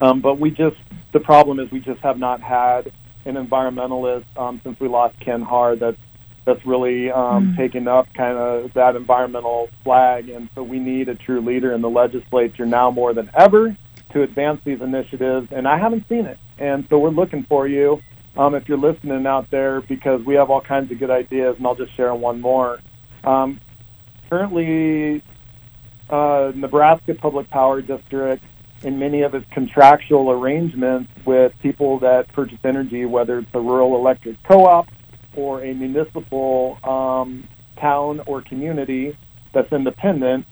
Um, 0.00 0.20
but 0.20 0.38
we 0.38 0.50
just, 0.50 0.76
the 1.12 1.20
problem 1.20 1.58
is 1.58 1.70
we 1.70 1.80
just 1.80 2.00
have 2.00 2.18
not 2.18 2.40
had 2.40 2.92
an 3.24 3.34
environmentalist 3.34 4.24
um, 4.36 4.60
since 4.62 4.78
we 4.78 4.88
lost 4.88 5.18
Ken 5.20 5.42
Haar 5.42 5.74
that's 5.74 5.98
that's 6.46 6.64
really 6.64 7.10
um, 7.10 7.48
mm. 7.48 7.56
taking 7.56 7.88
up 7.88 8.06
kind 8.14 8.38
of 8.38 8.72
that 8.74 8.96
environmental 8.96 9.68
flag. 9.84 10.28
And 10.30 10.48
so 10.54 10.62
we 10.62 10.78
need 10.78 11.08
a 11.08 11.14
true 11.14 11.40
leader 11.40 11.72
in 11.72 11.82
the 11.82 11.90
legislature 11.90 12.64
now 12.64 12.90
more 12.90 13.12
than 13.12 13.28
ever 13.34 13.76
to 14.12 14.22
advance 14.22 14.60
these 14.64 14.80
initiatives. 14.80 15.48
And 15.50 15.66
I 15.66 15.76
haven't 15.76 16.08
seen 16.08 16.24
it. 16.24 16.38
And 16.58 16.86
so 16.88 16.98
we're 16.98 17.10
looking 17.10 17.42
for 17.42 17.66
you 17.66 18.00
um, 18.36 18.54
if 18.54 18.68
you're 18.68 18.78
listening 18.78 19.26
out 19.26 19.50
there 19.50 19.80
because 19.82 20.22
we 20.22 20.36
have 20.36 20.48
all 20.48 20.60
kinds 20.60 20.90
of 20.92 21.00
good 21.00 21.10
ideas. 21.10 21.56
And 21.58 21.66
I'll 21.66 21.74
just 21.74 21.94
share 21.96 22.14
one 22.14 22.40
more. 22.40 22.78
Um, 23.24 23.60
currently, 24.30 25.22
uh, 26.08 26.52
Nebraska 26.54 27.14
Public 27.14 27.50
Power 27.50 27.82
District 27.82 28.42
in 28.82 29.00
many 29.00 29.22
of 29.22 29.34
its 29.34 29.46
contractual 29.50 30.30
arrangements 30.30 31.10
with 31.24 31.52
people 31.60 31.98
that 31.98 32.28
purchase 32.32 32.58
energy, 32.62 33.04
whether 33.04 33.40
it's 33.40 33.48
a 33.52 33.60
rural 33.60 33.96
electric 33.96 34.40
co-op 34.44 34.86
or 35.36 35.62
a 35.62 35.74
municipal 35.74 36.78
um, 36.84 37.46
town 37.80 38.20
or 38.26 38.42
community 38.42 39.16
that's 39.52 39.72
independent, 39.72 40.46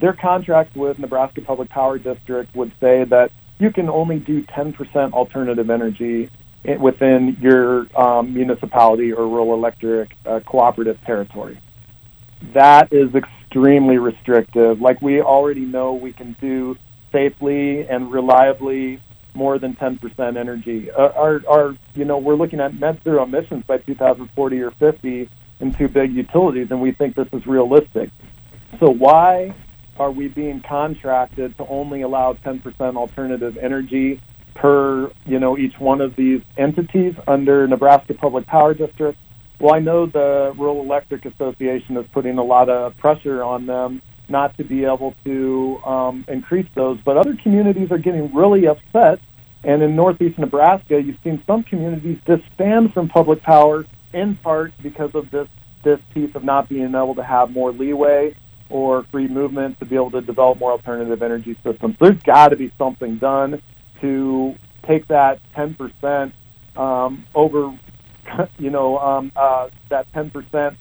their 0.00 0.12
contract 0.12 0.76
with 0.76 0.98
Nebraska 0.98 1.40
Public 1.40 1.68
Power 1.68 1.98
District 1.98 2.54
would 2.54 2.72
say 2.80 3.04
that 3.04 3.30
you 3.58 3.72
can 3.72 3.88
only 3.88 4.18
do 4.18 4.42
10% 4.42 5.12
alternative 5.12 5.70
energy 5.70 6.30
within 6.78 7.36
your 7.40 7.86
um, 8.00 8.34
municipality 8.34 9.12
or 9.12 9.26
rural 9.26 9.54
electric 9.54 10.16
uh, 10.26 10.40
cooperative 10.46 10.98
territory. 11.04 11.60
That 12.54 12.92
is 12.92 13.14
extremely 13.14 13.98
restrictive. 13.98 14.80
Like 14.80 15.00
we 15.02 15.20
already 15.20 15.62
know 15.64 15.94
we 15.94 16.12
can 16.12 16.36
do 16.40 16.76
safely 17.10 17.86
and 17.88 18.12
reliably 18.12 19.00
more 19.38 19.58
than 19.58 19.74
10% 19.74 20.36
energy. 20.36 20.90
Uh, 20.90 21.10
our, 21.10 21.42
our, 21.48 21.76
you 21.94 22.04
know, 22.04 22.18
we're 22.18 22.34
looking 22.34 22.60
at 22.60 22.74
net 22.74 22.98
zero 23.04 23.22
emissions 23.22 23.64
by 23.66 23.78
2040 23.78 24.60
or 24.60 24.72
50 24.72 25.30
in 25.60 25.74
two 25.74 25.88
big 25.88 26.12
utilities, 26.12 26.70
and 26.70 26.80
we 26.82 26.90
think 26.92 27.14
this 27.14 27.28
is 27.32 27.46
realistic. 27.46 28.10
So 28.80 28.90
why 28.90 29.54
are 29.98 30.10
we 30.10 30.26
being 30.28 30.60
contracted 30.60 31.56
to 31.56 31.66
only 31.68 32.02
allow 32.02 32.34
10% 32.34 32.96
alternative 32.96 33.56
energy 33.56 34.20
per, 34.54 35.10
you 35.24 35.38
know, 35.38 35.56
each 35.56 35.78
one 35.78 36.00
of 36.00 36.16
these 36.16 36.42
entities 36.56 37.14
under 37.28 37.66
Nebraska 37.68 38.14
Public 38.14 38.44
Power 38.46 38.74
District? 38.74 39.18
Well, 39.60 39.74
I 39.74 39.78
know 39.78 40.06
the 40.06 40.52
Rural 40.56 40.80
Electric 40.80 41.24
Association 41.24 41.96
is 41.96 42.06
putting 42.12 42.38
a 42.38 42.44
lot 42.44 42.68
of 42.68 42.96
pressure 42.96 43.42
on 43.42 43.66
them 43.66 44.02
not 44.28 44.56
to 44.58 44.64
be 44.64 44.84
able 44.84 45.14
to 45.24 45.80
um, 45.84 46.24
increase 46.28 46.68
those. 46.74 46.98
But 47.04 47.16
other 47.16 47.36
communities 47.42 47.90
are 47.90 47.98
getting 47.98 48.34
really 48.34 48.66
upset. 48.66 49.20
And 49.64 49.82
in 49.82 49.96
northeast 49.96 50.38
Nebraska, 50.38 51.00
you've 51.00 51.18
seen 51.24 51.42
some 51.46 51.64
communities 51.64 52.18
disband 52.24 52.94
from 52.94 53.08
public 53.08 53.42
power 53.42 53.86
in 54.12 54.36
part 54.36 54.72
because 54.82 55.14
of 55.14 55.30
this 55.30 55.48
this 55.84 56.00
piece 56.12 56.34
of 56.34 56.42
not 56.42 56.68
being 56.68 56.88
able 56.94 57.14
to 57.14 57.22
have 57.22 57.50
more 57.50 57.70
leeway 57.70 58.34
or 58.68 59.04
free 59.04 59.28
movement 59.28 59.78
to 59.78 59.86
be 59.86 59.94
able 59.94 60.10
to 60.10 60.20
develop 60.20 60.58
more 60.58 60.72
alternative 60.72 61.22
energy 61.22 61.56
systems. 61.64 61.96
There's 62.00 62.20
got 62.22 62.48
to 62.48 62.56
be 62.56 62.72
something 62.76 63.18
done 63.18 63.62
to 64.00 64.54
take 64.86 65.06
that 65.08 65.40
10% 65.54 66.32
um, 66.76 67.24
over, 67.34 67.78
you 68.58 68.70
know, 68.70 68.98
um, 68.98 69.32
uh, 69.36 69.68
that 69.88 70.10
10% 70.12 70.76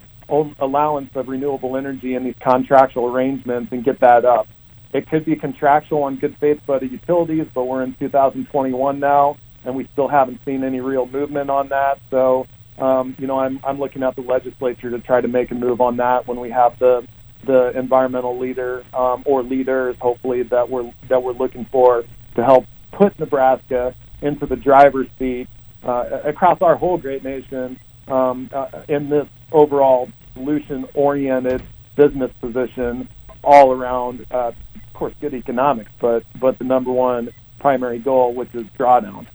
allowance 0.59 1.09
of 1.15 1.29
renewable 1.29 1.77
energy 1.77 2.15
in 2.15 2.23
these 2.23 2.35
contractual 2.41 3.05
arrangements 3.05 3.71
and 3.71 3.83
get 3.83 3.99
that 4.01 4.25
up. 4.25 4.47
It 4.93 5.09
could 5.09 5.25
be 5.25 5.35
contractual 5.35 6.03
on 6.03 6.17
good 6.17 6.37
faith 6.39 6.61
by 6.65 6.79
the 6.79 6.87
utilities, 6.87 7.47
but 7.53 7.65
we're 7.65 7.83
in 7.83 7.95
2021 7.95 8.99
now, 8.99 9.37
and 9.65 9.75
we 9.75 9.87
still 9.93 10.07
haven't 10.07 10.39
seen 10.45 10.63
any 10.63 10.79
real 10.79 11.05
movement 11.05 11.49
on 11.49 11.69
that. 11.69 11.99
So, 12.09 12.47
um, 12.77 13.15
you 13.19 13.27
know, 13.27 13.39
I'm 13.39 13.59
I'm 13.63 13.79
looking 13.79 14.03
at 14.03 14.15
the 14.15 14.21
legislature 14.21 14.89
to 14.89 14.99
try 14.99 15.21
to 15.21 15.27
make 15.27 15.51
a 15.51 15.55
move 15.55 15.81
on 15.81 15.97
that 15.97 16.27
when 16.27 16.39
we 16.39 16.49
have 16.51 16.79
the 16.79 17.07
the 17.45 17.77
environmental 17.77 18.37
leader 18.37 18.83
um, 18.93 19.23
or 19.25 19.43
leaders, 19.43 19.95
hopefully 19.99 20.43
that 20.43 20.69
we're 20.69 20.91
that 21.09 21.21
we're 21.21 21.33
looking 21.33 21.65
for 21.71 22.03
to 22.35 22.43
help 22.43 22.65
put 22.91 23.17
Nebraska 23.19 23.93
into 24.21 24.45
the 24.45 24.55
driver's 24.55 25.07
seat 25.19 25.47
uh, 25.83 26.21
across 26.23 26.61
our 26.61 26.75
whole 26.75 26.97
great 26.97 27.23
nation 27.23 27.79
um, 28.07 28.49
uh, 28.53 28.83
in 28.87 29.09
this 29.09 29.27
overall 29.51 30.09
solution-oriented 30.33 31.63
business 31.95 32.31
position 32.39 33.07
all 33.47 33.71
around, 33.71 34.25
uh, 34.29 34.51
of 34.75 34.93
course, 34.93 35.13
good 35.21 35.33
economics, 35.33 35.89
but 35.99 36.23
but 36.39 36.59
the 36.59 36.65
number 36.65 36.91
one 36.91 37.29
primary 37.59 37.97
goal, 37.97 38.33
which 38.33 38.53
is 38.53 38.65
drawdown. 38.77 39.25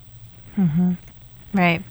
Mm-hmm. 0.57 0.93
Right. 1.55 1.83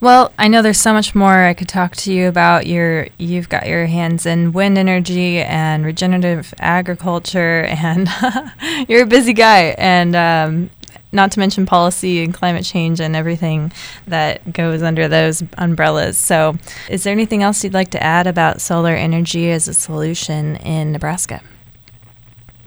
Well, 0.00 0.32
I 0.38 0.48
know 0.48 0.62
there's 0.62 0.80
so 0.80 0.92
much 0.92 1.14
more 1.14 1.44
I 1.44 1.54
could 1.54 1.68
talk 1.68 1.96
to 1.96 2.12
you 2.12 2.28
about. 2.28 2.66
Your 2.66 3.08
you've 3.18 3.48
got 3.48 3.66
your 3.66 3.86
hands 3.86 4.24
in 4.24 4.52
wind 4.52 4.78
energy 4.78 5.38
and 5.40 5.84
regenerative 5.84 6.54
agriculture, 6.60 7.64
and 7.64 8.08
you're 8.88 9.02
a 9.02 9.06
busy 9.06 9.32
guy. 9.32 9.74
And 9.76 10.14
um, 10.14 10.70
not 11.14 11.32
to 11.32 11.38
mention 11.38 11.64
policy 11.64 12.22
and 12.22 12.34
climate 12.34 12.64
change 12.64 13.00
and 13.00 13.16
everything 13.16 13.72
that 14.06 14.52
goes 14.52 14.82
under 14.82 15.08
those 15.08 15.42
umbrellas. 15.56 16.18
So, 16.18 16.56
is 16.90 17.04
there 17.04 17.12
anything 17.12 17.42
else 17.42 17.62
you'd 17.64 17.72
like 17.72 17.90
to 17.92 18.02
add 18.02 18.26
about 18.26 18.60
solar 18.60 18.94
energy 18.94 19.50
as 19.50 19.68
a 19.68 19.74
solution 19.74 20.56
in 20.56 20.92
Nebraska? 20.92 21.40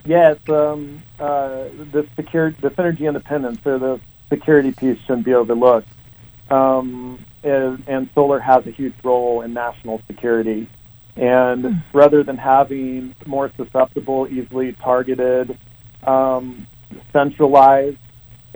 Yes, 0.04 0.38
um, 0.48 1.02
uh, 1.20 1.68
the 1.92 2.06
secure, 2.16 2.52
this 2.62 2.72
energy 2.78 3.06
independence 3.06 3.60
or 3.66 3.78
the 3.78 4.00
security 4.30 4.72
piece 4.72 4.98
shouldn't 5.00 5.26
be 5.26 5.34
overlooked. 5.34 5.88
Um, 6.50 7.24
and, 7.44 7.84
and 7.86 8.08
solar 8.14 8.40
has 8.40 8.66
a 8.66 8.70
huge 8.70 8.94
role 9.04 9.42
in 9.42 9.52
national 9.52 10.00
security. 10.06 10.68
And 11.16 11.64
mm. 11.64 11.82
rather 11.92 12.22
than 12.22 12.38
having 12.38 13.14
more 13.26 13.52
susceptible, 13.56 14.26
easily 14.28 14.72
targeted, 14.72 15.58
um, 16.06 16.66
centralized 17.12 17.98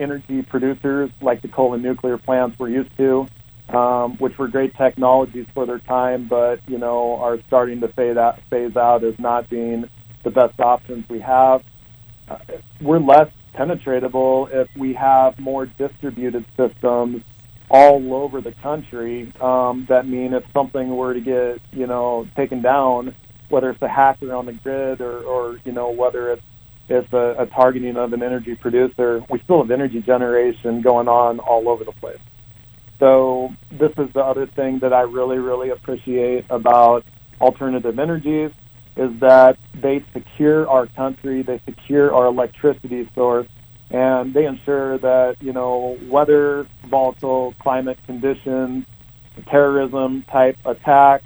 energy 0.03 0.43
producers 0.43 1.09
like 1.21 1.41
the 1.41 1.47
coal 1.47 1.73
and 1.73 1.81
nuclear 1.81 2.17
plants 2.17 2.59
we're 2.59 2.69
used 2.69 2.95
to, 2.97 3.27
um, 3.69 4.17
which 4.17 4.37
were 4.37 4.47
great 4.47 4.75
technologies 4.75 5.47
for 5.53 5.65
their 5.65 5.79
time, 5.79 6.27
but 6.27 6.59
you 6.67 6.77
know 6.77 7.17
are 7.17 7.39
starting 7.47 7.79
to 7.81 7.87
fade 7.87 8.17
out, 8.17 8.39
phase 8.49 8.75
out 8.75 9.03
as 9.03 9.17
not 9.17 9.49
being 9.49 9.89
the 10.23 10.29
best 10.29 10.59
options 10.59 11.07
we 11.09 11.19
have. 11.19 11.63
Uh, 12.29 12.37
we're 12.81 12.99
less 12.99 13.29
penetratable 13.55 14.49
if 14.51 14.67
we 14.75 14.93
have 14.93 15.37
more 15.39 15.65
distributed 15.65 16.45
systems 16.57 17.23
all 17.69 18.13
over 18.13 18.41
the 18.41 18.51
country. 18.51 19.31
Um, 19.41 19.85
that 19.89 20.07
mean 20.07 20.33
if 20.33 20.43
something 20.53 20.95
were 20.95 21.13
to 21.13 21.21
get 21.21 21.61
you 21.71 21.87
know 21.87 22.27
taken 22.35 22.61
down, 22.61 23.15
whether 23.49 23.69
it's 23.69 23.81
a 23.81 23.87
hacker 23.87 24.33
on 24.33 24.45
the 24.45 24.53
grid 24.53 25.01
or, 25.01 25.23
or 25.23 25.59
you 25.65 25.71
know 25.71 25.89
whether 25.89 26.31
it's 26.31 26.43
it's 26.89 27.11
a, 27.13 27.35
a 27.39 27.45
targeting 27.47 27.97
of 27.97 28.13
an 28.13 28.21
energy 28.21 28.55
producer, 28.55 29.23
we 29.29 29.39
still 29.39 29.61
have 29.61 29.71
energy 29.71 30.01
generation 30.01 30.81
going 30.81 31.07
on 31.07 31.39
all 31.39 31.69
over 31.69 31.83
the 31.83 31.91
place. 31.93 32.19
So 32.99 33.53
this 33.71 33.91
is 33.97 34.11
the 34.13 34.23
other 34.23 34.45
thing 34.45 34.79
that 34.79 34.93
I 34.93 35.01
really, 35.01 35.37
really 35.37 35.69
appreciate 35.69 36.45
about 36.49 37.05
alternative 37.41 37.99
energies 37.99 38.51
is 38.95 39.19
that 39.19 39.57
they 39.73 40.05
secure 40.13 40.69
our 40.69 40.87
country, 40.87 41.41
they 41.41 41.59
secure 41.65 42.13
our 42.13 42.27
electricity 42.27 43.09
source, 43.15 43.47
and 43.89 44.33
they 44.33 44.45
ensure 44.45 44.97
that, 44.99 45.37
you 45.41 45.53
know, 45.53 45.97
weather, 46.03 46.67
volatile 46.87 47.53
climate 47.59 47.97
conditions, 48.05 48.85
terrorism 49.47 50.23
type 50.31 50.57
attacks, 50.65 51.25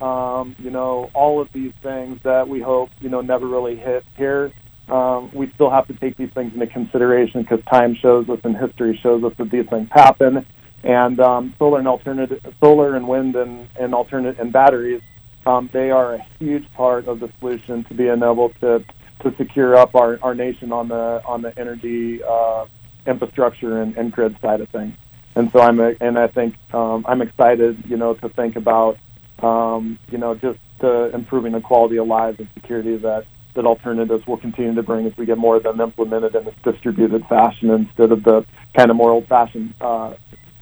um, 0.00 0.54
you 0.58 0.70
know, 0.70 1.10
all 1.14 1.40
of 1.40 1.50
these 1.52 1.72
things 1.82 2.20
that 2.22 2.48
we 2.48 2.60
hope, 2.60 2.90
you 3.00 3.08
know, 3.08 3.20
never 3.20 3.46
really 3.46 3.76
hit 3.76 4.04
here. 4.16 4.52
Um, 4.88 5.30
we 5.32 5.50
still 5.54 5.70
have 5.70 5.86
to 5.88 5.94
take 5.94 6.16
these 6.16 6.30
things 6.30 6.52
into 6.54 6.66
consideration 6.66 7.42
because 7.42 7.64
time 7.64 7.94
shows 7.94 8.28
us 8.28 8.38
and 8.44 8.56
history 8.56 8.98
shows 9.02 9.24
us 9.24 9.32
that 9.38 9.50
these 9.50 9.68
things 9.68 9.88
happen. 9.90 10.46
And 10.84 11.18
um, 11.18 11.54
solar 11.58 11.78
and 11.78 11.88
alternative, 11.88 12.40
solar 12.60 12.94
and 12.94 13.08
wind 13.08 13.34
and, 13.34 13.68
and 13.78 13.94
alternate 13.94 14.38
and 14.38 14.52
batteries 14.52 15.02
um, 15.46 15.70
they 15.72 15.90
are 15.90 16.14
a 16.14 16.26
huge 16.38 16.70
part 16.72 17.06
of 17.06 17.20
the 17.20 17.30
solution 17.38 17.84
to 17.84 17.94
being 17.94 18.22
able 18.22 18.50
to 18.60 18.84
to 19.22 19.34
secure 19.36 19.76
up 19.76 19.94
our, 19.94 20.18
our 20.22 20.34
nation 20.34 20.72
on 20.72 20.88
the 20.88 21.22
on 21.24 21.40
the 21.40 21.56
energy 21.58 22.22
uh, 22.22 22.66
infrastructure 23.06 23.80
and, 23.80 23.96
and 23.96 24.12
grid 24.12 24.36
side 24.40 24.60
of 24.60 24.68
things. 24.68 24.94
And 25.36 25.50
so 25.52 25.60
I'm 25.60 25.78
a, 25.80 25.94
and 26.00 26.18
I 26.18 26.26
think 26.26 26.56
um, 26.74 27.04
I'm 27.08 27.22
excited, 27.22 27.84
you 27.86 27.96
know, 27.96 28.14
to 28.14 28.28
think 28.28 28.56
about 28.56 28.98
um, 29.38 29.98
you 30.10 30.18
know 30.18 30.34
just 30.34 30.58
uh, 30.82 31.10
improving 31.10 31.52
the 31.52 31.60
quality 31.60 31.98
of 31.98 32.08
lives 32.08 32.40
and 32.40 32.48
security 32.54 32.94
of 32.94 33.02
that 33.02 33.24
that 33.56 33.66
alternatives 33.66 34.26
will 34.26 34.36
continue 34.36 34.74
to 34.74 34.82
bring 34.82 35.06
as 35.06 35.16
we 35.16 35.26
get 35.26 35.36
more 35.36 35.56
of 35.56 35.64
them 35.64 35.80
implemented 35.80 36.34
in 36.34 36.44
this 36.44 36.54
distributed 36.62 37.26
fashion 37.26 37.70
instead 37.70 38.12
of 38.12 38.22
the 38.22 38.44
kind 38.74 38.90
of 38.90 38.96
more 38.96 39.10
old-fashioned 39.10 39.74
uh, 39.80 40.14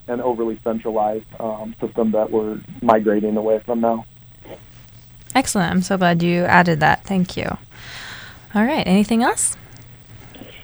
and 0.09 0.21
overly 0.23 0.59
centralized 0.65 1.27
um, 1.39 1.75
system 1.81 2.13
that 2.13 2.31
we're 2.31 2.61
migrating 2.83 3.37
away 3.37 3.59
from 3.61 3.81
now. 3.81 4.05
Excellent. 5.35 5.71
I'm 5.71 5.83
so 5.83 5.99
glad 5.99 6.23
you 6.23 6.45
added 6.45 6.81
that. 6.81 7.05
Thank 7.05 7.37
you. 7.37 7.59
All 8.55 8.65
right. 8.65 8.87
Anything 8.87 9.23
else? 9.23 9.57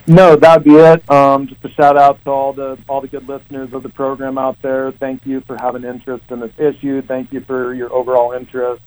No, 0.06 0.34
that'd 0.34 0.64
be 0.64 0.74
it. 0.74 1.08
Um, 1.10 1.46
just 1.46 1.64
a 1.64 1.68
shout 1.70 1.96
out 1.96 2.22
to 2.24 2.30
all 2.30 2.52
the 2.52 2.78
all 2.88 3.00
the 3.00 3.08
good 3.08 3.28
listeners 3.28 3.72
of 3.72 3.82
the 3.82 3.88
program 3.88 4.38
out 4.38 4.60
there. 4.60 4.90
Thank 4.92 5.24
you 5.26 5.40
for 5.42 5.56
having 5.56 5.84
interest 5.84 6.24
in 6.30 6.40
this 6.40 6.52
issue. 6.58 7.02
Thank 7.02 7.32
you 7.32 7.40
for 7.40 7.74
your 7.74 7.92
overall 7.92 8.32
interest. 8.32 8.82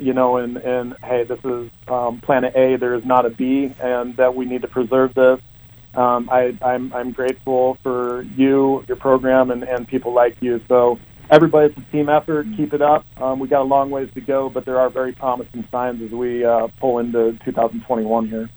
You 0.00 0.12
know, 0.12 0.36
and 0.36 0.56
and 0.56 0.96
hey, 1.02 1.24
this 1.24 1.38
is 1.44 1.70
um, 1.88 2.20
Planet 2.20 2.54
A. 2.56 2.76
There 2.76 2.94
is 2.94 3.04
not 3.04 3.26
a 3.26 3.30
B, 3.30 3.74
and 3.80 4.16
that 4.16 4.34
we 4.34 4.44
need 4.44 4.62
to 4.62 4.68
preserve 4.68 5.14
this. 5.14 5.40
Um, 5.94 6.28
I, 6.30 6.56
I'm 6.62 6.92
I'm 6.92 7.12
grateful 7.12 7.78
for 7.82 8.22
you, 8.22 8.84
your 8.88 8.96
program, 8.96 9.50
and 9.50 9.62
and 9.62 9.86
people 9.86 10.14
like 10.14 10.36
you. 10.40 10.60
So 10.68 10.98
everybody, 11.30 11.72
it's 11.72 11.78
a 11.78 11.92
team 11.92 12.08
effort. 12.08 12.46
Keep 12.56 12.72
it 12.74 12.82
up. 12.82 13.04
Um, 13.20 13.38
we 13.38 13.48
got 13.48 13.62
a 13.62 13.64
long 13.64 13.90
ways 13.90 14.08
to 14.14 14.20
go, 14.20 14.48
but 14.48 14.64
there 14.64 14.78
are 14.78 14.90
very 14.90 15.12
promising 15.12 15.66
signs 15.70 16.02
as 16.02 16.10
we 16.10 16.44
uh, 16.44 16.68
pull 16.80 16.98
into 16.98 17.38
2021 17.44 18.28
here. 18.28 18.48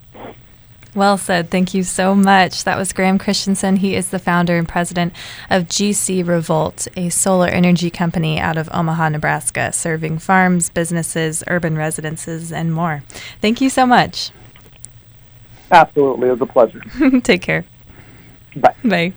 Well 0.96 1.18
said. 1.18 1.50
Thank 1.50 1.74
you 1.74 1.82
so 1.82 2.14
much. 2.14 2.64
That 2.64 2.78
was 2.78 2.94
Graham 2.94 3.18
Christensen. 3.18 3.76
He 3.76 3.94
is 3.94 4.08
the 4.08 4.18
founder 4.18 4.56
and 4.56 4.66
president 4.66 5.12
of 5.50 5.64
GC 5.64 6.26
Revolt, 6.26 6.88
a 6.96 7.10
solar 7.10 7.48
energy 7.48 7.90
company 7.90 8.40
out 8.40 8.56
of 8.56 8.70
Omaha, 8.72 9.10
Nebraska, 9.10 9.74
serving 9.74 10.20
farms, 10.20 10.70
businesses, 10.70 11.44
urban 11.48 11.76
residences, 11.76 12.50
and 12.50 12.72
more. 12.72 13.02
Thank 13.42 13.60
you 13.60 13.68
so 13.68 13.84
much. 13.84 14.30
Absolutely. 15.70 16.28
It 16.28 16.32
was 16.32 16.40
a 16.40 16.46
pleasure. 16.46 17.20
Take 17.20 17.42
care. 17.42 17.66
Bye. 18.56 18.74
Bye. 18.82 19.12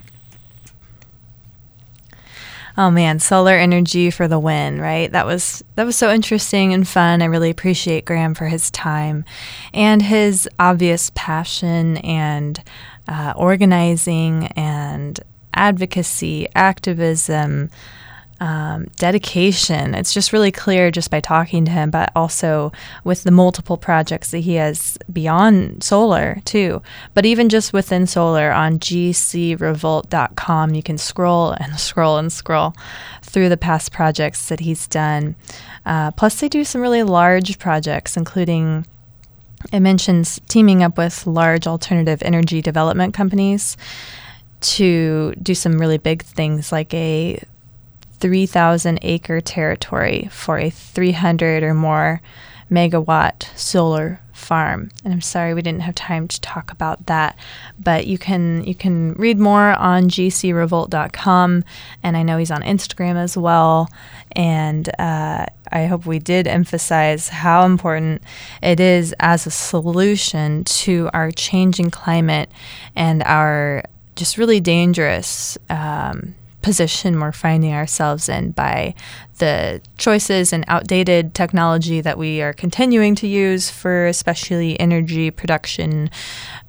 Oh 2.79 2.89
man, 2.89 3.19
solar 3.19 3.55
energy 3.55 4.09
for 4.09 4.29
the 4.29 4.39
win, 4.39 4.79
right? 4.79 5.11
That 5.11 5.25
was 5.25 5.61
that 5.75 5.83
was 5.83 5.97
so 5.97 6.09
interesting 6.09 6.73
and 6.73 6.87
fun. 6.87 7.21
I 7.21 7.25
really 7.25 7.49
appreciate 7.49 8.05
Graham 8.05 8.33
for 8.33 8.47
his 8.47 8.71
time 8.71 9.25
and 9.73 10.01
his 10.01 10.47
obvious 10.57 11.11
passion 11.13 11.97
and 11.97 12.63
uh, 13.05 13.33
organizing 13.35 14.47
and 14.55 15.19
advocacy, 15.53 16.47
activism, 16.55 17.69
um, 18.39 18.87
dedication. 18.95 19.93
It's 19.93 20.13
just 20.13 20.31
really 20.31 20.51
clear 20.51 20.91
just 20.91 21.11
by 21.11 21.19
talking 21.19 21.65
to 21.65 21.71
him, 21.71 21.91
but 21.91 22.11
also 22.15 22.71
with 23.03 23.23
the 23.23 23.31
multiple 23.31 23.77
projects 23.77 24.31
that 24.31 24.39
he 24.39 24.55
has 24.55 24.97
beyond 25.11 25.83
solar, 25.83 26.41
too. 26.45 26.81
But 27.13 27.25
even 27.25 27.49
just 27.49 27.73
within 27.73 28.07
solar 28.07 28.51
on 28.51 28.79
gcrevolt.com, 28.79 30.73
you 30.73 30.83
can 30.83 30.97
scroll 30.97 31.51
and 31.51 31.79
scroll 31.79 32.17
and 32.17 32.31
scroll 32.31 32.73
through 33.21 33.49
the 33.49 33.57
past 33.57 33.91
projects 33.91 34.47
that 34.49 34.61
he's 34.61 34.87
done. 34.87 35.35
Uh, 35.85 36.11
plus, 36.11 36.39
they 36.39 36.49
do 36.49 36.63
some 36.63 36.81
really 36.81 37.03
large 37.03 37.59
projects, 37.59 38.15
including 38.15 38.85
it 39.73 39.81
mentions 39.81 40.39
teaming 40.47 40.83
up 40.83 40.97
with 40.97 41.27
large 41.27 41.67
alternative 41.67 42.23
energy 42.23 42.61
development 42.61 43.13
companies 43.13 43.75
to 44.61 45.33
do 45.41 45.53
some 45.53 45.77
really 45.79 45.97
big 45.97 46.23
things 46.23 46.71
like 46.71 46.93
a 46.93 47.41
3,000 48.19 48.99
acre 49.01 49.41
territory 49.41 50.27
for 50.31 50.57
a 50.57 50.69
300 50.69 51.63
or 51.63 51.73
more 51.73 52.21
megawatt 52.71 53.55
solar 53.57 54.19
farm. 54.39 54.89
And 55.03 55.13
I'm 55.13 55.21
sorry 55.21 55.53
we 55.53 55.61
didn't 55.61 55.81
have 55.81 55.95
time 55.95 56.27
to 56.27 56.41
talk 56.41 56.71
about 56.71 57.05
that, 57.07 57.37
but 57.77 58.07
you 58.07 58.17
can 58.17 58.63
you 58.63 58.73
can 58.73 59.13
read 59.13 59.37
more 59.37 59.73
on 59.73 60.09
gcrevolt.com, 60.09 61.63
and 62.03 62.17
I 62.17 62.23
know 62.23 62.37
he's 62.37 62.51
on 62.51 62.61
Instagram 62.61 63.15
as 63.15 63.37
well. 63.37 63.89
And 64.31 64.89
uh, 64.99 65.45
I 65.71 65.85
hope 65.85 66.05
we 66.05 66.19
did 66.19 66.47
emphasize 66.47 67.29
how 67.29 67.65
important 67.65 68.23
it 68.63 68.79
is 68.79 69.13
as 69.19 69.45
a 69.45 69.51
solution 69.51 70.63
to 70.63 71.09
our 71.13 71.31
changing 71.31 71.91
climate 71.91 72.49
and 72.95 73.23
our 73.23 73.83
just 74.15 74.37
really 74.37 74.59
dangerous 74.59 75.57
um, 75.69 76.35
position 76.61 77.19
we're 77.19 77.31
finding 77.31 77.73
ourselves 77.73 78.27
in 78.27 78.51
by 78.51 78.93
the 79.37 79.81
choices 79.97 80.51
and 80.51 80.65
outdated 80.67 81.33
technology 81.33 82.01
that 82.01 82.17
we 82.17 82.41
are 82.41 82.53
continuing 82.53 83.15
to 83.15 83.27
use 83.27 83.69
for 83.69 84.07
especially 84.07 84.79
energy 84.79 85.31
production 85.31 86.09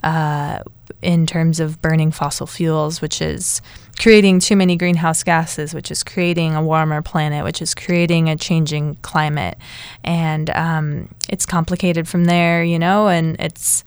uh, 0.03 0.59
in 1.01 1.25
terms 1.25 1.59
of 1.59 1.81
burning 1.81 2.11
fossil 2.11 2.47
fuels, 2.47 3.01
which 3.01 3.21
is 3.21 3.61
creating 3.99 4.39
too 4.39 4.55
many 4.55 4.75
greenhouse 4.75 5.23
gases, 5.23 5.73
which 5.73 5.91
is 5.91 6.03
creating 6.03 6.55
a 6.55 6.63
warmer 6.63 7.01
planet, 7.01 7.43
which 7.43 7.61
is 7.61 7.75
creating 7.75 8.29
a 8.29 8.35
changing 8.35 8.95
climate. 9.01 9.57
And 10.03 10.49
um, 10.51 11.09
it's 11.29 11.45
complicated 11.45 12.07
from 12.07 12.25
there, 12.25 12.63
you 12.63 12.79
know, 12.79 13.07
and 13.07 13.35
it's 13.39 13.83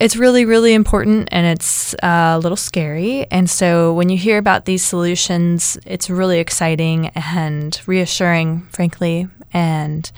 it's 0.00 0.16
really, 0.16 0.44
really 0.44 0.74
important 0.74 1.28
and 1.32 1.46
it's 1.46 1.94
uh, 1.94 2.34
a 2.36 2.38
little 2.38 2.56
scary. 2.56 3.26
And 3.30 3.50
so 3.50 3.92
when 3.92 4.08
you 4.08 4.16
hear 4.16 4.38
about 4.38 4.64
these 4.64 4.84
solutions, 4.84 5.78
it's 5.84 6.08
really 6.08 6.38
exciting 6.38 7.08
and 7.08 7.80
reassuring, 7.86 8.68
frankly, 8.70 9.28
and 9.52 10.10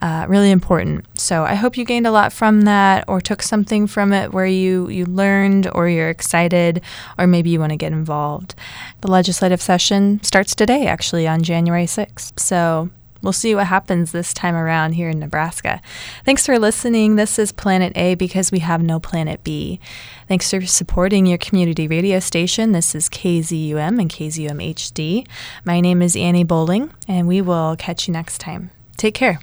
uh, 0.00 0.24
really 0.28 0.50
important. 0.50 1.04
So 1.18 1.44
I 1.44 1.54
hope 1.54 1.76
you 1.76 1.84
gained 1.84 2.06
a 2.06 2.10
lot 2.10 2.32
from 2.32 2.62
that 2.62 3.04
or 3.08 3.20
took 3.20 3.42
something 3.42 3.86
from 3.86 4.12
it 4.12 4.32
where 4.32 4.46
you, 4.46 4.88
you 4.88 5.04
learned 5.04 5.68
or 5.74 5.88
you're 5.88 6.08
excited 6.08 6.80
or 7.18 7.26
maybe 7.26 7.50
you 7.50 7.60
want 7.60 7.72
to 7.72 7.76
get 7.76 7.92
involved. 7.92 8.54
The 9.00 9.10
legislative 9.10 9.60
session 9.60 10.22
starts 10.22 10.54
today, 10.54 10.86
actually, 10.86 11.26
on 11.26 11.42
January 11.42 11.86
6th. 11.86 12.38
So 12.38 12.90
we'll 13.22 13.32
see 13.32 13.54
what 13.54 13.66
happens 13.66 14.12
this 14.12 14.32
time 14.32 14.54
around 14.54 14.92
here 14.92 15.08
in 15.08 15.18
Nebraska. 15.18 15.80
Thanks 16.24 16.46
for 16.46 16.58
listening. 16.58 17.16
This 17.16 17.38
is 17.38 17.52
Planet 17.52 17.92
A 17.96 18.14
because 18.14 18.52
we 18.52 18.60
have 18.60 18.82
no 18.82 19.00
Planet 19.00 19.42
B. 19.44 19.80
Thanks 20.26 20.50
for 20.50 20.60
supporting 20.62 21.26
your 21.26 21.38
community 21.38 21.88
radio 21.88 22.20
station. 22.20 22.72
This 22.72 22.94
is 22.94 23.08
KZUM 23.08 24.00
and 24.00 24.10
KZUM 24.10 24.74
HD. 24.74 25.26
My 25.64 25.80
name 25.80 26.02
is 26.02 26.16
Annie 26.16 26.44
Bowling, 26.44 26.92
and 27.06 27.26
we 27.26 27.40
will 27.40 27.76
catch 27.76 28.08
you 28.08 28.12
next 28.12 28.38
time. 28.38 28.70
Take 28.96 29.14
care. 29.14 29.40